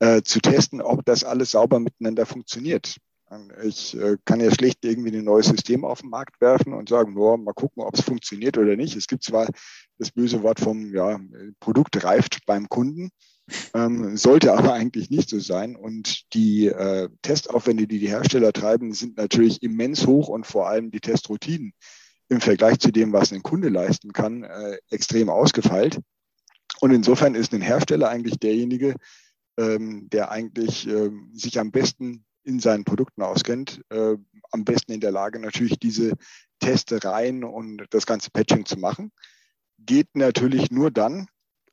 äh, 0.00 0.22
zu 0.22 0.40
testen, 0.40 0.80
ob 0.80 1.04
das 1.04 1.24
alles 1.24 1.52
sauber 1.52 1.80
miteinander 1.80 2.26
funktioniert. 2.26 2.96
Ich 3.62 3.96
äh, 3.98 4.16
kann 4.24 4.40
ja 4.40 4.52
schlecht 4.52 4.84
irgendwie 4.84 5.16
ein 5.16 5.24
neues 5.24 5.46
System 5.46 5.84
auf 5.84 6.02
den 6.02 6.10
Markt 6.10 6.40
werfen 6.40 6.72
und 6.72 6.88
sagen, 6.88 7.14
nur 7.14 7.36
mal 7.38 7.52
gucken, 7.52 7.82
ob 7.82 7.94
es 7.94 8.02
funktioniert 8.02 8.58
oder 8.58 8.76
nicht. 8.76 8.96
Es 8.96 9.06
gibt 9.06 9.24
zwar 9.24 9.48
das 9.98 10.10
böse 10.10 10.42
Wort 10.42 10.60
vom 10.60 10.94
ja, 10.94 11.18
Produkt 11.58 12.04
reift 12.04 12.44
beim 12.46 12.68
Kunden, 12.68 13.10
ähm, 13.74 14.16
sollte 14.16 14.52
aber 14.52 14.74
eigentlich 14.74 15.10
nicht 15.10 15.30
so 15.30 15.40
sein. 15.40 15.74
Und 15.74 16.32
die 16.34 16.66
äh, 16.66 17.08
Testaufwände, 17.22 17.86
die 17.86 17.98
die 17.98 18.08
Hersteller 18.08 18.52
treiben, 18.52 18.92
sind 18.92 19.16
natürlich 19.16 19.62
immens 19.62 20.06
hoch 20.06 20.28
und 20.28 20.46
vor 20.46 20.68
allem 20.68 20.90
die 20.90 21.00
Testroutinen 21.00 21.72
im 22.28 22.40
Vergleich 22.40 22.78
zu 22.78 22.90
dem, 22.90 23.12
was 23.12 23.32
ein 23.32 23.42
Kunde 23.42 23.68
leisten 23.68 24.12
kann, 24.12 24.44
äh, 24.44 24.78
extrem 24.90 25.28
ausgefeilt. 25.28 26.00
Und 26.80 26.90
insofern 26.90 27.34
ist 27.34 27.52
ein 27.54 27.60
Hersteller 27.60 28.08
eigentlich 28.08 28.38
derjenige, 28.38 28.94
ähm, 29.56 30.08
der 30.10 30.30
eigentlich 30.30 30.86
ähm, 30.86 31.30
sich 31.32 31.58
am 31.58 31.70
besten 31.70 32.24
in 32.44 32.60
seinen 32.60 32.84
Produkten 32.84 33.22
auskennt, 33.22 33.82
äh, 33.90 34.16
am 34.50 34.64
besten 34.64 34.92
in 34.92 35.00
der 35.00 35.10
Lage, 35.10 35.40
natürlich 35.40 35.78
diese 35.78 36.12
Testereien 36.60 37.44
und 37.44 37.84
das 37.90 38.06
ganze 38.06 38.30
Patching 38.30 38.64
zu 38.66 38.78
machen. 38.78 39.10
Geht 39.78 40.08
natürlich 40.14 40.70
nur 40.70 40.90
dann 40.90 41.26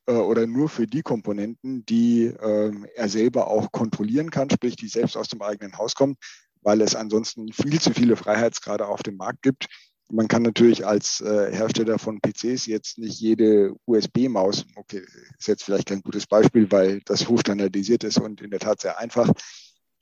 äh, 0.07 0.13
oder 0.13 0.47
nur 0.47 0.69
für 0.69 0.87
die 0.87 1.01
Komponenten, 1.01 1.85
die 1.85 2.25
äh, 2.25 2.71
er 2.95 3.09
selber 3.09 3.47
auch 3.47 3.71
kontrollieren 3.71 4.31
kann, 4.31 4.49
sprich 4.49 4.75
die 4.75 4.87
selbst 4.87 5.15
aus 5.15 5.27
dem 5.27 5.41
eigenen 5.41 5.77
Haus 5.77 5.95
kommen, 5.95 6.15
weil 6.61 6.81
es 6.81 6.95
ansonsten 6.95 7.51
viel 7.53 7.79
zu 7.79 7.93
viele 7.93 8.15
Freiheitsgrade 8.15 8.87
auf 8.87 9.03
dem 9.03 9.17
Markt 9.17 9.41
gibt. 9.41 9.67
Man 10.09 10.27
kann 10.27 10.41
natürlich 10.41 10.85
als 10.85 11.21
äh, 11.21 11.55
Hersteller 11.55 11.97
von 11.97 12.19
PCs 12.19 12.65
jetzt 12.65 12.97
nicht 12.97 13.21
jede 13.21 13.73
USB-Maus, 13.85 14.65
okay, 14.75 15.03
ist 15.39 15.47
jetzt 15.47 15.63
vielleicht 15.63 15.87
kein 15.87 16.01
gutes 16.01 16.27
Beispiel, 16.27 16.69
weil 16.69 16.99
das 17.05 17.29
hochstandardisiert 17.29 18.03
ist 18.03 18.19
und 18.19 18.41
in 18.41 18.51
der 18.51 18.59
Tat 18.59 18.81
sehr 18.81 18.99
einfach, 18.99 19.31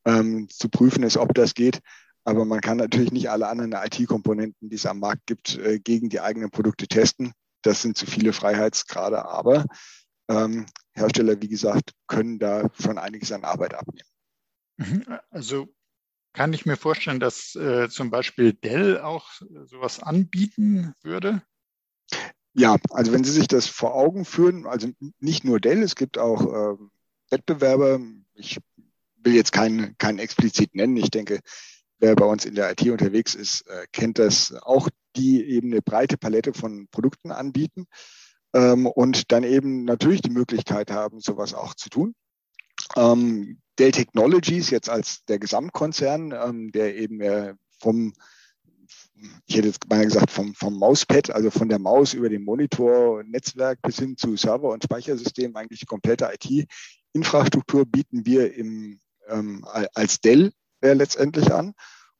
ähm, 0.05 0.47
zu 0.49 0.69
prüfen 0.69 1.03
ist, 1.03 1.17
ob 1.17 1.33
das 1.33 1.53
geht. 1.53 1.79
Aber 2.23 2.45
man 2.45 2.61
kann 2.61 2.77
natürlich 2.77 3.11
nicht 3.11 3.29
alle 3.29 3.47
anderen 3.47 3.73
IT-Komponenten, 3.73 4.69
die 4.69 4.75
es 4.75 4.85
am 4.85 4.99
Markt 4.99 5.25
gibt, 5.25 5.57
äh, 5.57 5.79
gegen 5.79 6.09
die 6.09 6.21
eigenen 6.21 6.51
Produkte 6.51 6.87
testen. 6.87 7.33
das 7.61 7.81
sind 7.81 7.97
zu 7.97 8.05
viele 8.05 8.31
Freiheitsgrade, 8.31 9.25
aber 9.25 9.65
ähm, 10.29 10.65
Hersteller, 10.93 11.41
wie 11.41 11.49
gesagt, 11.49 11.91
können 12.07 12.39
da 12.39 12.69
schon 12.79 12.97
einiges 12.97 13.31
an 13.31 13.43
Arbeit 13.43 13.73
abnehmen. 13.73 14.07
Mhm. 14.77 15.19
Also 15.29 15.67
kann 16.33 16.53
ich 16.53 16.65
mir 16.65 16.77
vorstellen, 16.77 17.19
dass 17.19 17.55
äh, 17.55 17.89
zum 17.89 18.11
Beispiel 18.11 18.53
Dell 18.53 18.99
auch 19.01 19.29
sowas 19.65 20.01
anbieten 20.01 20.93
würde? 21.01 21.41
Ja, 22.53 22.77
also 22.91 23.11
wenn 23.11 23.23
Sie 23.23 23.31
sich 23.31 23.47
das 23.47 23.67
vor 23.67 23.95
Augen 23.95 24.25
führen, 24.25 24.65
also 24.65 24.89
nicht 25.19 25.43
nur 25.43 25.59
Dell, 25.59 25.81
es 25.81 25.95
gibt 25.95 26.17
auch 26.17 26.41
äh, 26.41 26.77
Wettbewerber. 27.29 27.99
Ich 28.33 28.59
will 29.23 29.35
jetzt 29.35 29.51
keinen, 29.51 29.97
keinen 29.97 30.19
explizit 30.19 30.75
nennen. 30.75 30.97
Ich 30.97 31.11
denke, 31.11 31.39
wer 31.99 32.15
bei 32.15 32.25
uns 32.25 32.45
in 32.45 32.55
der 32.55 32.71
IT 32.71 32.81
unterwegs 32.89 33.35
ist, 33.35 33.67
äh, 33.67 33.85
kennt 33.91 34.19
das 34.19 34.53
auch, 34.61 34.89
die 35.15 35.43
eben 35.43 35.71
eine 35.71 35.81
breite 35.81 36.17
Palette 36.17 36.53
von 36.53 36.87
Produkten 36.91 37.31
anbieten 37.31 37.85
ähm, 38.53 38.85
und 38.85 39.31
dann 39.31 39.43
eben 39.43 39.83
natürlich 39.83 40.21
die 40.21 40.29
Möglichkeit 40.29 40.91
haben, 40.91 41.19
sowas 41.19 41.53
auch 41.53 41.73
zu 41.75 41.89
tun. 41.89 42.15
Ähm, 42.95 43.59
Dell 43.77 43.91
Technologies 43.91 44.69
jetzt 44.69 44.89
als 44.89 45.23
der 45.25 45.39
Gesamtkonzern, 45.39 46.31
ähm, 46.31 46.71
der 46.71 46.97
eben 46.97 47.21
äh, 47.21 47.53
vom 47.79 48.13
ich 49.45 49.55
hätte 49.55 49.67
jetzt 49.67 49.89
mal 49.89 50.03
gesagt, 50.03 50.31
vom, 50.31 50.53
vom 50.55 50.77
Mauspad, 50.77 51.29
also 51.29 51.51
von 51.51 51.69
der 51.69 51.79
Maus 51.79 52.13
über 52.13 52.29
den 52.29 52.43
Monitor, 52.43 53.23
Netzwerk 53.23 53.81
bis 53.81 53.99
hin 53.99 54.17
zu 54.17 54.35
Server- 54.37 54.71
und 54.71 54.83
Speichersystem, 54.83 55.55
eigentlich 55.55 55.85
komplette 55.85 56.31
IT-Infrastruktur 56.33 57.85
bieten 57.85 58.25
wir 58.25 58.53
im, 58.55 58.99
ähm, 59.29 59.65
als 59.93 60.21
Dell 60.21 60.51
äh, 60.81 60.93
letztendlich 60.93 61.51
an 61.51 61.73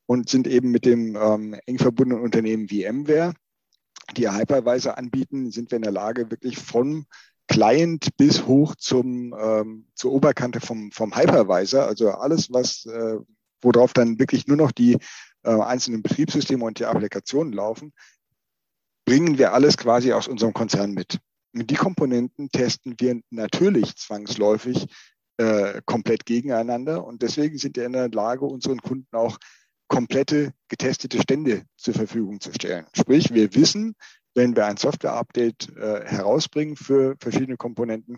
und 0.06 0.30
sind 0.30 0.48
eben 0.48 0.72
mit 0.72 0.86
dem 0.86 1.16
ähm, 1.16 1.56
eng 1.66 1.78
verbundenen 1.78 2.24
Unternehmen 2.24 2.68
VMware, 2.68 3.34
die 4.18 4.30
Hypervisor 4.30 4.98
anbieten, 4.98 5.52
sind 5.52 5.72
wir 5.72 5.78
in 5.78 5.84
der 5.84 5.92
Lage, 5.92 6.32
wirklich 6.32 6.58
von 6.58 7.06
Client 7.48 8.16
bis 8.18 8.46
hoch 8.46 8.76
zum, 8.76 9.36
ähm, 9.40 9.88
zur 9.96 10.12
Oberkante 10.12 10.62
vom, 10.62 10.92
vom 10.92 11.16
Hypervisor, 11.16 11.84
also 11.84 12.12
alles, 12.12 12.52
was, 12.52 12.86
äh, 12.86 13.18
worauf 13.62 13.94
dann 13.94 14.20
wirklich 14.20 14.48
nur 14.48 14.58
noch 14.58 14.72
die 14.72 14.98
äh, 15.44 15.50
einzelnen 15.50 16.02
Betriebssysteme 16.02 16.64
und 16.64 16.80
die 16.80 16.86
Applikationen 16.86 17.54
laufen, 17.54 17.94
bringen 19.06 19.38
wir 19.38 19.54
alles 19.54 19.78
quasi 19.78 20.14
aus 20.14 20.28
unserem 20.28 20.54
Konzern 20.54 20.92
mit. 20.92 21.20
Und 21.54 21.70
die 21.72 21.76
Komponenten 21.76 22.50
testen 22.52 22.96
wir 23.00 23.20
natürlich 23.32 23.96
zwangsläufig 23.96 24.88
äh, 25.40 25.82
komplett 25.86 26.26
gegeneinander. 26.26 27.06
Und 27.06 27.22
deswegen 27.22 27.58
sind 27.58 27.78
wir 27.78 27.86
in 27.86 27.94
der 27.94 28.10
Lage, 28.10 28.46
unseren 28.46 28.82
Kunden 28.82 29.16
auch 29.16 29.38
komplette 29.88 30.54
getestete 30.68 31.22
Stände 31.22 31.64
zur 31.78 31.94
Verfügung 31.94 32.42
zu 32.42 32.52
stellen. 32.54 32.86
Sprich, 32.94 33.34
wir 33.34 33.56
wissen, 33.56 33.96
wenn 34.36 34.56
wir 34.56 34.66
ein 34.66 34.76
Software-Update 34.76 35.76
äh, 35.78 36.06
herausbringen 36.06 36.76
für 36.76 37.16
verschiedene 37.22 37.56
Komponenten, 37.56 38.18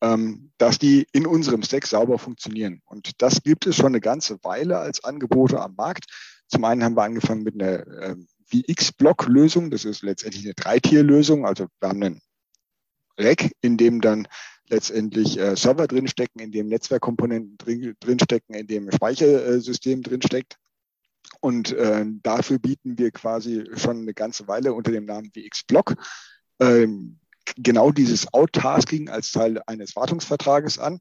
ähm, 0.00 0.52
dass 0.56 0.78
die 0.78 1.06
in 1.12 1.26
unserem 1.26 1.62
Stack 1.62 1.86
sauber 1.86 2.18
funktionieren. 2.18 2.80
Und 2.86 3.22
das 3.22 3.42
gibt 3.42 3.66
es 3.66 3.76
schon 3.76 3.88
eine 3.88 4.00
ganze 4.00 4.42
Weile 4.42 4.78
als 4.78 5.04
Angebote 5.04 5.60
am 5.60 5.74
Markt. 5.76 6.06
Zum 6.48 6.64
einen 6.64 6.82
haben 6.82 6.96
wir 6.96 7.02
angefangen 7.02 7.42
mit 7.42 7.60
einer 7.60 7.86
äh, 7.86 8.16
VX-Block-Lösung. 8.46 9.70
Das 9.70 9.84
ist 9.84 10.02
letztendlich 10.02 10.44
eine 10.44 10.54
Dreitier-Lösung. 10.54 11.46
Also 11.46 11.66
wir 11.80 11.88
haben 11.90 12.02
einen 12.02 12.20
Rack, 13.18 13.52
in 13.60 13.76
dem 13.76 14.00
dann 14.00 14.26
letztendlich 14.68 15.38
äh, 15.38 15.56
Server 15.56 15.86
drinstecken, 15.86 16.40
in 16.40 16.52
dem 16.52 16.68
Netzwerkkomponenten 16.68 17.58
drin, 17.58 17.94
drinstecken, 18.00 18.54
in 18.54 18.66
dem 18.66 18.90
Speichersystem 18.90 20.02
drinsteckt. 20.02 20.56
Und 21.40 21.72
äh, 21.72 22.04
dafür 22.22 22.58
bieten 22.58 22.98
wir 22.98 23.10
quasi 23.10 23.64
schon 23.76 23.98
eine 23.98 24.14
ganze 24.14 24.48
Weile 24.48 24.72
unter 24.72 24.92
dem 24.92 25.04
Namen 25.04 25.30
VX-Block 25.34 25.96
ähm, 26.60 27.18
genau 27.56 27.90
dieses 27.90 28.32
Outtasking 28.32 29.08
als 29.08 29.32
Teil 29.32 29.60
eines 29.66 29.96
Wartungsvertrages 29.96 30.78
an. 30.78 31.00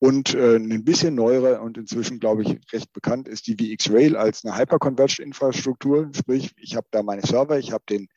Und 0.00 0.34
äh, 0.34 0.56
ein 0.56 0.84
bisschen 0.84 1.16
neuere 1.16 1.60
und 1.60 1.76
inzwischen, 1.76 2.20
glaube 2.20 2.42
ich, 2.44 2.60
recht 2.72 2.92
bekannt 2.92 3.26
ist 3.26 3.48
die 3.48 3.56
VX-Rail 3.56 4.16
als 4.16 4.44
eine 4.44 4.56
Hyperconverged-Infrastruktur. 4.56 6.10
Sprich, 6.14 6.52
ich 6.56 6.76
habe 6.76 6.86
da 6.92 7.02
meine 7.02 7.22
Server, 7.22 7.58
ich 7.58 7.72
habe 7.72 7.82
den 7.88 8.08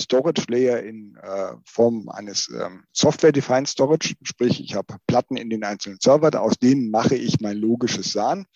Storage 0.00 0.44
Layer 0.48 0.82
in 0.82 1.16
äh, 1.16 1.52
Form 1.64 2.08
eines 2.08 2.48
ähm, 2.48 2.84
Software-Defined 2.92 3.68
Storage, 3.68 4.14
sprich 4.22 4.60
ich 4.60 4.74
habe 4.74 4.96
Platten 5.06 5.36
in 5.36 5.50
den 5.50 5.64
einzelnen 5.64 5.98
Servern, 6.00 6.34
aus 6.34 6.58
denen 6.58 6.90
mache 6.90 7.16
ich 7.16 7.40
mein 7.40 7.56
logisches 7.56 8.12
SAN 8.12 8.46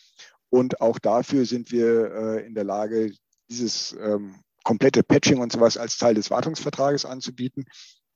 und 0.51 0.81
auch 0.81 0.99
dafür 0.99 1.47
sind 1.47 1.73
wir 1.73 2.13
äh, 2.13 2.47
in 2.47 2.55
der 2.55 2.65
Lage, 2.65 3.13
dieses 3.49 3.97
ähm, 4.01 4.37
komplette 4.65 5.03
Patching 5.03 5.39
und 5.39 5.53
sowas 5.53 5.77
als 5.77 5.97
Teil 5.97 6.15
des 6.15 6.31
Wartungsvertrages 6.31 7.05
anzubieten. 7.05 7.65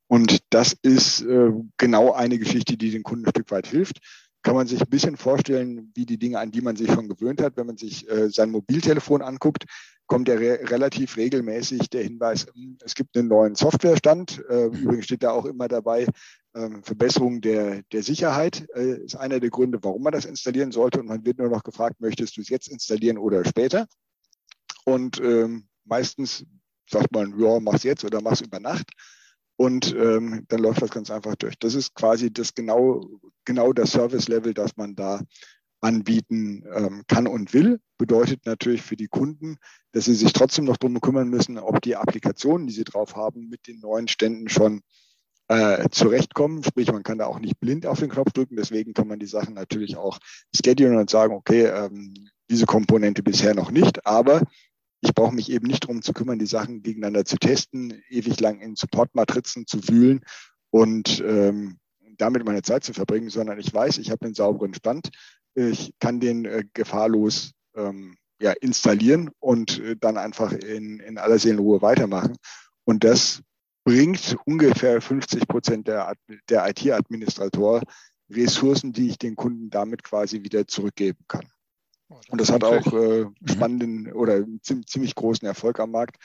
Und 0.08 0.38
das 0.50 0.76
ist 0.82 1.22
äh, 1.22 1.50
genau 1.78 2.12
eine 2.12 2.38
Geschichte, 2.38 2.76
die 2.76 2.90
den 2.90 3.02
Kunden 3.02 3.26
ein 3.26 3.30
Stück 3.30 3.50
weit 3.50 3.66
hilft. 3.66 3.98
Kann 4.46 4.54
man 4.54 4.68
sich 4.68 4.80
ein 4.80 4.88
bisschen 4.88 5.16
vorstellen, 5.16 5.90
wie 5.96 6.06
die 6.06 6.20
Dinge, 6.20 6.38
an 6.38 6.52
die 6.52 6.60
man 6.60 6.76
sich 6.76 6.88
schon 6.92 7.08
gewöhnt 7.08 7.42
hat. 7.42 7.56
Wenn 7.56 7.66
man 7.66 7.78
sich 7.78 8.08
äh, 8.08 8.30
sein 8.30 8.52
Mobiltelefon 8.52 9.20
anguckt, 9.20 9.64
kommt 10.06 10.28
ja 10.28 10.36
re 10.36 10.60
relativ 10.70 11.16
regelmäßig 11.16 11.90
der 11.90 12.04
Hinweis, 12.04 12.46
hm, 12.54 12.78
es 12.84 12.94
gibt 12.94 13.16
einen 13.16 13.26
neuen 13.26 13.56
Softwarestand. 13.56 14.44
Äh, 14.48 14.66
übrigens 14.66 15.06
steht 15.06 15.24
da 15.24 15.32
auch 15.32 15.46
immer 15.46 15.66
dabei, 15.66 16.06
ähm, 16.54 16.84
Verbesserung 16.84 17.40
der, 17.40 17.82
der 17.90 18.04
Sicherheit 18.04 18.68
äh, 18.76 19.02
ist 19.02 19.16
einer 19.16 19.40
der 19.40 19.50
Gründe, 19.50 19.80
warum 19.82 20.04
man 20.04 20.12
das 20.12 20.26
installieren 20.26 20.70
sollte. 20.70 21.00
Und 21.00 21.06
man 21.06 21.26
wird 21.26 21.38
nur 21.38 21.48
noch 21.48 21.64
gefragt, 21.64 22.00
möchtest 22.00 22.36
du 22.36 22.40
es 22.40 22.48
jetzt 22.48 22.68
installieren 22.68 23.18
oder 23.18 23.44
später? 23.44 23.88
Und 24.84 25.20
ähm, 25.20 25.66
meistens 25.84 26.46
sagt 26.88 27.10
man, 27.10 27.36
ja, 27.36 27.58
mach's 27.58 27.82
jetzt 27.82 28.04
oder 28.04 28.20
mach's 28.20 28.42
über 28.42 28.60
Nacht. 28.60 28.92
Und 29.56 29.94
ähm, 29.94 30.44
dann 30.48 30.60
läuft 30.60 30.82
das 30.82 30.90
ganz 30.90 31.10
einfach 31.10 31.34
durch. 31.36 31.58
Das 31.58 31.74
ist 31.74 31.94
quasi 31.94 32.32
das 32.32 32.54
genau, 32.54 33.08
genau 33.44 33.72
das 33.72 33.92
Service-Level, 33.92 34.52
das 34.52 34.76
man 34.76 34.94
da 34.94 35.22
anbieten 35.80 36.64
ähm, 36.74 37.02
kann 37.06 37.26
und 37.26 37.54
will. 37.54 37.80
Bedeutet 37.98 38.44
natürlich 38.44 38.82
für 38.82 38.96
die 38.96 39.08
Kunden, 39.08 39.56
dass 39.92 40.04
sie 40.04 40.14
sich 40.14 40.32
trotzdem 40.32 40.64
noch 40.64 40.76
darum 40.76 41.00
kümmern 41.00 41.28
müssen, 41.28 41.58
ob 41.58 41.80
die 41.80 41.96
Applikationen, 41.96 42.66
die 42.66 42.74
sie 42.74 42.84
drauf 42.84 43.16
haben, 43.16 43.48
mit 43.48 43.66
den 43.66 43.80
neuen 43.80 44.08
Ständen 44.08 44.48
schon 44.48 44.82
äh, 45.48 45.88
zurechtkommen. 45.90 46.62
Sprich, 46.62 46.92
man 46.92 47.02
kann 47.02 47.18
da 47.18 47.26
auch 47.26 47.38
nicht 47.38 47.60
blind 47.60 47.86
auf 47.86 48.00
den 48.00 48.10
Knopf 48.10 48.32
drücken. 48.32 48.56
Deswegen 48.56 48.94
kann 48.94 49.08
man 49.08 49.18
die 49.18 49.26
Sachen 49.26 49.54
natürlich 49.54 49.96
auch 49.96 50.18
schedulen 50.54 50.98
und 50.98 51.08
sagen, 51.08 51.34
okay, 51.34 51.66
ähm, 51.66 52.14
diese 52.50 52.66
Komponente 52.66 53.22
bisher 53.22 53.54
noch 53.54 53.70
nicht, 53.70 54.06
aber 54.06 54.42
ich 55.00 55.14
brauche 55.14 55.34
mich 55.34 55.50
eben 55.50 55.66
nicht 55.66 55.84
darum 55.84 56.02
zu 56.02 56.12
kümmern, 56.12 56.38
die 56.38 56.46
Sachen 56.46 56.82
gegeneinander 56.82 57.24
zu 57.24 57.36
testen, 57.36 58.02
ewig 58.08 58.40
lang 58.40 58.60
in 58.60 58.76
Supportmatrizen 58.76 59.66
zu 59.66 59.86
wühlen 59.88 60.24
und 60.70 61.22
ähm, 61.26 61.78
damit 62.18 62.44
meine 62.44 62.62
Zeit 62.62 62.84
zu 62.84 62.92
verbringen, 62.92 63.28
sondern 63.28 63.58
ich 63.58 63.72
weiß, 63.72 63.98
ich 63.98 64.10
habe 64.10 64.24
einen 64.24 64.34
sauberen 64.34 64.74
Stand, 64.74 65.10
ich 65.54 65.92
kann 66.00 66.20
den 66.20 66.44
äh, 66.44 66.64
gefahrlos 66.72 67.52
ähm, 67.74 68.16
ja, 68.40 68.52
installieren 68.52 69.30
und 69.38 69.78
äh, 69.80 69.96
dann 69.98 70.16
einfach 70.16 70.52
in, 70.52 71.00
in 71.00 71.18
aller 71.18 71.38
Seelenruhe 71.38 71.82
weitermachen. 71.82 72.36
Und 72.84 73.04
das 73.04 73.42
bringt 73.84 74.36
ungefähr 74.44 75.00
50 75.00 75.46
Prozent 75.46 75.88
der, 75.88 76.14
der 76.48 76.68
IT-Administrator 76.68 77.82
Ressourcen, 78.30 78.92
die 78.92 79.08
ich 79.08 79.18
den 79.18 79.36
Kunden 79.36 79.70
damit 79.70 80.02
quasi 80.02 80.42
wieder 80.42 80.66
zurückgeben 80.66 81.24
kann. 81.28 81.46
Oh, 82.08 82.20
Und 82.28 82.40
das 82.40 82.50
hat 82.50 82.62
auch 82.62 82.92
äh, 82.92 83.24
mhm. 83.24 83.34
spannenden 83.46 84.12
oder 84.12 84.44
ziemlich 84.62 85.14
großen 85.14 85.46
Erfolg 85.46 85.80
am 85.80 85.90
Markt. 85.90 86.16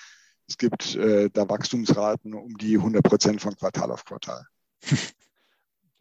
Es 0.48 0.58
gibt 0.58 0.96
äh, 0.96 1.30
da 1.32 1.48
Wachstumsraten 1.48 2.34
um 2.34 2.58
die 2.58 2.76
100 2.76 3.04
Prozent 3.04 3.42
von 3.42 3.56
Quartal 3.56 3.92
auf 3.92 4.06
Quartal. 4.06 4.46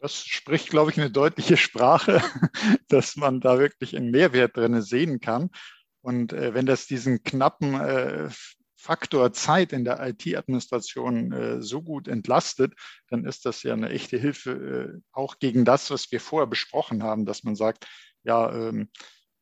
Das 0.03 0.25
spricht, 0.25 0.71
glaube 0.71 0.89
ich, 0.89 0.97
eine 0.97 1.11
deutliche 1.11 1.57
Sprache, 1.57 2.23
dass 2.87 3.17
man 3.17 3.39
da 3.39 3.59
wirklich 3.59 3.95
einen 3.95 4.09
Mehrwert 4.09 4.57
drin 4.57 4.81
sehen 4.81 5.19
kann. 5.19 5.51
Und 6.01 6.33
äh, 6.33 6.55
wenn 6.55 6.65
das 6.65 6.87
diesen 6.87 7.21
knappen 7.21 7.75
äh, 7.75 8.29
Faktor 8.75 9.31
Zeit 9.31 9.73
in 9.73 9.85
der 9.85 9.99
IT-Administration 10.03 11.31
äh, 11.31 11.61
so 11.61 11.83
gut 11.83 12.07
entlastet, 12.07 12.73
dann 13.09 13.25
ist 13.25 13.45
das 13.45 13.61
ja 13.61 13.73
eine 13.73 13.89
echte 13.89 14.17
Hilfe 14.17 14.51
äh, 14.51 15.01
auch 15.11 15.37
gegen 15.37 15.65
das, 15.65 15.91
was 15.91 16.11
wir 16.11 16.19
vorher 16.19 16.47
besprochen 16.47 17.03
haben, 17.03 17.27
dass 17.27 17.43
man 17.43 17.55
sagt, 17.55 17.85
ja, 18.23 18.51
ähm, 18.51 18.89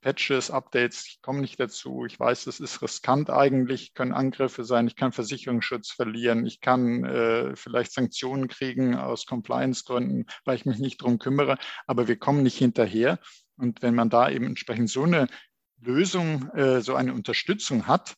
Patches, 0.02 0.50
Updates, 0.50 1.06
ich 1.08 1.22
komme 1.22 1.42
nicht 1.42 1.60
dazu. 1.60 2.06
Ich 2.06 2.20
weiß, 2.20 2.48
es 2.48 2.60
ist 2.60 2.82
riskant 2.82 3.30
eigentlich, 3.30 3.94
können 3.94 4.14
Angriffe 4.14 4.64
sein, 4.64 4.88
ich 4.88 4.96
kann 4.96 5.12
Versicherungsschutz 5.12 5.92
verlieren, 5.92 6.46
ich 6.46 6.62
kann 6.62 7.04
äh, 7.04 7.56
vielleicht 7.56 7.94
Sanktionen 7.94 8.48
kriegen 8.48 8.96
aus 8.96 9.26
Compliance-Gründen, 9.26 10.26
weil 10.46 10.56
ich 10.56 10.66
mich 10.66 10.80
nicht 10.80 11.02
darum 11.02 11.20
kümmere, 11.20 11.58
aber 11.86 12.08
wir 12.08 12.18
kommen 12.18 12.44
nicht 12.44 12.58
hinterher. 12.58 13.20
Und 13.58 13.82
wenn 13.82 13.96
man 13.96 14.10
da 14.10 14.30
eben 14.30 14.46
entsprechend 14.46 14.90
so 14.90 15.04
eine 15.04 15.28
Lösung, 15.82 16.50
äh, 16.52 16.82
so 16.82 16.96
eine 16.96 17.14
Unterstützung 17.14 17.88
hat, 17.88 18.16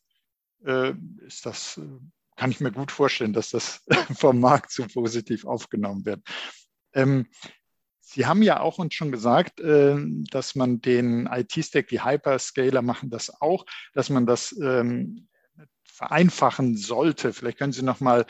äh, 0.64 0.94
ist 1.26 1.46
das, 1.46 1.78
äh, 1.78 1.98
kann 2.36 2.50
ich 2.50 2.60
mir 2.60 2.72
gut 2.72 2.92
vorstellen, 2.92 3.32
dass 3.32 3.50
das 3.50 3.84
vom 4.16 4.40
Markt 4.40 4.70
so 4.70 4.86
positiv 4.86 5.44
aufgenommen 5.44 6.04
wird. 6.04 6.22
Ähm, 6.94 7.26
Sie 8.04 8.26
haben 8.26 8.42
ja 8.42 8.60
auch 8.60 8.78
uns 8.78 8.94
schon 8.94 9.12
gesagt, 9.12 9.60
äh, 9.60 9.96
dass 10.30 10.54
man 10.54 10.80
den 10.80 11.26
IT-Stack, 11.26 11.88
die 11.88 12.04
Hyperscaler 12.04 12.82
machen 12.82 13.10
das 13.10 13.40
auch, 13.40 13.64
dass 13.94 14.10
man 14.10 14.26
das 14.26 14.54
ähm, 14.60 15.28
vereinfachen 15.84 16.76
sollte. 16.76 17.32
Vielleicht 17.32 17.58
können 17.58 17.72
Sie 17.72 17.84
noch 17.84 18.00
mal 18.00 18.26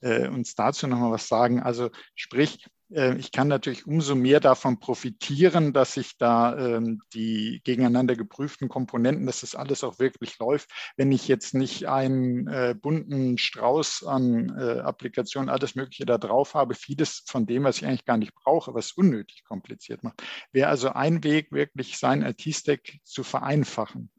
äh, 0.00 0.28
uns 0.28 0.54
dazu 0.54 0.86
nochmal 0.86 1.10
was 1.10 1.26
sagen? 1.26 1.60
Also 1.60 1.90
sprich, 2.14 2.66
ich 2.90 3.32
kann 3.32 3.48
natürlich 3.48 3.86
umso 3.86 4.14
mehr 4.14 4.40
davon 4.40 4.78
profitieren, 4.78 5.72
dass 5.72 5.96
ich 5.96 6.18
da 6.18 6.56
ähm, 6.56 7.00
die 7.14 7.60
gegeneinander 7.64 8.14
geprüften 8.14 8.68
Komponenten, 8.68 9.26
dass 9.26 9.40
das 9.40 9.54
alles 9.54 9.82
auch 9.82 9.98
wirklich 9.98 10.38
läuft, 10.38 10.70
wenn 10.96 11.10
ich 11.10 11.26
jetzt 11.26 11.54
nicht 11.54 11.88
einen 11.88 12.46
äh, 12.46 12.74
bunten 12.80 13.38
Strauß 13.38 14.04
an 14.04 14.56
äh, 14.58 14.80
Applikationen, 14.80 15.48
alles 15.48 15.74
Mögliche 15.74 16.04
da 16.04 16.18
drauf 16.18 16.54
habe, 16.54 16.74
vieles 16.74 17.24
von 17.26 17.46
dem, 17.46 17.64
was 17.64 17.78
ich 17.78 17.86
eigentlich 17.86 18.04
gar 18.04 18.18
nicht 18.18 18.34
brauche, 18.34 18.74
was 18.74 18.92
unnötig 18.92 19.44
kompliziert 19.44 20.04
macht. 20.04 20.22
Wäre 20.52 20.68
also 20.68 20.90
ein 20.90 21.24
Weg, 21.24 21.52
wirklich 21.52 21.98
sein 21.98 22.22
IT-Stack 22.22 22.98
zu 23.02 23.24
vereinfachen. 23.24 24.10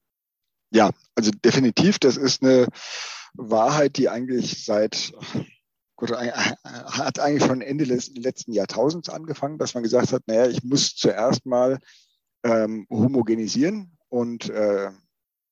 Ja, 0.72 0.92
also 1.14 1.32
definitiv, 1.32 2.00
das 2.00 2.18
ist 2.18 2.44
eine 2.44 2.68
Wahrheit, 3.34 3.98
die 3.98 4.10
eigentlich 4.10 4.66
seit 4.66 5.14
gut, 5.96 6.12
äh, 6.12 6.32
hat 6.34 7.20
eigentlich 7.20 7.46
schon 7.46 7.62
Ende 7.62 7.86
des 7.86 8.16
letzten 8.16 8.52
Jahrtausends 8.52 9.10
angefangen, 9.10 9.58
dass 9.58 9.74
man 9.74 9.84
gesagt 9.84 10.12
hat, 10.12 10.24
naja, 10.28 10.48
ich 10.48 10.64
muss 10.64 10.96
zuerst 10.96 11.46
mal 11.46 11.80
ähm, 12.44 12.86
homogenisieren 12.90 13.98
und 14.10 14.50
äh, 14.50 14.92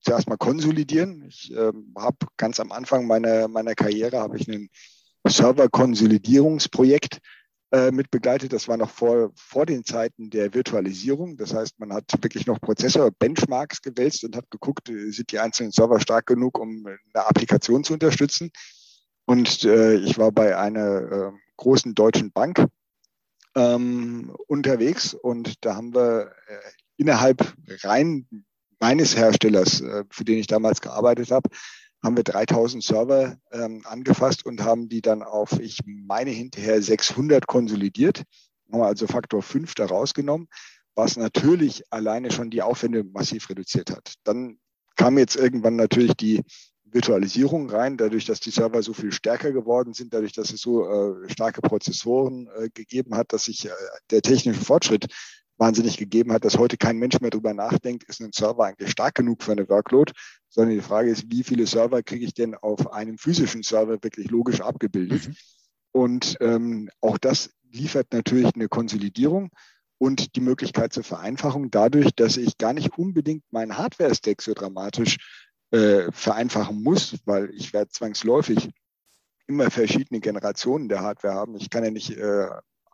zuerst 0.02 0.28
mal 0.28 0.38
konsolidieren. 0.38 1.24
Ich 1.28 1.52
äh, 1.54 1.72
habe 1.98 2.18
ganz 2.38 2.60
am 2.60 2.72
Anfang 2.72 3.08
meiner, 3.08 3.48
meiner 3.48 3.74
Karriere 3.74 4.20
habe 4.20 4.38
ich 4.38 4.48
ein 4.48 4.70
Server-Konsolidierungsprojekt 5.28 7.20
äh, 7.72 7.92
mit 7.92 8.12
begleitet. 8.12 8.54
Das 8.54 8.68
war 8.68 8.78
noch 8.78 8.90
vor, 8.90 9.32
vor 9.36 9.66
den 9.66 9.84
Zeiten 9.86 10.30
der 10.30 10.54
Virtualisierung. 10.54 11.38
Das 11.38 11.54
heißt, 11.54 11.80
man 11.80 11.94
hat 11.94 12.06
wirklich 12.22 12.46
noch 12.46 12.62
Prozessor-Benchmarks 12.62 13.82
gewälzt 13.82 14.24
und 14.24 14.36
hat 14.36 14.52
geguckt, 14.52 14.90
äh, 14.90 15.10
sind 15.12 15.32
die 15.32 15.40
einzelnen 15.40 15.72
Server 15.72 16.00
stark 16.00 16.28
genug, 16.28 16.60
um 16.60 16.86
eine 16.86 17.26
Applikation 17.26 17.84
zu 17.84 17.94
unterstützen. 17.94 18.52
Und 19.26 19.64
äh, 19.64 19.96
ich 19.96 20.18
war 20.18 20.32
bei 20.32 20.58
einer 20.58 21.12
äh, 21.12 21.32
großen 21.58 21.96
deutschen 21.96 22.32
Bank 22.32 22.66
ähm, 23.56 24.36
unterwegs 24.48 25.14
und 25.14 25.64
da 25.66 25.76
haben 25.76 25.94
wir 25.94 26.32
äh, 26.48 26.58
innerhalb 26.98 27.54
rein 27.84 28.28
meines 28.80 29.16
Herstellers, 29.16 29.82
äh, 29.82 30.04
für 30.10 30.26
den 30.26 30.40
ich 30.40 30.48
damals 30.48 30.82
gearbeitet 30.82 31.32
habe, 31.32 31.50
haben 32.04 32.18
wir 32.18 32.24
3000 32.24 32.84
Server 32.84 33.38
ähm, 33.52 33.82
angefasst 33.86 34.46
und 34.46 34.62
haben 34.62 34.90
die 34.90 35.02
dann 35.02 35.24
auf, 35.24 35.58
ich 35.60 35.80
meine 35.86 36.32
hinterher 36.32 36.82
600 36.82 37.48
konsolidiert, 37.48 38.24
haben 38.72 38.82
wir 38.82 38.88
also 38.88 39.08
Faktor 39.08 39.42
5 39.42 39.74
da 39.76 39.86
rausgenommen, 39.86 40.50
was 40.96 41.16
natürlich 41.16 41.84
alleine 41.92 42.32
schon 42.32 42.50
die 42.50 42.62
Aufwände 42.62 43.04
massiv 43.06 43.50
reduziert 43.50 43.90
hat. 43.90 44.16
Dann 44.26 44.58
kam 44.98 45.18
jetzt 45.18 45.36
irgendwann 45.36 45.78
natürlich 45.78 46.14
die 46.16 46.42
Virtualisierung 46.94 47.70
rein, 47.70 47.98
dadurch, 47.98 48.26
dass 48.26 48.40
die 48.40 48.52
Server 48.52 48.82
so 48.84 48.94
viel 48.94 49.12
stärker 49.12 49.52
geworden 49.52 49.94
sind, 49.94 50.14
dadurch, 50.14 50.34
dass 50.34 50.52
es 50.52 50.62
so 50.62 50.88
äh, 50.88 51.30
starke 51.30 51.62
Prozessoren 51.62 52.48
äh, 52.56 52.70
gegeben 52.74 53.16
hat, 53.16 53.34
dass 53.34 53.46
sich 53.46 53.66
äh, 53.66 53.72
der 54.12 54.22
technische 54.22 54.62
Fortschritt 54.62 55.08
wahnsinnig 55.58 55.98
gegeben 55.98 56.32
hat, 56.32 56.46
dass 56.46 56.58
heute 56.58 56.78
kein 56.78 56.98
Mensch 56.98 57.20
mehr 57.20 57.30
darüber 57.30 57.54
nachdenkt, 57.54 58.04
ist 58.06 58.22
ein 58.22 58.32
Server 58.32 58.66
eigentlich 58.66 58.92
stark 58.92 59.16
genug 59.16 59.44
für 59.44 59.52
eine 59.52 59.68
Workload, 59.70 60.12
sondern 60.50 60.76
die 60.76 60.82
Frage 60.82 61.10
ist, 61.10 61.32
wie 61.32 61.44
viele 61.44 61.68
Server 61.68 62.04
kriege 62.04 62.26
ich 62.26 62.34
denn 62.34 62.56
auf 62.56 62.92
einem 62.92 63.18
physischen 63.18 63.64
Server 63.64 64.04
wirklich 64.04 64.30
logisch 64.30 64.62
abgebildet? 64.62 65.28
Mhm. 65.28 65.36
Und 65.92 66.38
ähm, 66.42 66.90
auch 67.02 67.18
das 67.18 67.52
liefert 67.72 68.14
natürlich 68.14 68.54
eine 68.56 68.68
Konsolidierung 68.68 69.50
und 70.00 70.36
die 70.36 70.42
Möglichkeit 70.42 70.92
zur 70.92 71.04
Vereinfachung 71.04 71.72
dadurch, 71.72 72.12
dass 72.16 72.38
ich 72.38 72.58
gar 72.58 72.74
nicht 72.74 72.98
unbedingt 72.98 73.44
meinen 73.52 73.78
Hardware-Stack 73.78 74.42
so 74.42 74.54
dramatisch 74.54 75.18
äh, 75.74 76.12
vereinfachen 76.12 76.84
muss, 76.84 77.18
weil 77.26 77.50
ich 77.56 77.74
werde 77.74 77.90
zwangsläufig 77.90 78.70
immer 79.48 79.72
verschiedene 79.72 80.20
Generationen 80.20 80.88
der 80.88 81.02
Hardware 81.02 81.34
haben. 81.34 81.56
Ich 81.56 81.72
kann 81.72 81.84
ja 81.84 81.90
nicht 81.90 82.12
äh, 82.12 82.48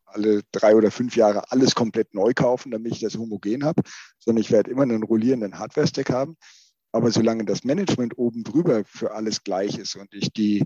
alle 0.05 0.41
drei 0.53 0.75
oder 0.75 0.89
fünf 0.89 1.15
Jahre 1.17 1.51
alles 1.51 1.75
komplett 1.75 2.13
neu 2.13 2.33
kaufen, 2.33 2.71
damit 2.71 2.93
ich 2.93 3.01
das 3.01 3.17
homogen 3.17 3.65
habe, 3.65 3.83
sondern 4.17 4.41
ich 4.41 4.49
werde 4.49 4.71
immer 4.71 4.83
einen 4.83 5.03
rollierenden 5.03 5.59
Hardware-Stack 5.59 6.09
haben. 6.09 6.37
Aber 6.91 7.11
solange 7.11 7.43
das 7.43 7.65
Management 7.65 8.17
oben 8.17 8.43
drüber 8.43 8.83
für 8.85 9.11
alles 9.11 9.43
gleich 9.43 9.77
ist 9.77 9.95
und 9.95 10.13
ich 10.13 10.31
die 10.31 10.65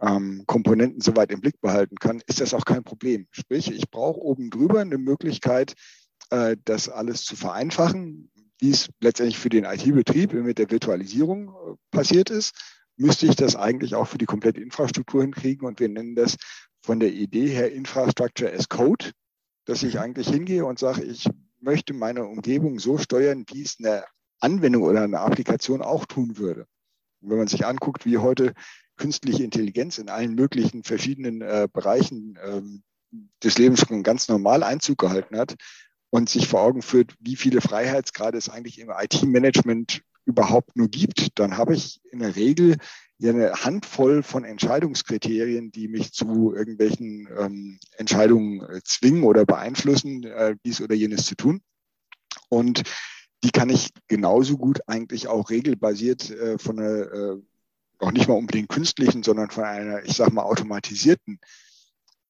ähm, 0.00 0.44
Komponenten 0.46 1.02
soweit 1.02 1.30
im 1.30 1.42
Blick 1.42 1.60
behalten 1.60 1.96
kann, 1.96 2.22
ist 2.26 2.40
das 2.40 2.54
auch 2.54 2.64
kein 2.64 2.84
Problem. 2.84 3.28
Sprich, 3.32 3.70
ich 3.70 3.90
brauche 3.90 4.18
oben 4.18 4.48
drüber 4.48 4.80
eine 4.80 4.98
Möglichkeit, 4.98 5.74
äh, 6.30 6.56
das 6.64 6.88
alles 6.88 7.24
zu 7.24 7.36
vereinfachen 7.36 8.29
wie 8.60 8.70
es 8.70 8.88
letztendlich 9.00 9.38
für 9.38 9.48
den 9.48 9.64
IT-Betrieb 9.64 10.32
mit 10.34 10.58
der 10.58 10.70
Virtualisierung 10.70 11.48
äh, 11.48 11.74
passiert 11.90 12.30
ist, 12.30 12.54
müsste 12.96 13.26
ich 13.26 13.34
das 13.34 13.56
eigentlich 13.56 13.94
auch 13.94 14.06
für 14.06 14.18
die 14.18 14.26
komplette 14.26 14.60
Infrastruktur 14.60 15.22
hinkriegen. 15.22 15.66
Und 15.66 15.80
wir 15.80 15.88
nennen 15.88 16.14
das 16.14 16.36
von 16.82 17.00
der 17.00 17.12
Idee 17.12 17.48
her 17.48 17.72
Infrastructure 17.72 18.52
as 18.52 18.68
Code, 18.68 19.12
dass 19.64 19.82
ich 19.82 19.94
mhm. 19.94 20.00
eigentlich 20.00 20.28
hingehe 20.28 20.64
und 20.64 20.78
sage, 20.78 21.02
ich 21.02 21.26
möchte 21.60 21.94
meine 21.94 22.24
Umgebung 22.24 22.78
so 22.78 22.98
steuern, 22.98 23.44
wie 23.50 23.62
es 23.62 23.76
eine 23.78 24.04
Anwendung 24.40 24.82
oder 24.82 25.02
eine 25.02 25.20
Applikation 25.20 25.82
auch 25.82 26.06
tun 26.06 26.36
würde. 26.38 26.66
Und 27.20 27.30
wenn 27.30 27.38
man 27.38 27.48
sich 27.48 27.66
anguckt, 27.66 28.06
wie 28.06 28.18
heute 28.18 28.54
künstliche 28.96 29.44
Intelligenz 29.44 29.98
in 29.98 30.08
allen 30.10 30.34
möglichen 30.34 30.84
verschiedenen 30.84 31.40
äh, 31.40 31.68
Bereichen 31.72 32.38
ähm, 32.42 32.82
des 33.42 33.58
Lebens 33.58 33.80
schon 33.80 34.02
ganz 34.02 34.28
normal 34.28 34.62
Einzug 34.62 34.98
gehalten 34.98 35.36
hat, 35.36 35.54
und 36.10 36.28
sich 36.28 36.48
vor 36.48 36.60
Augen 36.60 36.82
führt, 36.82 37.14
wie 37.20 37.36
viele 37.36 37.60
Freiheitsgrade 37.60 38.36
es 38.36 38.48
eigentlich 38.48 38.78
im 38.78 38.90
IT-Management 38.90 40.02
überhaupt 40.24 40.76
nur 40.76 40.88
gibt, 40.88 41.38
dann 41.38 41.56
habe 41.56 41.74
ich 41.74 42.00
in 42.10 42.20
der 42.20 42.36
Regel 42.36 42.76
eine 43.22 43.52
Handvoll 43.52 44.22
von 44.22 44.44
Entscheidungskriterien, 44.44 45.70
die 45.70 45.88
mich 45.88 46.12
zu 46.12 46.54
irgendwelchen 46.54 47.28
ähm, 47.38 47.78
Entscheidungen 47.96 48.62
äh, 48.62 48.80
zwingen 48.82 49.24
oder 49.24 49.44
beeinflussen, 49.44 50.24
äh, 50.24 50.56
dies 50.64 50.80
oder 50.80 50.94
jenes 50.94 51.26
zu 51.26 51.34
tun. 51.34 51.60
Und 52.48 52.82
die 53.44 53.50
kann 53.50 53.68
ich 53.68 53.90
genauso 54.08 54.56
gut 54.56 54.80
eigentlich 54.86 55.28
auch 55.28 55.50
regelbasiert 55.50 56.30
äh, 56.30 56.58
von 56.58 56.78
einer, 56.78 57.12
äh, 57.12 57.36
noch 58.00 58.12
nicht 58.12 58.28
mal 58.28 58.34
unbedingt 58.34 58.70
künstlichen, 58.70 59.22
sondern 59.22 59.50
von 59.50 59.64
einer, 59.64 60.04
ich 60.04 60.16
sag 60.16 60.32
mal, 60.32 60.42
automatisierten 60.42 61.38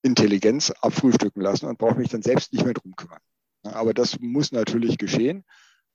Intelligenz 0.03 0.71
abfrühstücken 0.71 1.43
lassen 1.43 1.67
und 1.67 1.79
brauche 1.79 1.99
mich 1.99 2.09
dann 2.09 2.23
selbst 2.23 2.53
nicht 2.53 2.65
mehr 2.65 2.75
drum 2.75 2.97
kümmern. 2.97 3.21
Aber 3.63 3.95
das 3.95 4.19
muss 4.21 4.53
natürlich 4.53 4.99
geschehen. 4.99 5.45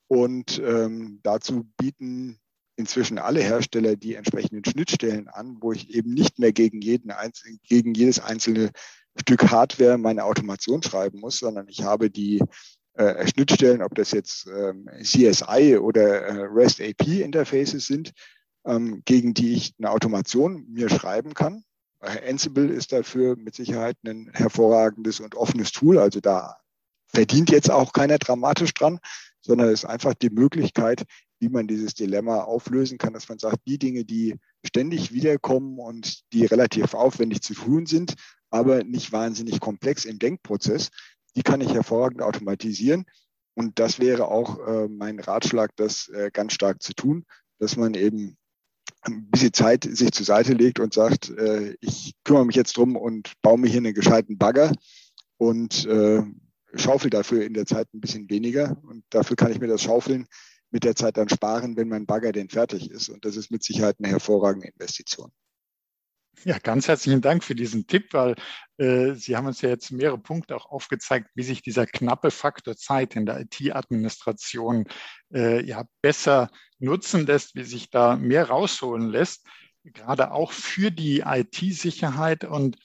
Und 0.08 0.62
ähm, 0.64 1.20
dazu 1.24 1.68
bieten 1.78 2.40
inzwischen 2.76 3.18
alle 3.18 3.42
Hersteller 3.42 3.96
die 3.96 4.16
entsprechenden 4.16 4.64
Schnittstellen 4.66 5.28
an, 5.30 5.58
wo 5.62 5.72
ich 5.72 5.94
eben 5.96 6.14
nicht 6.14 6.40
mehr 6.40 6.52
gegen, 6.52 6.82
jeden 6.82 7.12
einzelnen, 7.12 7.60
gegen 7.64 7.94
jedes 7.94 8.20
einzelne 8.20 8.72
Stück 9.16 9.50
Hardware 9.50 9.98
meine 9.98 10.26
Automation 10.26 10.84
schreiben 10.84 11.20
muss, 11.20 11.40
sondern 11.40 11.68
ich 11.70 11.84
habe 11.84 12.10
die 12.10 12.44
äh, 12.96 13.28
Schnittstellen, 13.28 13.82
ob 13.82 13.96
das 13.96 14.12
jetzt 14.12 14.48
ähm, 14.48 14.90
CSI 15.02 15.78
oder 15.78 16.22
äh, 16.22 16.48
REST 16.52 16.82
API 16.82 17.22
Interfaces 17.22 17.88
sind, 17.88 18.12
ähm, 18.66 19.02
gegen 19.06 19.34
die 19.34 19.54
ich 19.54 19.74
eine 19.78 19.92
Automation 19.92 20.66
mir 20.70 20.90
schreiben 20.90 21.34
kann. 21.34 21.64
Äh, 22.02 22.30
Ansible 22.30 22.68
ist 22.68 22.92
dafür 22.92 23.38
mit 23.38 23.56
Sicherheit 23.56 23.98
ein 24.06 24.30
hervorragendes 24.34 25.22
und 25.22 25.36
offenes 25.36 25.72
Tool. 25.72 25.98
Also 25.98 26.20
da 26.20 26.58
verdient 27.16 27.50
jetzt 27.50 27.72
auch 27.72 27.94
keiner 27.94 28.18
dramatisch 28.18 28.74
dran, 28.74 29.00
sondern 29.42 29.70
es 29.70 29.84
ist 29.84 29.86
einfach 29.86 30.14
die 30.14 30.30
Möglichkeit, 30.30 31.06
wie 31.40 31.50
man 31.50 31.68
dieses 31.68 31.94
Dilemma 31.94 32.44
auflösen 32.44 32.98
kann, 32.98 33.14
dass 33.14 33.30
man 33.30 33.40
sagt, 33.40 33.60
die 33.66 33.80
Dinge, 33.80 34.04
die 34.04 34.36
ständig 34.66 35.14
wiederkommen 35.14 35.80
und 35.80 36.32
die 36.34 36.46
relativ 36.46 36.94
aufwendig 36.94 37.42
zu 37.42 37.54
tun 37.54 37.86
sind, 37.86 38.16
aber 38.50 38.84
nicht 38.84 39.12
wahnsinnig 39.12 39.60
komplex 39.60 40.06
im 40.06 40.20
Denkprozess, 40.20 40.90
die 41.36 41.44
kann 41.44 41.62
ich 41.62 41.74
hervorragend 41.74 42.22
automatisieren. 42.22 43.06
Und 43.54 43.80
das 43.80 44.00
wäre 44.00 44.28
auch 44.28 44.60
äh, 44.68 44.88
mein 44.90 45.20
Ratschlag, 45.20 45.72
das 45.78 46.10
äh, 46.10 46.32
ganz 46.34 46.54
stark 46.54 46.84
zu 46.84 46.94
tun, 46.94 47.26
dass 47.60 47.78
man 47.78 47.94
eben 47.94 48.38
ein 49.02 49.30
bisschen 49.30 49.54
Zeit 49.54 49.88
sich 49.90 50.12
zur 50.12 50.26
Seite 50.26 50.54
legt 50.54 50.80
und 50.80 50.94
sagt, 50.94 51.30
äh, 51.30 51.76
ich 51.80 52.14
kümmere 52.24 52.46
mich 52.46 52.56
jetzt 52.56 52.76
drum 52.76 52.98
und 52.98 53.34
baue 53.42 53.58
mir 53.58 53.70
hier 53.70 53.78
einen 53.78 53.94
gescheiten 53.94 54.38
Bagger 54.38 54.74
und 55.38 55.86
äh, 55.86 56.24
schaufel 56.76 57.10
dafür 57.10 57.44
in 57.44 57.54
der 57.54 57.66
Zeit 57.66 57.94
ein 57.94 58.02
bisschen 58.02 58.30
weniger 58.30 58.78
und 58.84 59.04
dafür 59.10 59.36
kann 59.36 59.52
ich 59.52 59.60
mir 59.60 59.68
das 59.68 59.82
Schaufeln 59.82 60.28
mit 60.72 60.84
der 60.84 60.96
Zeit 60.96 61.18
dann 61.18 61.30
sparen, 61.30 61.78
wenn 61.78 61.88
mein 61.88 62.06
Bagger 62.06 62.32
denn 62.32 62.50
fertig 62.50 62.92
ist. 62.92 63.10
Und 63.10 63.24
das 63.26 63.38
ist 63.38 63.52
mit 63.52 63.64
Sicherheit 63.64 63.96
eine 64.00 64.10
hervorragende 64.10 64.68
Investition. 64.68 65.32
Ja, 66.44 66.60
ganz 66.60 66.88
herzlichen 66.88 67.22
Dank 67.22 67.44
für 67.44 67.56
diesen 67.56 67.88
Tipp, 67.88 68.10
weil 68.12 68.36
äh, 68.78 69.14
Sie 69.14 69.38
haben 69.38 69.48
uns 69.48 69.62
ja 69.62 69.70
jetzt 69.70 69.92
mehrere 69.92 70.18
Punkte 70.18 70.56
auch 70.56 70.66
aufgezeigt, 70.66 71.30
wie 71.34 71.44
sich 71.44 71.62
dieser 71.62 71.86
knappe 71.86 72.30
Faktor 72.30 72.76
Zeit 72.76 73.16
in 73.16 73.26
der 73.26 73.40
IT-Administration 73.40 74.86
äh, 75.34 75.64
ja 75.66 75.86
besser 76.02 76.50
nutzen 76.78 77.26
lässt, 77.26 77.56
wie 77.56 77.64
sich 77.64 77.90
da 77.90 78.18
mehr 78.18 78.50
rausholen 78.50 79.08
lässt, 79.08 79.48
gerade 79.86 80.32
auch 80.32 80.52
für 80.52 80.92
die 80.92 81.22
IT-Sicherheit 81.26 82.44
und 82.44 82.78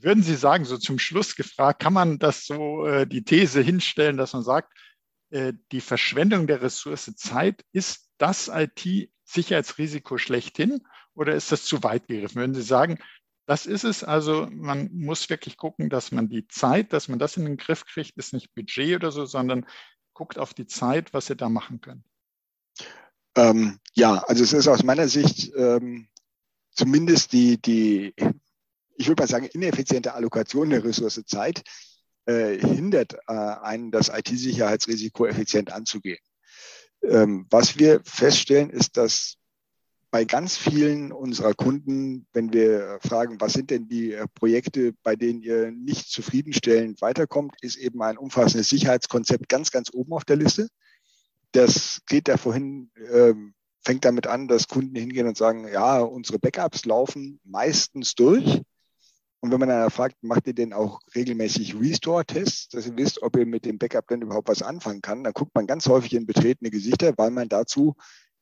würden 0.00 0.22
Sie 0.22 0.36
sagen, 0.36 0.64
so 0.64 0.78
zum 0.78 0.98
Schluss 0.98 1.36
gefragt, 1.36 1.80
kann 1.80 1.92
man 1.92 2.18
das 2.18 2.46
so 2.46 2.86
äh, 2.86 3.06
die 3.06 3.24
These 3.24 3.60
hinstellen, 3.60 4.16
dass 4.16 4.32
man 4.32 4.42
sagt, 4.42 4.72
äh, 5.30 5.52
die 5.72 5.80
Verschwendung 5.80 6.46
der 6.46 6.62
Ressource 6.62 7.14
Zeit 7.16 7.64
ist 7.72 8.08
das 8.18 8.48
IT-Sicherheitsrisiko 8.48 10.18
schlechthin 10.18 10.80
oder 11.14 11.34
ist 11.34 11.52
das 11.52 11.64
zu 11.64 11.82
weit 11.82 12.06
gegriffen? 12.08 12.36
Würden 12.36 12.54
Sie 12.54 12.62
sagen, 12.62 12.98
Das 13.48 13.64
ist 13.64 13.84
es. 13.84 14.04
Also 14.04 14.46
man 14.50 14.90
muss 14.92 15.30
wirklich 15.30 15.56
gucken, 15.56 15.88
dass 15.88 16.12
man 16.12 16.28
die 16.28 16.46
Zeit, 16.48 16.92
dass 16.92 17.08
man 17.08 17.18
das 17.18 17.38
in 17.38 17.46
den 17.46 17.56
Griff 17.56 17.86
kriegt, 17.86 18.18
ist 18.18 18.34
nicht 18.34 18.54
Budget 18.54 18.96
oder 18.96 19.10
so, 19.10 19.24
sondern 19.24 19.64
guckt 20.12 20.38
auf 20.38 20.52
die 20.52 20.66
Zeit, 20.66 21.14
was 21.14 21.30
ihr 21.30 21.36
da 21.36 21.48
machen 21.48 21.80
könnt. 21.80 22.04
Ähm, 23.36 23.78
ja, 23.94 24.22
also 24.28 24.44
es 24.44 24.52
ist 24.52 24.68
aus 24.68 24.82
meiner 24.84 25.08
Sicht 25.08 25.50
ähm, 25.56 26.08
zumindest 26.72 27.32
die, 27.32 27.56
die, 27.56 28.14
ich 28.98 29.08
würde 29.08 29.22
mal 29.22 29.28
sagen, 29.28 29.46
ineffiziente 29.46 30.14
Allokation 30.14 30.70
der 30.70 30.84
Ressource 30.84 31.22
Zeit 31.26 31.62
äh, 32.26 32.58
hindert 32.58 33.14
äh, 33.26 33.32
einen, 33.32 33.90
das 33.90 34.10
IT-Sicherheitsrisiko 34.10 35.26
effizient 35.26 35.72
anzugehen. 35.72 36.18
Ähm, 37.02 37.46
was 37.48 37.78
wir 37.78 38.00
feststellen, 38.04 38.70
ist, 38.70 38.96
dass 38.96 39.36
bei 40.10 40.24
ganz 40.24 40.56
vielen 40.56 41.12
unserer 41.12 41.54
Kunden, 41.54 42.26
wenn 42.32 42.52
wir 42.52 42.98
fragen, 43.02 43.40
was 43.40 43.52
sind 43.52 43.70
denn 43.70 43.88
die 43.88 44.12
äh, 44.12 44.26
Projekte, 44.34 44.94
bei 45.02 45.16
denen 45.16 45.42
ihr 45.42 45.70
nicht 45.70 46.10
zufriedenstellend 46.10 47.00
weiterkommt, 47.02 47.54
ist 47.60 47.76
eben 47.76 48.02
ein 48.02 48.18
umfassendes 48.18 48.68
Sicherheitskonzept 48.68 49.48
ganz, 49.48 49.70
ganz 49.70 49.90
oben 49.92 50.12
auf 50.12 50.24
der 50.24 50.36
Liste. 50.36 50.68
Das 51.52 52.00
geht 52.06 52.28
da 52.28 52.36
vorhin, 52.36 52.90
äh, 52.94 53.34
fängt 53.84 54.04
damit 54.04 54.26
an, 54.26 54.48
dass 54.48 54.68
Kunden 54.68 54.96
hingehen 54.96 55.26
und 55.26 55.36
sagen, 55.36 55.68
ja, 55.68 56.00
unsere 56.00 56.38
Backups 56.38 56.84
laufen 56.84 57.40
meistens 57.44 58.14
durch. 58.14 58.62
Und 59.40 59.52
wenn 59.52 59.60
man 59.60 59.68
dann 59.68 59.90
fragt, 59.90 60.16
macht 60.22 60.46
ihr 60.48 60.54
denn 60.54 60.72
auch 60.72 61.00
regelmäßig 61.14 61.78
Restore-Tests, 61.78 62.68
dass 62.70 62.86
ihr 62.86 62.96
wisst, 62.96 63.22
ob 63.22 63.36
ihr 63.36 63.46
mit 63.46 63.64
dem 63.64 63.78
Backup 63.78 64.08
denn 64.08 64.22
überhaupt 64.22 64.48
was 64.48 64.62
anfangen 64.62 65.00
kann, 65.00 65.22
dann 65.22 65.32
guckt 65.32 65.54
man 65.54 65.66
ganz 65.66 65.86
häufig 65.86 66.14
in 66.14 66.26
betretene 66.26 66.70
Gesichter, 66.70 67.14
weil 67.16 67.30
man 67.30 67.48
dazu 67.48 67.94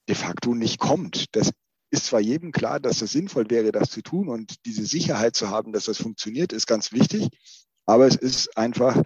de 0.08 0.14
facto 0.14 0.54
nicht 0.54 0.78
kommt. 0.78 1.26
Das 1.36 1.50
ist 1.90 2.06
zwar 2.06 2.20
jedem 2.20 2.50
klar, 2.50 2.80
dass 2.80 3.02
es 3.02 3.12
sinnvoll 3.12 3.50
wäre, 3.50 3.72
das 3.72 3.90
zu 3.90 4.02
tun 4.02 4.28
und 4.28 4.64
diese 4.64 4.86
Sicherheit 4.86 5.36
zu 5.36 5.50
haben, 5.50 5.72
dass 5.72 5.84
das 5.84 5.98
funktioniert, 5.98 6.52
ist 6.52 6.66
ganz 6.66 6.92
wichtig. 6.92 7.28
Aber 7.84 8.06
es 8.06 8.16
ist 8.16 8.56
einfach, 8.56 9.02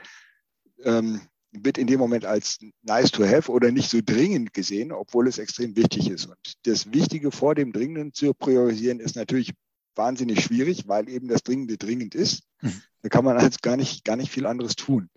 ähm, 0.85 1.21
wird 1.53 1.77
in 1.77 1.89
dem 1.89 1.99
Moment 1.99 2.25
als 2.25 2.59
nice 2.83 3.11
to 3.11 3.25
have 3.25 3.51
oder 3.51 3.73
nicht 3.73 3.91
so 3.91 3.99
dringend 4.05 4.55
gesehen, 4.55 4.93
obwohl 4.93 5.27
es 5.27 5.39
extrem 5.39 5.75
wichtig 5.75 6.09
ist. 6.09 6.27
Und 6.27 6.39
das 6.63 6.93
Wichtige 6.93 7.33
vor 7.33 7.57
dem 7.57 7.73
Dringenden 7.73 8.13
zu 8.13 8.33
priorisieren 8.33 9.01
ist 9.01 9.17
natürlich 9.17 9.53
wahnsinnig 9.95 10.43
schwierig, 10.43 10.89
weil 10.89 11.09
eben 11.09 11.29
das 11.29 11.43
Dringende 11.43 11.77
dringend 11.77 12.15
ist. 12.15 12.45
Mhm. 12.61 12.83
Da 13.03 13.09
kann 13.09 13.25
man 13.25 13.39
halt 13.39 13.63
gar 13.63 13.77
nicht, 13.77 14.05
gar 14.05 14.17
nicht 14.17 14.31
viel 14.31 14.47
anderes 14.47 14.77
tun. 14.77 15.09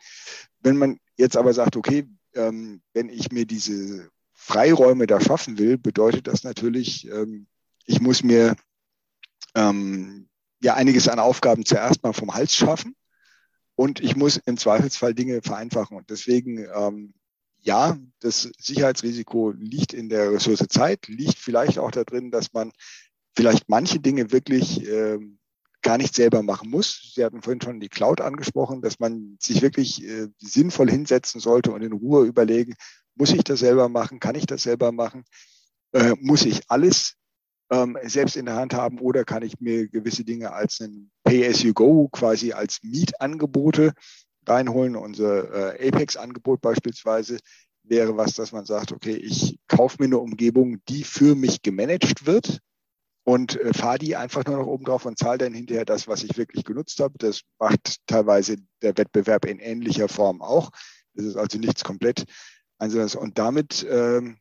Wenn 0.61 0.78
man 0.78 0.97
jetzt 1.17 1.38
aber 1.38 1.53
sagt, 1.53 1.76
okay, 1.76 2.07
ähm, 2.34 2.82
wenn 2.93 3.09
ich 3.09 3.32
mir 3.32 3.45
diese 3.45 4.09
Freiräume 4.34 5.07
da 5.07 5.21
schaffen 5.21 5.57
will, 5.57 5.78
bedeutet 5.78 6.28
das 6.28 6.43
natürlich, 6.43 7.07
ähm, 7.07 7.47
ich 7.86 8.01
muss 8.01 8.24
mir 8.24 8.55
ähm, 9.55 10.28
ja 10.61 10.76
einiges 10.76 11.07
an 11.07 11.19
Aufgaben 11.19 11.65
zuerst 11.65 12.03
mal 12.03 12.13
vom 12.13 12.34
Hals 12.34 12.55
schaffen 12.55 12.95
und 13.76 13.99
ich 13.99 14.15
muss 14.15 14.38
im 14.38 14.57
Zweifelsfall 14.57 15.13
Dinge 15.13 15.41
vereinfachen. 15.41 15.97
Und 15.97 16.09
deswegen, 16.09 16.65
ähm, 16.74 17.13
ja, 17.59 17.97
das 18.19 18.49
Sicherheitsrisiko 18.57 19.51
liegt 19.51 19.93
in 19.93 20.09
der 20.09 20.32
Ressource 20.32 20.65
Zeit, 20.69 21.07
liegt 21.07 21.38
vielleicht 21.38 21.80
auch 21.80 21.91
darin, 21.91 22.32
dass 22.32 22.53
man 22.53 22.71
vielleicht 23.36 23.69
manche 23.69 23.99
Dinge 23.99 24.31
wirklich 24.31 24.88
ähm, 24.88 25.39
gar 25.84 25.97
nicht 25.97 26.15
selber 26.15 26.41
machen 26.41 26.69
muss. 26.69 27.11
Sie 27.13 27.23
hatten 27.23 27.41
vorhin 27.41 27.61
schon 27.61 27.79
die 27.79 27.89
Cloud 27.89 28.21
angesprochen, 28.21 28.81
dass 28.81 28.99
man 28.99 29.38
sich 29.39 29.61
wirklich 29.61 30.03
äh, 30.03 30.29
sinnvoll 30.39 30.89
hinsetzen 30.89 31.39
sollte 31.39 31.71
und 31.71 31.84
in 31.84 31.91
Ruhe 31.91 32.25
überlegen, 32.25 32.73
muss 33.15 33.31
ich 33.31 33.43
das 33.43 33.59
selber 33.59 33.89
machen? 33.89 34.19
Kann 34.19 34.36
ich 34.36 34.45
das 34.45 34.63
selber 34.63 34.91
machen? 34.91 35.23
Äh, 35.91 36.13
muss 36.19 36.45
ich 36.45 36.61
alles 36.69 37.15
ähm, 37.69 37.97
selbst 38.03 38.36
in 38.38 38.45
der 38.45 38.55
Hand 38.55 38.73
haben 38.73 38.99
oder 38.99 39.23
kann 39.23 39.43
ich 39.43 39.59
mir 39.59 39.88
gewisse 39.88 40.23
Dinge 40.23 40.53
als 40.53 40.79
ein 40.79 41.11
Pay-as-you-go 41.23 42.09
quasi 42.09 42.53
als 42.53 42.79
Mietangebote 42.81 43.93
reinholen? 44.47 44.95
Unser 44.95 45.79
äh, 45.79 45.88
Apex-Angebot 45.89 46.61
beispielsweise 46.61 47.38
wäre 47.84 48.15
was, 48.15 48.34
dass 48.34 48.53
man 48.53 48.65
sagt, 48.65 48.93
okay, 48.93 49.15
ich 49.15 49.59
kaufe 49.67 49.97
mir 49.99 50.05
eine 50.05 50.17
Umgebung, 50.17 50.77
die 50.88 51.03
für 51.03 51.36
mich 51.36 51.61
gemanagt 51.61 52.25
wird 52.25 52.59
und 53.24 53.59
äh, 53.59 53.74
fahre 53.74 53.99
die 53.99 54.15
einfach 54.15 54.45
nur 54.45 54.57
noch 54.57 54.67
oben 54.67 54.86
drauf 54.86 55.05
und 55.05 55.17
zahle 55.17 55.38
dann 55.38 55.53
hinterher 55.53 55.86
das, 55.86 56.07
was 56.07 56.24
ich 56.24 56.38
wirklich 56.38 56.65
genutzt 56.65 56.99
habe. 56.99 57.17
Das 57.17 57.41
macht 57.59 57.97
teilweise 58.07 58.57
der 58.82 58.97
Wettbewerb 58.97 59.45
in 59.45 59.59
ähnlicher 59.59 60.09
Form 60.09 60.41
auch. 60.41 60.71
Das 61.13 61.26
ist 61.26 61.38
also 61.38 61.57
nichts 61.57 61.84
komplett 61.84 62.26
Einzelnes. 62.80 63.15
Und 63.15 63.38
damit 63.38 63.86
ähm, 63.89 64.38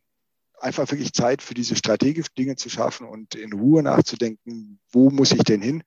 einfach 0.59 0.89
wirklich 0.91 1.13
Zeit 1.13 1.41
für 1.41 1.53
diese 1.53 1.75
strategischen 1.75 2.33
Dinge 2.37 2.55
zu 2.55 2.69
schaffen 2.69 3.07
und 3.07 3.35
in 3.35 3.53
Ruhe 3.53 3.83
nachzudenken, 3.83 4.79
wo 4.91 5.09
muss 5.09 5.31
ich 5.31 5.43
denn 5.43 5.61
hin? 5.61 5.83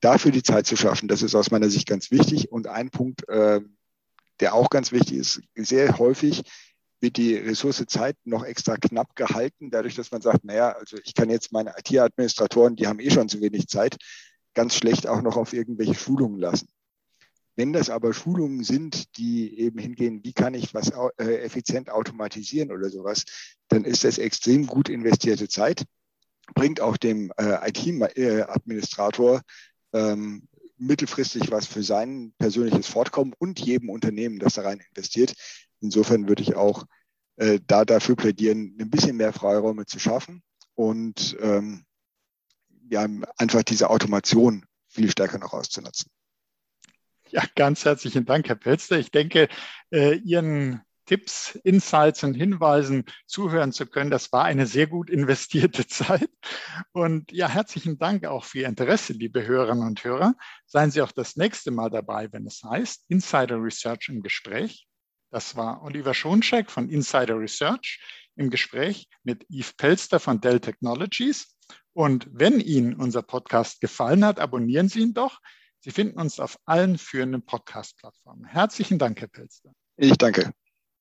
Dafür 0.00 0.32
die 0.32 0.42
Zeit 0.42 0.66
zu 0.66 0.76
schaffen, 0.76 1.08
das 1.08 1.22
ist 1.22 1.34
aus 1.34 1.50
meiner 1.50 1.70
Sicht 1.70 1.86
ganz 1.86 2.10
wichtig. 2.10 2.52
Und 2.52 2.66
ein 2.66 2.90
Punkt, 2.90 3.26
äh, 3.28 3.60
der 4.40 4.54
auch 4.54 4.68
ganz 4.68 4.92
wichtig 4.92 5.18
ist, 5.18 5.40
sehr 5.54 5.98
häufig 5.98 6.42
wird 7.04 7.18
die 7.18 7.36
Ressource 7.36 7.84
Zeit 7.86 8.16
noch 8.24 8.44
extra 8.44 8.76
knapp 8.78 9.14
gehalten, 9.14 9.70
dadurch, 9.70 9.94
dass 9.94 10.10
man 10.10 10.22
sagt, 10.22 10.42
naja, 10.44 10.70
also 10.70 10.96
ich 11.04 11.14
kann 11.14 11.28
jetzt 11.28 11.52
meine 11.52 11.74
IT-Administratoren, 11.78 12.76
die 12.76 12.86
haben 12.86 12.98
eh 12.98 13.10
schon 13.10 13.28
zu 13.28 13.42
wenig 13.42 13.68
Zeit, 13.68 13.98
ganz 14.54 14.74
schlecht 14.74 15.06
auch 15.06 15.20
noch 15.20 15.36
auf 15.36 15.52
irgendwelche 15.52 15.94
Schulungen 15.94 16.40
lassen. 16.40 16.68
Wenn 17.56 17.74
das 17.74 17.90
aber 17.90 18.14
Schulungen 18.14 18.64
sind, 18.64 19.16
die 19.18 19.60
eben 19.60 19.78
hingehen, 19.78 20.24
wie 20.24 20.32
kann 20.32 20.54
ich 20.54 20.72
was 20.72 20.92
äh, 21.18 21.42
effizient 21.42 21.90
automatisieren 21.90 22.72
oder 22.72 22.88
sowas, 22.88 23.24
dann 23.68 23.84
ist 23.84 24.02
das 24.04 24.16
extrem 24.16 24.66
gut 24.66 24.88
investierte 24.88 25.46
Zeit, 25.46 25.84
bringt 26.54 26.80
auch 26.80 26.96
dem 26.96 27.32
äh, 27.36 27.68
IT-Administrator 27.68 29.42
ähm, 29.92 30.48
mittelfristig 30.76 31.50
was 31.50 31.66
für 31.66 31.82
sein 31.82 32.34
persönliches 32.38 32.86
Fortkommen 32.86 33.34
und 33.38 33.60
jedem 33.60 33.90
Unternehmen, 33.90 34.38
das 34.38 34.54
da 34.54 34.62
rein 34.62 34.82
investiert. 34.90 35.34
Insofern 35.80 36.28
würde 36.28 36.42
ich 36.42 36.56
auch 36.56 36.84
äh, 37.36 37.60
da 37.66 37.84
dafür 37.84 38.16
plädieren, 38.16 38.76
ein 38.80 38.90
bisschen 38.90 39.16
mehr 39.16 39.32
Freiräume 39.32 39.86
zu 39.86 39.98
schaffen 39.98 40.42
und 40.74 41.36
ähm, 41.40 41.84
ja, 42.90 43.06
einfach 43.36 43.62
diese 43.62 43.90
Automation 43.90 44.66
viel 44.88 45.10
stärker 45.10 45.38
noch 45.38 45.52
auszunutzen. 45.52 46.10
Ja, 47.30 47.42
ganz 47.56 47.84
herzlichen 47.84 48.26
Dank, 48.26 48.48
Herr 48.48 48.54
Pelster. 48.54 48.98
Ich 48.98 49.10
denke, 49.10 49.48
äh, 49.90 50.16
Ihren 50.18 50.82
Tipps, 51.04 51.58
Insights 51.64 52.24
und 52.24 52.34
Hinweisen 52.34 53.04
zuhören 53.26 53.72
zu 53.72 53.86
können. 53.86 54.10
Das 54.10 54.32
war 54.32 54.44
eine 54.44 54.66
sehr 54.66 54.86
gut 54.86 55.10
investierte 55.10 55.86
Zeit. 55.88 56.30
Und 56.92 57.32
ja, 57.32 57.48
herzlichen 57.48 57.98
Dank 57.98 58.26
auch 58.26 58.44
für 58.44 58.60
Ihr 58.60 58.68
Interesse, 58.68 59.12
liebe 59.12 59.46
Hörerinnen 59.46 59.86
und 59.86 60.02
Hörer. 60.02 60.34
Seien 60.66 60.90
Sie 60.90 61.02
auch 61.02 61.12
das 61.12 61.36
nächste 61.36 61.70
Mal 61.70 61.90
dabei, 61.90 62.32
wenn 62.32 62.46
es 62.46 62.62
heißt 62.62 63.04
Insider 63.08 63.62
Research 63.62 64.08
im 64.08 64.22
Gespräch. 64.22 64.86
Das 65.30 65.56
war 65.56 65.82
Oliver 65.82 66.14
Schoncheck 66.14 66.70
von 66.70 66.88
Insider 66.88 67.38
Research 67.38 68.00
im 68.36 68.50
Gespräch 68.50 69.08
mit 69.22 69.44
Yves 69.50 69.72
Pelster 69.72 70.20
von 70.20 70.40
Dell 70.40 70.60
Technologies. 70.60 71.56
Und 71.92 72.28
wenn 72.30 72.60
Ihnen 72.60 72.94
unser 72.94 73.22
Podcast 73.22 73.80
gefallen 73.80 74.24
hat, 74.24 74.38
abonnieren 74.38 74.88
Sie 74.88 75.00
ihn 75.00 75.14
doch. 75.14 75.40
Sie 75.80 75.90
finden 75.90 76.18
uns 76.18 76.40
auf 76.40 76.58
allen 76.64 76.98
führenden 76.98 77.44
Podcast-Plattformen. 77.44 78.46
Herzlichen 78.46 78.98
Dank, 78.98 79.20
Herr 79.20 79.28
Pelster. 79.28 79.72
Ich 79.96 80.16
danke. 80.16 80.52